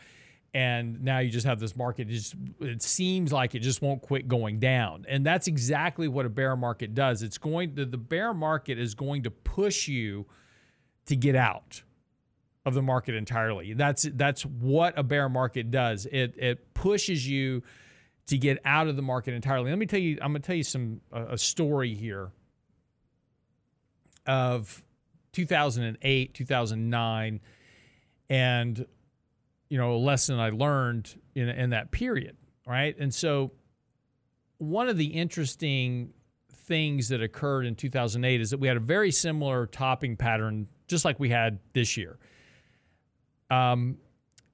and 0.54 1.02
now 1.02 1.18
you 1.18 1.30
just 1.30 1.46
have 1.46 1.58
this 1.58 1.74
market 1.74 2.08
just 2.08 2.36
it 2.60 2.80
seems 2.80 3.32
like 3.32 3.56
it 3.56 3.58
just 3.58 3.82
won't 3.82 4.00
quit 4.00 4.28
going 4.28 4.60
down. 4.60 5.04
And 5.08 5.26
that's 5.26 5.48
exactly 5.48 6.06
what 6.06 6.24
a 6.24 6.28
bear 6.28 6.54
market 6.56 6.94
does. 6.94 7.22
It's 7.22 7.38
going 7.38 7.74
to 7.74 7.84
the 7.84 7.98
bear 7.98 8.32
market 8.32 8.78
is 8.78 8.94
going 8.94 9.24
to 9.24 9.32
push 9.32 9.88
you 9.88 10.26
to 11.06 11.16
get 11.16 11.34
out 11.34 11.82
of 12.64 12.74
the 12.74 12.82
market 12.82 13.16
entirely. 13.16 13.74
That's 13.74 14.04
that's 14.14 14.46
what 14.46 14.96
a 14.96 15.02
bear 15.02 15.28
market 15.28 15.72
does. 15.72 16.06
It 16.06 16.34
it 16.38 16.72
pushes 16.72 17.28
you 17.28 17.64
to 18.26 18.38
get 18.38 18.58
out 18.64 18.86
of 18.86 18.94
the 18.94 19.02
market 19.02 19.34
entirely. 19.34 19.70
Let 19.70 19.78
me 19.78 19.86
tell 19.86 20.00
you 20.00 20.18
i'm 20.22 20.30
going 20.30 20.40
to 20.40 20.46
tell 20.46 20.56
you 20.56 20.62
some 20.62 21.00
a 21.12 21.36
story 21.36 21.94
here 21.94 22.30
of 24.24 24.84
2008 25.32 26.32
2009 26.32 27.40
and 28.30 28.86
you 29.74 29.80
know, 29.80 29.96
a 29.96 29.98
lesson 29.98 30.38
I 30.38 30.50
learned 30.50 31.12
in, 31.34 31.48
in 31.48 31.70
that 31.70 31.90
period, 31.90 32.36
right? 32.64 32.96
And 32.96 33.12
so, 33.12 33.50
one 34.58 34.88
of 34.88 34.96
the 34.96 35.06
interesting 35.06 36.12
things 36.48 37.08
that 37.08 37.20
occurred 37.20 37.66
in 37.66 37.74
2008 37.74 38.40
is 38.40 38.50
that 38.50 38.60
we 38.60 38.68
had 38.68 38.76
a 38.76 38.80
very 38.80 39.10
similar 39.10 39.66
topping 39.66 40.16
pattern, 40.16 40.68
just 40.86 41.04
like 41.04 41.18
we 41.18 41.28
had 41.28 41.58
this 41.72 41.96
year. 41.96 42.20
Um, 43.50 43.96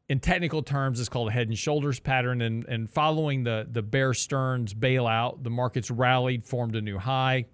in 0.09 0.21
technical 0.21 0.63
terms, 0.63 0.99
it's 0.99 1.11
called 1.11 1.29
a 1.29 1.33
head 1.33 1.49
and 1.49 1.59
shoulders 1.59 2.01
pattern. 2.01 2.41
And, 2.41 2.65
and 2.65 2.89
following 2.89 3.45
the, 3.45 3.69
the 3.71 3.83
Bear 3.83 4.15
Stearns 4.15 4.73
bailout, 4.73 5.45
the 5.45 5.51
markets 5.51 5.91
rallied, 5.91 6.47
formed 6.47 6.77
a 6.77 6.81
new 6.81 6.97
high 6.97 7.45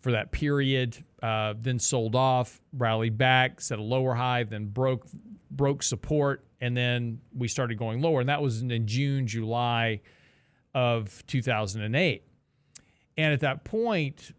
for 0.00 0.10
that 0.10 0.32
period, 0.32 1.04
uh, 1.22 1.54
then 1.56 1.78
sold 1.78 2.16
off, 2.16 2.60
rallied 2.72 3.16
back, 3.16 3.60
set 3.60 3.78
a 3.78 3.82
lower 3.82 4.12
high, 4.12 4.42
then 4.42 4.66
broke 4.66 5.06
broke 5.52 5.84
support, 5.84 6.45
and 6.60 6.76
then 6.76 7.20
we 7.36 7.48
started 7.48 7.78
going 7.78 8.00
lower. 8.00 8.20
And 8.20 8.28
that 8.28 8.42
was 8.42 8.62
in 8.62 8.86
June, 8.86 9.26
July 9.26 10.00
of 10.74 11.24
2008. 11.26 12.22
And 13.18 13.32
at 13.32 13.40
that 13.40 13.64
point, 13.64 14.32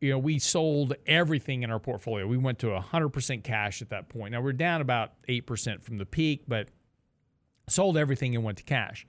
you 0.00 0.10
know, 0.10 0.18
we 0.18 0.38
sold 0.38 0.94
everything 1.06 1.62
in 1.62 1.70
our 1.70 1.78
portfolio. 1.78 2.26
We 2.26 2.36
went 2.36 2.58
to 2.60 2.66
100% 2.66 3.44
cash 3.44 3.80
at 3.80 3.90
that 3.90 4.08
point. 4.08 4.32
Now 4.32 4.40
we're 4.40 4.52
down 4.52 4.80
about 4.80 5.12
8% 5.28 5.82
from 5.82 5.98
the 5.98 6.06
peak, 6.06 6.44
but 6.46 6.68
sold 7.68 7.96
everything 7.96 8.34
and 8.34 8.44
went 8.44 8.58
to 8.58 8.64
cash. 8.64 9.06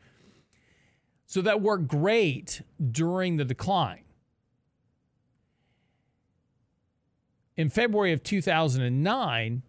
So 1.26 1.41
that 1.41 1.62
worked 1.62 1.88
great 1.88 2.62
during 2.91 3.38
the 3.38 3.45
decline. 3.45 4.03
In 7.58 7.70
February 7.70 8.14
of 8.14 8.22
2009, 8.22 9.64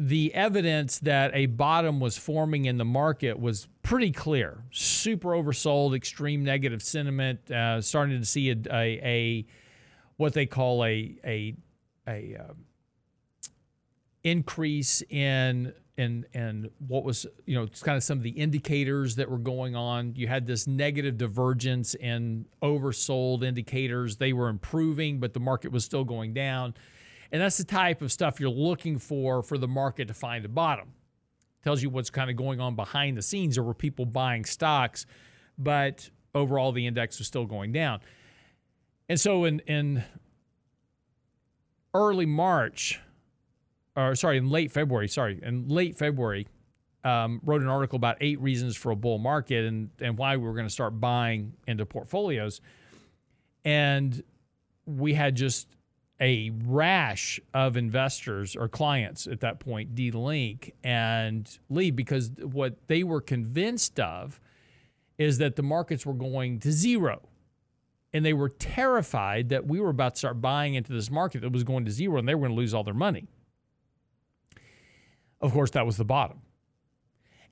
the 0.00 0.32
evidence 0.32 1.00
that 1.00 1.32
a 1.34 1.46
bottom 1.46 1.98
was 1.98 2.16
forming 2.16 2.66
in 2.66 2.78
the 2.78 2.84
market 2.84 3.36
was 3.36 3.66
pretty 3.82 4.12
clear. 4.12 4.62
Super 4.70 5.30
oversold, 5.30 5.96
extreme 5.96 6.44
negative 6.44 6.84
sentiment, 6.84 7.50
uh, 7.50 7.80
starting 7.80 8.20
to 8.20 8.24
see 8.24 8.50
a, 8.50 8.56
a, 8.70 9.00
a, 9.02 9.46
what 10.16 10.34
they 10.34 10.46
call 10.46 10.84
a 10.84 11.16
a 11.24 11.56
a 12.06 12.36
uh, 12.38 12.52
increase 14.22 15.02
in 15.10 15.72
in 15.96 16.24
and 16.32 16.70
what 16.86 17.02
was 17.02 17.26
you 17.44 17.56
know 17.56 17.66
kind 17.82 17.96
of 17.96 18.04
some 18.04 18.18
of 18.18 18.22
the 18.22 18.30
indicators 18.30 19.16
that 19.16 19.28
were 19.28 19.36
going 19.36 19.74
on. 19.74 20.14
You 20.14 20.28
had 20.28 20.46
this 20.46 20.68
negative 20.68 21.18
divergence 21.18 21.96
in 21.96 22.46
oversold 22.62 23.42
indicators; 23.42 24.16
they 24.16 24.32
were 24.32 24.48
improving, 24.48 25.18
but 25.18 25.34
the 25.34 25.40
market 25.40 25.72
was 25.72 25.84
still 25.84 26.04
going 26.04 26.34
down 26.34 26.74
and 27.30 27.42
that's 27.42 27.58
the 27.58 27.64
type 27.64 28.02
of 28.02 28.10
stuff 28.10 28.40
you're 28.40 28.50
looking 28.50 28.98
for 28.98 29.42
for 29.42 29.58
the 29.58 29.68
market 29.68 30.08
to 30.08 30.14
find 30.14 30.44
a 30.44 30.48
bottom. 30.48 30.92
Tells 31.62 31.82
you 31.82 31.90
what's 31.90 32.10
kind 32.10 32.30
of 32.30 32.36
going 32.36 32.60
on 32.60 32.76
behind 32.76 33.16
the 33.16 33.22
scenes. 33.22 33.56
There 33.56 33.64
were 33.64 33.74
people 33.74 34.06
buying 34.06 34.44
stocks, 34.44 35.06
but 35.58 36.08
overall 36.34 36.72
the 36.72 36.86
index 36.86 37.18
was 37.18 37.26
still 37.26 37.46
going 37.46 37.72
down. 37.72 38.00
And 39.08 39.18
so 39.18 39.44
in, 39.44 39.60
in 39.60 40.04
early 41.94 42.26
March, 42.26 43.00
or 43.96 44.14
sorry, 44.14 44.38
in 44.38 44.48
late 44.48 44.70
February, 44.70 45.08
sorry, 45.08 45.40
in 45.42 45.68
late 45.68 45.96
February, 45.96 46.46
um, 47.04 47.40
wrote 47.44 47.62
an 47.62 47.68
article 47.68 47.96
about 47.96 48.16
eight 48.20 48.40
reasons 48.40 48.76
for 48.76 48.92
a 48.92 48.96
bull 48.96 49.18
market 49.18 49.64
and, 49.64 49.90
and 50.00 50.16
why 50.18 50.36
we 50.36 50.44
were 50.44 50.54
going 50.54 50.66
to 50.66 50.72
start 50.72 51.00
buying 51.00 51.52
into 51.66 51.84
portfolios. 51.86 52.60
And 53.64 54.22
we 54.86 55.14
had 55.14 55.34
just 55.34 55.68
a 56.20 56.50
rash 56.64 57.38
of 57.54 57.76
investors 57.76 58.56
or 58.56 58.68
clients 58.68 59.26
at 59.26 59.40
that 59.40 59.60
point 59.60 59.94
delink 59.94 60.72
and 60.82 61.58
leave 61.70 61.94
because 61.94 62.30
what 62.42 62.76
they 62.88 63.04
were 63.04 63.20
convinced 63.20 64.00
of 64.00 64.40
is 65.16 65.38
that 65.38 65.56
the 65.56 65.62
markets 65.62 66.04
were 66.04 66.14
going 66.14 66.58
to 66.60 66.72
zero. 66.72 67.20
And 68.12 68.24
they 68.24 68.32
were 68.32 68.48
terrified 68.48 69.50
that 69.50 69.66
we 69.66 69.80
were 69.80 69.90
about 69.90 70.14
to 70.14 70.18
start 70.18 70.40
buying 70.40 70.74
into 70.74 70.92
this 70.92 71.10
market 71.10 71.42
that 71.42 71.52
was 71.52 71.62
going 71.62 71.84
to 71.84 71.90
zero 71.90 72.18
and 72.18 72.26
they 72.26 72.34
were 72.34 72.46
going 72.46 72.56
to 72.56 72.60
lose 72.60 72.72
all 72.72 72.82
their 72.82 72.94
money. 72.94 73.28
Of 75.40 75.52
course, 75.52 75.70
that 75.72 75.86
was 75.86 75.96
the 75.98 76.04
bottom. 76.04 76.40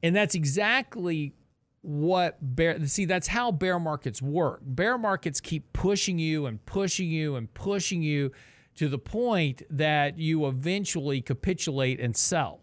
And 0.02 0.16
that's 0.16 0.34
exactly 0.34 1.34
what 1.82 2.36
bear 2.40 2.84
see 2.86 3.04
that's 3.04 3.28
how 3.28 3.52
bear 3.52 3.78
markets 3.78 4.20
work. 4.20 4.60
Bear 4.62 4.98
markets 4.98 5.40
keep 5.40 5.72
pushing 5.72 6.18
you 6.18 6.46
and 6.46 6.64
pushing 6.66 7.08
you 7.08 7.36
and 7.36 7.52
pushing 7.54 8.02
you 8.02 8.32
to 8.76 8.88
the 8.88 8.98
point 8.98 9.62
that 9.70 10.18
you 10.18 10.46
eventually 10.46 11.20
capitulate 11.20 12.00
and 12.00 12.16
sell. 12.16 12.60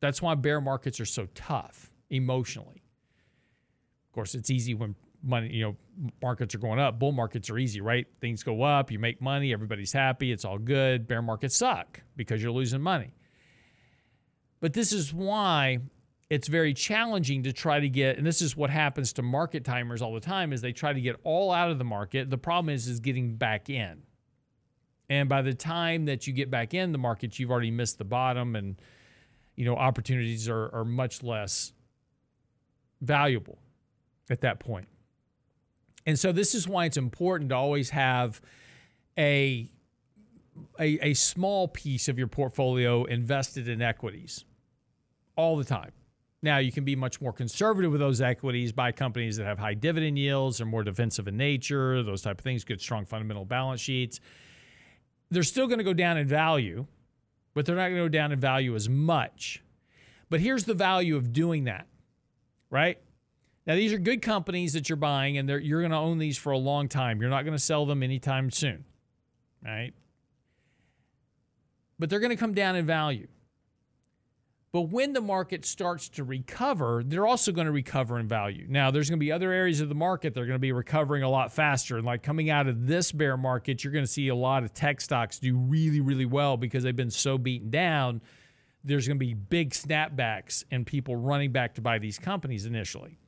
That's 0.00 0.22
why 0.22 0.34
bear 0.34 0.60
markets 0.60 1.00
are 1.00 1.06
so 1.06 1.28
tough 1.34 1.90
emotionally. 2.08 2.82
Of 4.08 4.14
course, 4.14 4.34
it's 4.34 4.50
easy 4.50 4.74
when 4.74 4.94
money, 5.22 5.52
you 5.52 5.62
know, 5.62 5.76
markets 6.22 6.54
are 6.54 6.58
going 6.58 6.78
up. 6.78 6.98
Bull 6.98 7.12
markets 7.12 7.50
are 7.50 7.58
easy, 7.58 7.80
right? 7.80 8.06
Things 8.20 8.42
go 8.42 8.62
up, 8.62 8.90
you 8.90 8.98
make 8.98 9.20
money, 9.20 9.52
everybody's 9.52 9.92
happy, 9.92 10.32
it's 10.32 10.44
all 10.44 10.58
good. 10.58 11.06
Bear 11.06 11.22
markets 11.22 11.56
suck 11.56 12.00
because 12.16 12.42
you're 12.42 12.52
losing 12.52 12.80
money. 12.80 13.14
But 14.60 14.72
this 14.72 14.92
is 14.92 15.12
why 15.12 15.78
it's 16.28 16.48
very 16.48 16.72
challenging 16.72 17.42
to 17.42 17.52
try 17.52 17.80
to 17.80 17.88
get 17.88 18.16
and 18.16 18.26
this 18.26 18.40
is 18.40 18.56
what 18.56 18.70
happens 18.70 19.12
to 19.14 19.22
market 19.22 19.64
timers 19.64 20.00
all 20.00 20.14
the 20.14 20.20
time 20.20 20.52
is 20.52 20.60
they 20.60 20.72
try 20.72 20.92
to 20.92 21.00
get 21.00 21.16
all 21.24 21.50
out 21.50 21.70
of 21.70 21.78
the 21.78 21.84
market. 21.84 22.30
The 22.30 22.38
problem 22.38 22.72
is 22.72 22.86
is 22.86 23.00
getting 23.00 23.36
back 23.36 23.68
in. 23.68 24.02
And 25.10 25.28
by 25.28 25.42
the 25.42 25.52
time 25.52 26.04
that 26.06 26.26
you 26.28 26.32
get 26.32 26.50
back 26.50 26.72
in 26.72 26.92
the 26.92 26.98
market, 26.98 27.38
you've 27.38 27.50
already 27.50 27.72
missed 27.72 27.98
the 27.98 28.04
bottom 28.04 28.54
and 28.54 28.80
you 29.56 29.64
know 29.66 29.74
opportunities 29.74 30.48
are, 30.48 30.72
are 30.72 30.84
much 30.84 31.22
less 31.22 31.72
valuable 33.02 33.58
at 34.30 34.40
that 34.42 34.60
point. 34.60 34.86
And 36.06 36.18
so 36.18 36.32
this 36.32 36.54
is 36.54 36.66
why 36.66 36.86
it's 36.86 36.96
important 36.96 37.50
to 37.50 37.56
always 37.56 37.90
have 37.90 38.40
a, 39.18 39.68
a, 40.78 41.08
a 41.08 41.14
small 41.14 41.68
piece 41.68 42.08
of 42.08 42.16
your 42.16 42.28
portfolio 42.28 43.04
invested 43.04 43.68
in 43.68 43.82
equities 43.82 44.44
all 45.36 45.56
the 45.56 45.64
time. 45.64 45.92
Now, 46.42 46.56
you 46.56 46.72
can 46.72 46.84
be 46.84 46.96
much 46.96 47.20
more 47.20 47.34
conservative 47.34 47.90
with 47.90 48.00
those 48.00 48.22
equities, 48.22 48.72
buy 48.72 48.92
companies 48.92 49.36
that 49.36 49.44
have 49.44 49.58
high 49.58 49.74
dividend 49.74 50.18
yields, 50.18 50.58
are 50.60 50.66
more 50.66 50.82
defensive 50.82 51.28
in 51.28 51.36
nature, 51.36 52.02
those 52.02 52.22
type 52.22 52.38
of 52.38 52.44
things, 52.44 52.64
good, 52.64 52.80
strong 52.80 53.04
fundamental 53.04 53.44
balance 53.44 53.80
sheets. 53.80 54.20
They're 55.30 55.42
still 55.42 55.66
going 55.66 55.78
to 55.78 55.84
go 55.84 55.94
down 55.94 56.18
in 56.18 56.26
value, 56.26 56.86
but 57.54 57.66
they're 57.66 57.76
not 57.76 57.88
going 57.88 57.96
to 57.96 58.02
go 58.02 58.08
down 58.08 58.32
in 58.32 58.40
value 58.40 58.74
as 58.74 58.88
much. 58.88 59.62
But 60.28 60.40
here's 60.40 60.64
the 60.64 60.74
value 60.74 61.16
of 61.16 61.32
doing 61.32 61.64
that, 61.64 61.86
right? 62.70 62.98
Now, 63.66 63.74
these 63.74 63.92
are 63.92 63.98
good 63.98 64.22
companies 64.22 64.72
that 64.72 64.88
you're 64.88 64.96
buying, 64.96 65.38
and 65.38 65.48
you're 65.48 65.80
going 65.80 65.92
to 65.92 65.96
own 65.96 66.18
these 66.18 66.38
for 66.38 66.50
a 66.50 66.58
long 66.58 66.88
time. 66.88 67.20
You're 67.20 67.30
not 67.30 67.44
going 67.44 67.56
to 67.56 67.62
sell 67.62 67.86
them 67.86 68.02
anytime 68.02 68.50
soon, 68.50 68.84
right? 69.64 69.92
But 71.98 72.10
they're 72.10 72.20
going 72.20 72.30
to 72.30 72.36
come 72.36 72.54
down 72.54 72.76
in 72.76 72.86
value. 72.86 73.28
But 74.72 74.82
when 74.82 75.12
the 75.12 75.20
market 75.20 75.64
starts 75.64 76.08
to 76.10 76.22
recover, 76.22 77.02
they're 77.04 77.26
also 77.26 77.50
going 77.50 77.66
to 77.66 77.72
recover 77.72 78.20
in 78.20 78.28
value. 78.28 78.66
Now, 78.68 78.92
there's 78.92 79.10
going 79.10 79.18
to 79.18 79.24
be 79.24 79.32
other 79.32 79.50
areas 79.50 79.80
of 79.80 79.88
the 79.88 79.96
market 79.96 80.32
that 80.34 80.40
are 80.40 80.46
going 80.46 80.54
to 80.54 80.60
be 80.60 80.70
recovering 80.70 81.24
a 81.24 81.28
lot 81.28 81.52
faster. 81.52 81.96
And 81.96 82.06
like 82.06 82.22
coming 82.22 82.50
out 82.50 82.68
of 82.68 82.86
this 82.86 83.10
bear 83.10 83.36
market, 83.36 83.82
you're 83.82 83.92
going 83.92 84.04
to 84.04 84.10
see 84.10 84.28
a 84.28 84.34
lot 84.34 84.62
of 84.62 84.72
tech 84.72 85.00
stocks 85.00 85.40
do 85.40 85.56
really, 85.56 86.00
really 86.00 86.24
well 86.24 86.56
because 86.56 86.84
they've 86.84 86.94
been 86.94 87.10
so 87.10 87.36
beaten 87.36 87.70
down. 87.70 88.22
There's 88.84 89.08
going 89.08 89.18
to 89.18 89.26
be 89.26 89.34
big 89.34 89.70
snapbacks 89.70 90.62
and 90.70 90.86
people 90.86 91.16
running 91.16 91.50
back 91.50 91.74
to 91.74 91.80
buy 91.80 91.98
these 91.98 92.20
companies 92.20 92.64
initially. 92.64 93.18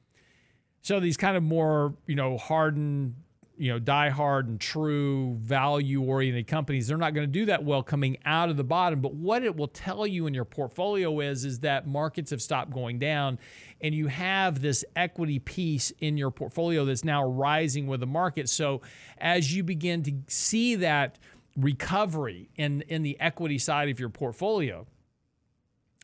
So 0.81 1.01
these 1.01 1.17
kind 1.17 1.37
of 1.37 1.43
more, 1.43 1.95
you 2.07 2.15
know, 2.15 2.39
hardened 2.39 3.17
you 3.63 3.71
know, 3.71 3.79
die 3.79 4.09
hard 4.09 4.49
and 4.49 4.61
true 4.61 5.37
value 5.41 6.03
oriented 6.03 6.49
companies, 6.49 6.89
they're 6.89 6.97
not 6.97 7.15
going 7.15 7.25
to 7.25 7.33
do 7.33 7.45
that 7.45 7.63
well 7.63 7.81
coming 7.81 8.17
out 8.25 8.49
of 8.49 8.57
the 8.57 8.65
bottom. 8.65 9.01
But 9.01 9.15
what 9.15 9.45
it 9.45 9.55
will 9.55 9.69
tell 9.69 10.05
you 10.05 10.27
in 10.27 10.35
your 10.35 10.45
portfolio 10.45 11.21
is, 11.21 11.45
is 11.45 11.61
that 11.61 11.87
markets 11.87 12.33
have 12.33 12.43
stopped 12.43 12.73
going 12.73 12.99
down 12.99 13.39
and 13.81 13.95
you 13.95 14.09
have 14.09 14.61
this 14.61 14.85
equity 14.97 15.39
piece 15.39 15.93
in 16.01 16.17
your 16.17 16.33
portfolio 16.33 16.85
that's 16.85 17.05
now 17.05 17.25
rising 17.25 17.87
with 17.87 18.01
the 18.01 18.07
market. 18.07 18.49
So 18.49 18.83
as 19.19 19.55
you 19.55 19.63
begin 19.63 20.03
to 20.03 20.13
see 20.27 20.75
that 20.75 21.21
recovery 21.57 22.51
in, 22.57 22.83
in 22.89 23.05
the 23.05 23.17
equity 23.21 23.59
side 23.59 23.89
of 23.91 24.01
your 24.01 24.09
portfolio, 24.09 24.89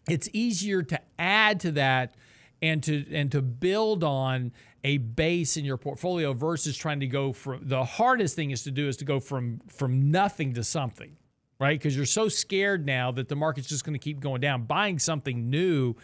it's 0.09 0.29
easier 0.33 0.85
to 0.85 1.01
add 1.19 1.59
to 1.59 1.73
that 1.73 2.15
and 2.63 2.83
to 2.83 3.05
and 3.13 3.31
to 3.33 3.43
build 3.43 4.03
on 4.03 4.53
a 4.85 4.99
base 4.99 5.57
in 5.57 5.65
your 5.65 5.77
portfolio 5.77 6.33
versus 6.33 6.77
trying 6.77 7.01
to 7.01 7.07
go 7.07 7.33
from 7.33 7.61
the 7.63 7.85
hardest 7.85 8.37
thing 8.37 8.51
is 8.51 8.63
to 8.63 8.71
do 8.71 8.89
is 8.89 8.97
to 8.97 9.05
go 9.05 9.21
from 9.21 9.61
from 9.69 10.11
nothing 10.11 10.55
to 10.55 10.65
something 10.65 11.17
right? 11.59 11.79
Because 11.79 11.97
you're 11.97 12.07
so 12.07 12.29
scared 12.29 12.87
now 12.87 13.11
that 13.13 13.29
the 13.29 13.37
market's 13.37 13.69
just 13.69 13.85
going 13.85 13.95
to 13.95 13.99
keep 13.99 14.21
going 14.21 14.41
down. 14.41 14.65
Buying 14.65 14.99
something 14.99 15.51
new 15.51 15.95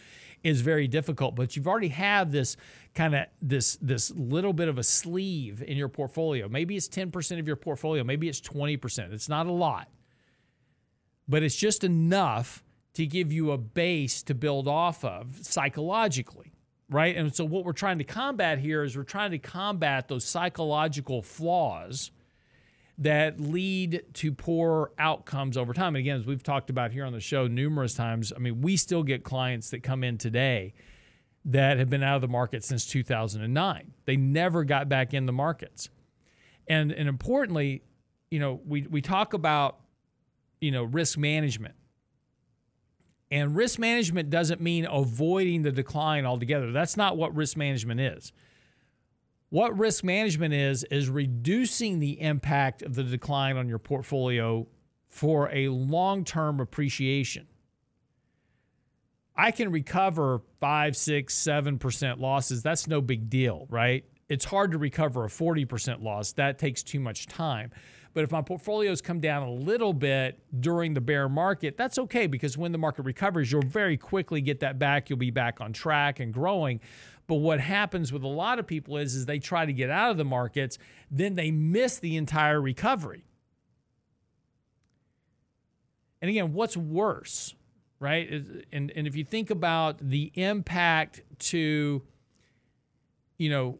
is 0.43 0.61
very 0.61 0.87
difficult 0.87 1.33
but 1.35 1.55
you've 1.55 1.67
already 1.67 1.87
have 1.87 2.31
this 2.31 2.55
kind 2.93 3.15
of 3.15 3.25
this 3.41 3.79
this 3.81 4.11
little 4.11 4.53
bit 4.53 4.67
of 4.67 4.77
a 4.77 4.83
sleeve 4.83 5.63
in 5.63 5.75
your 5.75 5.89
portfolio. 5.89 6.47
Maybe 6.47 6.75
it's 6.75 6.87
10% 6.87 7.39
of 7.39 7.47
your 7.47 7.55
portfolio 7.55 8.03
maybe 8.03 8.29
it's 8.29 8.41
20% 8.41 9.11
it's 9.11 9.29
not 9.29 9.47
a 9.47 9.51
lot. 9.51 9.89
But 11.27 11.41
it's 11.41 11.55
just 11.55 11.83
enough 11.83 12.63
to 12.93 13.07
give 13.07 13.31
you 13.31 13.51
a 13.51 13.57
base 13.57 14.21
to 14.23 14.35
build 14.35 14.67
off 14.67 15.03
of 15.03 15.39
psychologically 15.41 16.54
right? 16.89 17.15
And 17.15 17.33
so 17.35 17.45
what 17.45 17.65
we're 17.65 17.73
trying 17.73 17.97
to 17.97 18.03
combat 18.03 18.59
here 18.59 18.83
is 18.83 18.95
we're 18.95 19.03
trying 19.03 19.31
to 19.31 19.39
combat 19.39 20.07
those 20.07 20.23
psychological 20.23 21.21
flaws 21.21 22.11
that 22.97 23.39
lead 23.39 24.03
to 24.13 24.31
poor 24.31 24.91
outcomes 24.97 25.57
over 25.57 25.73
time. 25.73 25.95
And 25.95 25.97
again, 25.97 26.17
as 26.17 26.25
we've 26.25 26.43
talked 26.43 26.69
about 26.69 26.91
here 26.91 27.05
on 27.05 27.11
the 27.11 27.19
show 27.19 27.47
numerous 27.47 27.93
times, 27.93 28.31
I 28.33 28.39
mean, 28.39 28.61
we 28.61 28.77
still 28.77 29.03
get 29.03 29.23
clients 29.23 29.71
that 29.71 29.83
come 29.83 30.03
in 30.03 30.17
today 30.17 30.73
that 31.45 31.77
have 31.77 31.89
been 31.89 32.03
out 32.03 32.15
of 32.15 32.21
the 32.21 32.27
market 32.27 32.63
since 32.63 32.85
2009. 32.85 33.93
They 34.05 34.15
never 34.15 34.63
got 34.63 34.87
back 34.87 35.13
in 35.13 35.25
the 35.25 35.33
markets. 35.33 35.89
And 36.67 36.91
and 36.91 37.07
importantly, 37.07 37.83
you 38.31 38.39
know, 38.39 38.61
we 38.65 38.87
we 38.87 39.01
talk 39.01 39.33
about 39.33 39.79
you 40.61 40.71
know, 40.71 40.83
risk 40.83 41.17
management 41.17 41.75
and 43.31 43.55
risk 43.55 43.79
management 43.79 44.29
doesn't 44.29 44.61
mean 44.61 44.85
avoiding 44.89 45.63
the 45.63 45.71
decline 45.71 46.25
altogether. 46.25 46.71
That's 46.71 46.95
not 46.95 47.17
what 47.17 47.35
risk 47.35 47.57
management 47.57 47.99
is. 47.99 48.31
What 49.49 49.77
risk 49.77 50.03
management 50.03 50.53
is, 50.53 50.83
is 50.85 51.09
reducing 51.09 51.99
the 51.99 52.19
impact 52.21 52.81
of 52.81 52.95
the 52.95 53.03
decline 53.03 53.57
on 53.57 53.69
your 53.69 53.79
portfolio 53.79 54.67
for 55.07 55.49
a 55.51 55.69
long 55.69 56.23
term 56.23 56.59
appreciation. 56.59 57.47
I 59.35 59.51
can 59.51 59.71
recover 59.71 60.41
five, 60.59 60.95
six, 60.95 61.33
seven 61.35 61.77
percent 61.77 62.19
losses. 62.19 62.63
That's 62.63 62.87
no 62.87 63.01
big 63.01 63.29
deal, 63.29 63.65
right? 63.69 64.05
It's 64.29 64.45
hard 64.45 64.71
to 64.71 64.77
recover 64.77 65.25
a 65.25 65.27
40% 65.27 66.01
loss. 66.01 66.33
That 66.33 66.57
takes 66.57 66.83
too 66.83 66.99
much 66.99 67.27
time. 67.27 67.71
But 68.15 68.23
if 68.23 68.31
my 68.31 68.41
portfolios 68.41 69.01
come 69.01 69.19
down 69.19 69.43
a 69.43 69.51
little 69.51 69.91
bit 69.91 70.39
during 70.61 70.93
the 70.93 71.01
bear 71.01 71.27
market, 71.27 71.75
that's 71.75 71.99
okay 71.99 72.27
because 72.27 72.57
when 72.57 72.71
the 72.71 72.77
market 72.77 73.01
recovers, 73.01 73.51
you'll 73.51 73.61
very 73.61 73.97
quickly 73.97 74.39
get 74.39 74.61
that 74.61 74.79
back. 74.79 75.09
You'll 75.09 75.19
be 75.19 75.31
back 75.31 75.59
on 75.59 75.73
track 75.73 76.21
and 76.21 76.33
growing. 76.33 76.79
But 77.27 77.35
what 77.35 77.59
happens 77.59 78.13
with 78.13 78.23
a 78.23 78.29
lot 78.29 78.57
of 78.57 78.65
people 78.65 78.95
is, 78.95 79.15
is 79.15 79.25
they 79.25 79.39
try 79.39 79.65
to 79.65 79.73
get 79.73 79.89
out 79.89 80.11
of 80.11 80.17
the 80.17 80.23
markets, 80.23 80.77
then 81.11 81.35
they 81.35 81.51
miss 81.51 81.99
the 81.99 82.15
entire 82.15 82.61
recovery. 82.61 83.25
And 86.21 86.29
again, 86.29 86.53
what's 86.53 86.77
worse, 86.77 87.53
right? 87.99 88.31
And, 88.71 88.91
and 88.95 89.07
if 89.07 89.17
you 89.17 89.25
think 89.25 89.49
about 89.49 89.97
the 89.99 90.31
impact 90.35 91.21
to, 91.39 92.01
you 93.37 93.49
know, 93.49 93.77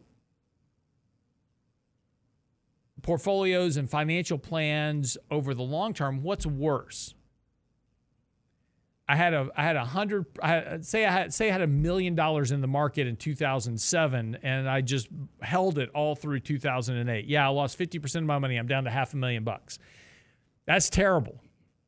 portfolios 3.06 3.76
and 3.76 3.88
financial 3.88 4.36
plans 4.36 5.16
over 5.30 5.54
the 5.54 5.62
long 5.62 5.94
term, 5.94 6.24
what's 6.24 6.44
worse? 6.44 7.14
I 9.08 9.14
had 9.14 9.32
a 9.32 9.48
I 9.56 9.62
had 9.62 9.76
a 9.76 9.84
hundred 9.84 10.26
I 10.42 10.48
had, 10.48 10.84
say 10.84 11.06
I 11.06 11.12
had 11.12 11.32
say 11.32 11.48
I 11.48 11.52
had 11.52 11.62
a 11.62 11.68
million 11.68 12.16
dollars 12.16 12.50
in 12.50 12.60
the 12.60 12.66
market 12.66 13.06
in 13.06 13.14
2007 13.14 14.38
and 14.42 14.68
I 14.68 14.80
just 14.80 15.06
held 15.40 15.78
it 15.78 15.88
all 15.94 16.16
through 16.16 16.40
2008. 16.40 17.26
Yeah, 17.26 17.46
I 17.46 17.50
lost 17.50 17.78
50% 17.78 18.16
of 18.16 18.24
my 18.24 18.40
money. 18.40 18.56
I'm 18.56 18.66
down 18.66 18.82
to 18.84 18.90
half 18.90 19.14
a 19.14 19.16
million 19.16 19.44
bucks. 19.44 19.78
That's 20.66 20.90
terrible, 20.90 21.40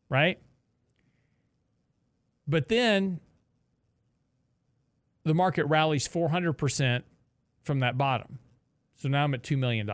right? 0.08 0.38
But 2.46 2.68
then 2.68 3.18
the 5.24 5.34
market 5.34 5.64
rallies 5.64 6.06
400% 6.06 7.02
from 7.64 7.80
that 7.80 7.98
bottom. 7.98 8.38
So 8.94 9.08
now 9.08 9.24
I'm 9.24 9.34
at 9.34 9.42
$2 9.42 9.58
million. 9.58 9.90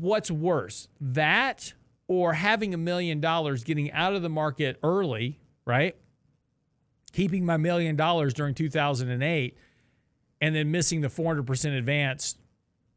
What's 0.00 0.30
worse, 0.30 0.88
that 1.00 1.72
or 2.06 2.32
having 2.32 2.72
a 2.72 2.78
million 2.78 3.20
dollars 3.20 3.64
getting 3.64 3.92
out 3.92 4.14
of 4.14 4.22
the 4.22 4.28
market 4.28 4.78
early, 4.82 5.38
right? 5.66 5.96
Keeping 7.12 7.44
my 7.44 7.56
million 7.56 7.96
dollars 7.96 8.32
during 8.34 8.54
2008 8.54 9.56
and 10.40 10.54
then 10.54 10.70
missing 10.70 11.00
the 11.00 11.08
400% 11.08 11.76
advance 11.76 12.36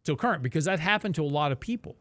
till 0.04 0.16
current 0.16 0.44
because 0.44 0.66
that 0.66 0.80
happened 0.80 1.16
to 1.16 1.24
a 1.24 1.26
lot 1.26 1.52
of 1.52 1.60
people. 1.60 1.98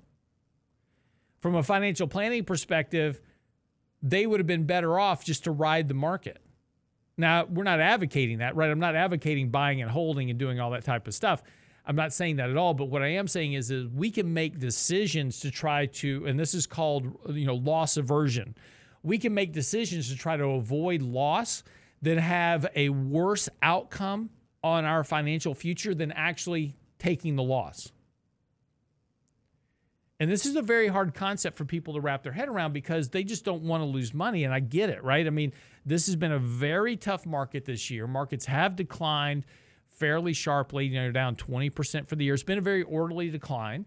From 1.41 1.55
a 1.55 1.63
financial 1.63 2.07
planning 2.07 2.45
perspective, 2.45 3.21
they 4.03 4.27
would 4.27 4.41
have 4.41 4.47
been 4.47 4.67
better 4.67 4.99
off 4.99 5.25
just 5.25 5.45
to 5.45 5.51
ride 5.51 5.89
the 5.89 5.95
market. 5.95 6.39
Now, 7.17 7.45
we're 7.45 7.65
not 7.65 7.81
advocating 7.81 8.39
that, 8.39 8.57
right? 8.57 8.71
I'm 8.71 8.79
not 8.79 8.95
advocating 8.95 9.51
buying 9.51 9.83
and 9.83 9.91
holding 9.91 10.31
and 10.31 10.39
doing 10.39 10.61
all 10.61 10.71
that 10.71 10.85
type 10.85 11.07
of 11.07 11.15
stuff. 11.15 11.43
I'm 11.87 11.97
not 11.97 12.13
saying 12.13 12.37
that 12.37 12.51
at 12.51 12.57
all, 12.57 12.75
but 12.75 12.87
what 12.87 13.03
I 13.03 13.09
am 13.09 13.27
saying 13.27 13.55
is, 13.55 13.71
is 13.71 13.89
we 13.89 14.11
can 14.11 14.33
make 14.33 14.59
decisions 14.59 15.41
to 15.41 15.51
try 15.51 15.87
to, 15.87 16.27
and 16.27 16.39
this 16.39 16.55
is 16.55 16.67
called, 16.67 17.07
you 17.29 17.47
know, 17.47 17.55
loss 17.55 17.97
aversion. 17.97 18.55
We 19.03 19.19
can 19.19 19.33
make 19.33 19.53
decisions 19.53 20.09
to 20.11 20.17
try 20.17 20.37
to 20.37 20.45
avoid 20.45 21.03
loss 21.03 21.63
that 22.03 22.19
have 22.19 22.67
a 22.75 22.91
worse 22.91 23.49
outcome 23.63 24.31
on 24.63 24.85
our 24.85 25.05
financial 25.05 25.55
future 25.55 25.95
than 25.95 26.13
actually 26.13 26.77
taking 26.99 27.37
the 27.37 27.43
loss. 27.43 27.93
And 30.19 30.31
this 30.31 30.45
is 30.45 30.55
a 30.55 30.63
very 30.63 30.89
hard 30.89 31.15
concept 31.15 31.57
for 31.57 31.65
people 31.65 31.95
to 31.95 32.01
wrap 32.01 32.23
their 32.23 32.33
head 32.33 32.49
around 32.49 32.75
because 32.75 33.09
they 33.09 33.25
just 33.25 33.43
don't 33.43 33.63
want 33.63 33.81
to 33.81 33.87
lose 33.87 34.13
money. 34.13 34.45
And 34.45 34.53
I 34.53 34.61
get 34.61 34.91
it, 34.91 35.03
right? 35.03 35.27
I 35.27 35.31
mean, 35.31 35.55
this 35.87 36.07
has 36.07 36.17
been 36.17 36.33
a 36.33 36.39
very 36.39 36.95
tough 36.95 37.25
market 37.25 37.65
this 37.65 37.91
year. 37.91 38.07
Markets 38.07 38.45
have 38.45 38.77
declined 38.77 39.47
fairly 40.01 40.33
sharply, 40.33 40.87
you 40.87 41.01
know, 41.01 41.13
down 41.13 41.37
20% 41.37 42.09
for 42.09 42.17
the 42.17 42.25
year. 42.25 42.35
It's 42.35 42.43
been 42.43 42.59
a 42.59 42.63
very 42.63 42.83
orderly 42.83 43.31
decline. 43.31 43.85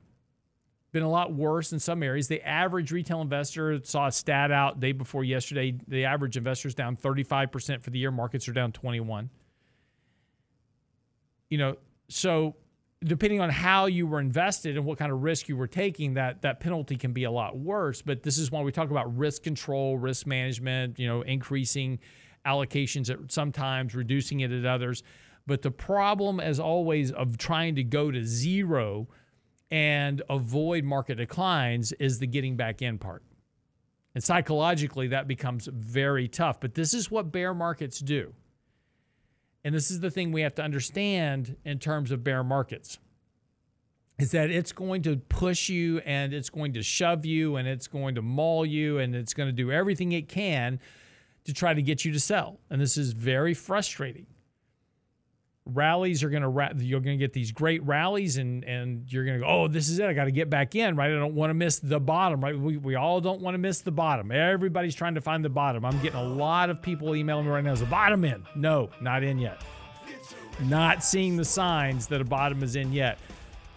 Been 0.91 1.03
a 1.03 1.09
lot 1.09 1.34
worse 1.34 1.74
in 1.74 1.80
some 1.80 2.03
areas. 2.03 2.28
The 2.28 2.47
average 2.47 2.91
retail 2.91 3.22
investor 3.22 3.84
saw 3.84 4.07
a 4.07 4.11
stat 4.11 4.51
out 4.51 4.80
day 4.80 4.91
before 4.91 5.24
yesterday. 5.24 5.76
The 5.88 6.05
average 6.05 6.38
investor 6.38 6.68
is 6.68 6.76
down 6.76 6.95
35% 6.95 7.82
for 7.82 7.89
the 7.89 7.97
year. 7.97 8.11
Markets 8.11 8.47
are 8.47 8.53
down 8.53 8.72
21. 8.72 9.32
You 11.49 11.57
know, 11.57 11.78
so 12.09 12.55
depending 13.03 13.41
on 13.41 13.49
how 13.49 13.88
you 13.88 14.05
were 14.05 14.20
invested 14.20 14.78
and 14.78 14.86
what 14.86 14.99
kind 14.99 15.11
of 15.11 15.24
risk 15.24 15.49
you 15.49 15.57
were 15.57 15.68
taking, 15.68 16.14
that 16.14 16.43
that 16.43 16.59
penalty 16.59 16.95
can 16.95 17.11
be 17.11 17.24
a 17.24 17.32
lot 17.32 17.57
worse. 17.57 18.03
But 18.03 18.22
this 18.22 18.38
is 18.38 18.51
why 18.51 18.61
we 18.61 18.72
talk 18.72 18.91
about 18.91 19.18
risk 19.18 19.41
control, 19.41 19.97
risk 19.97 20.28
management. 20.28 20.99
You 20.99 21.07
know, 21.07 21.22
increasing 21.24 21.97
allocations 22.45 23.09
at 23.09 23.32
sometimes, 23.32 23.95
reducing 23.95 24.41
it 24.41 24.51
at 24.51 24.66
others. 24.66 25.01
But 25.45 25.61
the 25.61 25.71
problem, 25.71 26.39
as 26.39 26.59
always, 26.59 27.11
of 27.11 27.37
trying 27.37 27.75
to 27.75 27.83
go 27.83 28.11
to 28.11 28.23
zero 28.23 29.07
and 29.69 30.21
avoid 30.29 30.83
market 30.83 31.15
declines 31.15 31.91
is 31.93 32.19
the 32.19 32.27
getting 32.27 32.55
back 32.55 32.81
in 32.81 32.97
part. 32.97 33.23
And 34.15 34.23
psychologically, 34.23 35.07
that 35.07 35.27
becomes 35.27 35.67
very 35.67 36.27
tough. 36.27 36.59
But 36.59 36.75
this 36.75 36.93
is 36.93 37.09
what 37.09 37.31
bear 37.31 37.53
markets 37.53 37.99
do. 37.99 38.33
And 39.63 39.73
this 39.73 39.89
is 39.89 39.99
the 39.99 40.11
thing 40.11 40.31
we 40.31 40.41
have 40.41 40.55
to 40.55 40.63
understand 40.63 41.55
in 41.65 41.79
terms 41.79 42.11
of 42.11 42.23
bear 42.23 42.43
markets 42.43 42.99
is 44.19 44.31
that 44.31 44.51
it's 44.51 44.71
going 44.71 45.01
to 45.03 45.17
push 45.17 45.69
you 45.69 45.99
and 45.99 46.33
it's 46.33 46.49
going 46.49 46.73
to 46.73 46.83
shove 46.83 47.25
you 47.25 47.55
and 47.55 47.67
it's 47.67 47.87
going 47.87 48.15
to 48.15 48.21
maul 48.21 48.65
you 48.65 48.99
and 48.99 49.15
it's 49.15 49.33
going 49.33 49.49
to 49.49 49.53
do 49.53 49.71
everything 49.71 50.11
it 50.11 50.27
can 50.27 50.79
to 51.45 51.53
try 51.53 51.73
to 51.73 51.81
get 51.81 52.05
you 52.05 52.11
to 52.11 52.19
sell. 52.19 52.59
And 52.69 52.79
this 52.79 52.95
is 52.95 53.13
very 53.13 53.53
frustrating. 53.53 54.27
Rallies 55.66 56.24
are 56.24 56.30
going 56.30 56.43
to 56.43 56.84
you're 56.84 56.99
going 56.99 57.18
to 57.18 57.24
get 57.24 57.32
these 57.32 57.53
great 57.53 57.82
rallies 57.86 58.36
and 58.36 58.66
and 58.66 59.09
you're 59.11 59.24
going 59.24 59.39
to 59.39 59.45
go 59.45 59.49
oh 59.49 59.68
this 59.70 59.88
is 59.88 59.97
it 59.97 60.05
I 60.05 60.14
got 60.14 60.26
to 60.26 60.32
get 60.32 60.49
back 60.49 60.76
in 60.76 60.97
right? 60.97 61.09
I 61.09 61.16
don't 61.16 61.36
want 61.36 61.51
to 61.51 61.53
miss 61.53 61.80
the 61.80 62.01
bottom 62.01 62.43
right? 62.43 62.57
We, 62.57 62.76
we 62.76 62.95
all 62.95 63.22
don't 63.22 63.39
want 63.39 63.53
to 63.53 63.57
miss 63.57 63.80
the 63.80 63.91
bottom. 63.91 64.30
Everybody's 64.30 64.93
trying 64.93 65.16
to 65.16 65.22
find 65.22 65.43
the 65.43 65.49
bottom. 65.49 65.86
I'm 65.86 66.01
getting 66.01 66.20
a 66.20 66.24
lot 66.24 66.70
of 66.70 66.82
people 66.82 67.16
emailing 67.16 67.45
me 67.45 67.51
right 67.51 67.64
now 67.64 67.72
is 67.72 67.80
the 67.80 67.86
bottom 67.86 68.26
in? 68.26 68.43
No 68.55 68.89
not 68.99 69.24
in 69.24 69.39
yet. 69.39 69.61
Not 70.64 71.01
seeing 71.01 71.38
the 71.38 71.45
signs 71.45 72.07
that 72.07 72.20
a 72.20 72.26
bottom 72.26 72.61
is 72.61 72.76
in 72.76 72.91
yet. 72.91 73.18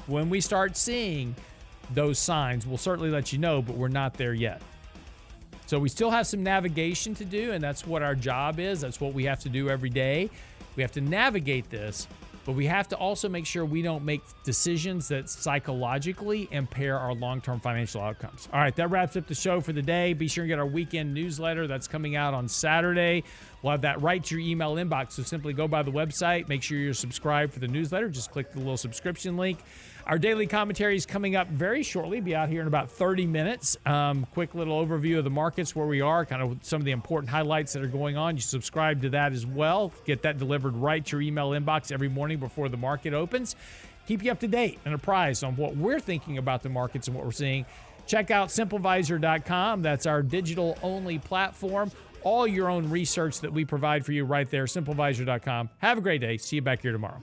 When 0.08 0.28
we 0.28 0.40
start 0.40 0.76
seeing 0.76 1.36
those 1.94 2.18
signs 2.18 2.66
we'll 2.66 2.78
certainly 2.78 3.10
let 3.10 3.32
you 3.32 3.38
know 3.38 3.62
but 3.62 3.76
we're 3.76 3.86
not 3.86 4.14
there 4.14 4.34
yet. 4.34 4.60
So 5.66 5.78
we 5.78 5.88
still 5.88 6.10
have 6.10 6.26
some 6.26 6.42
navigation 6.42 7.14
to 7.14 7.24
do 7.24 7.52
and 7.52 7.62
that's 7.62 7.86
what 7.86 8.02
our 8.02 8.16
job 8.16 8.58
is. 8.58 8.80
That's 8.80 9.00
what 9.00 9.14
we 9.14 9.22
have 9.26 9.38
to 9.40 9.48
do 9.48 9.70
every 9.70 9.90
day 9.90 10.30
we 10.76 10.82
have 10.82 10.92
to 10.92 11.00
navigate 11.00 11.70
this, 11.70 12.06
but 12.44 12.52
we 12.52 12.66
have 12.66 12.86
to 12.88 12.96
also 12.96 13.28
make 13.28 13.44
sure 13.44 13.64
we 13.64 13.82
don't 13.82 14.04
make 14.04 14.22
decisions 14.44 15.08
that 15.08 15.28
psychologically 15.28 16.48
impair 16.52 16.96
our 16.96 17.12
long 17.12 17.40
term 17.40 17.58
financial 17.58 18.00
outcomes. 18.00 18.48
All 18.52 18.60
right, 18.60 18.74
that 18.76 18.88
wraps 18.88 19.16
up 19.16 19.26
the 19.26 19.34
show 19.34 19.60
for 19.60 19.72
the 19.72 19.82
day. 19.82 20.12
Be 20.12 20.28
sure 20.28 20.44
and 20.44 20.48
get 20.48 20.60
our 20.60 20.66
weekend 20.66 21.12
newsletter 21.12 21.66
that's 21.66 21.88
coming 21.88 22.14
out 22.14 22.34
on 22.34 22.46
Saturday. 22.46 23.24
We'll 23.62 23.72
have 23.72 23.80
that 23.80 24.00
right 24.00 24.22
to 24.22 24.38
your 24.38 24.48
email 24.48 24.76
inbox. 24.76 25.12
So 25.12 25.24
simply 25.24 25.54
go 25.54 25.66
by 25.66 25.82
the 25.82 25.90
website, 25.90 26.48
make 26.48 26.62
sure 26.62 26.78
you're 26.78 26.94
subscribed 26.94 27.52
for 27.52 27.58
the 27.58 27.68
newsletter. 27.68 28.08
Just 28.08 28.30
click 28.30 28.52
the 28.52 28.58
little 28.58 28.76
subscription 28.76 29.36
link. 29.36 29.58
Our 30.06 30.18
daily 30.20 30.46
commentary 30.46 30.94
is 30.94 31.04
coming 31.04 31.34
up 31.34 31.48
very 31.48 31.82
shortly, 31.82 32.20
be 32.20 32.32
out 32.32 32.48
here 32.48 32.60
in 32.60 32.68
about 32.68 32.92
30 32.92 33.26
minutes. 33.26 33.76
Um, 33.84 34.24
quick 34.32 34.54
little 34.54 34.84
overview 34.84 35.18
of 35.18 35.24
the 35.24 35.30
markets 35.30 35.74
where 35.74 35.86
we 35.86 36.00
are, 36.00 36.24
kind 36.24 36.42
of 36.42 36.58
some 36.62 36.80
of 36.80 36.84
the 36.84 36.92
important 36.92 37.28
highlights 37.28 37.72
that 37.72 37.82
are 37.82 37.88
going 37.88 38.16
on. 38.16 38.36
You 38.36 38.40
subscribe 38.40 39.02
to 39.02 39.10
that 39.10 39.32
as 39.32 39.44
well. 39.44 39.92
Get 40.04 40.22
that 40.22 40.38
delivered 40.38 40.76
right 40.76 41.04
to 41.06 41.16
your 41.16 41.22
email 41.22 41.50
inbox 41.50 41.90
every 41.90 42.08
morning 42.08 42.38
before 42.38 42.68
the 42.68 42.76
market 42.76 43.14
opens. 43.14 43.56
Keep 44.06 44.22
you 44.22 44.30
up 44.30 44.38
to 44.40 44.46
date 44.46 44.78
and 44.84 44.94
apprised 44.94 45.42
on 45.42 45.56
what 45.56 45.76
we're 45.76 45.98
thinking 45.98 46.38
about 46.38 46.62
the 46.62 46.68
markets 46.68 47.08
and 47.08 47.16
what 47.16 47.24
we're 47.24 47.32
seeing. 47.32 47.66
Check 48.06 48.30
out 48.30 48.50
SimpleVisor.com. 48.50 49.82
That's 49.82 50.06
our 50.06 50.22
digital 50.22 50.78
only 50.84 51.18
platform. 51.18 51.90
All 52.22 52.46
your 52.46 52.70
own 52.70 52.88
research 52.88 53.40
that 53.40 53.52
we 53.52 53.64
provide 53.64 54.06
for 54.06 54.12
you 54.12 54.24
right 54.24 54.48
there, 54.48 54.66
SimpleVisor.com. 54.66 55.68
Have 55.78 55.98
a 55.98 56.00
great 56.00 56.20
day. 56.20 56.36
See 56.36 56.56
you 56.56 56.62
back 56.62 56.82
here 56.82 56.92
tomorrow. 56.92 57.20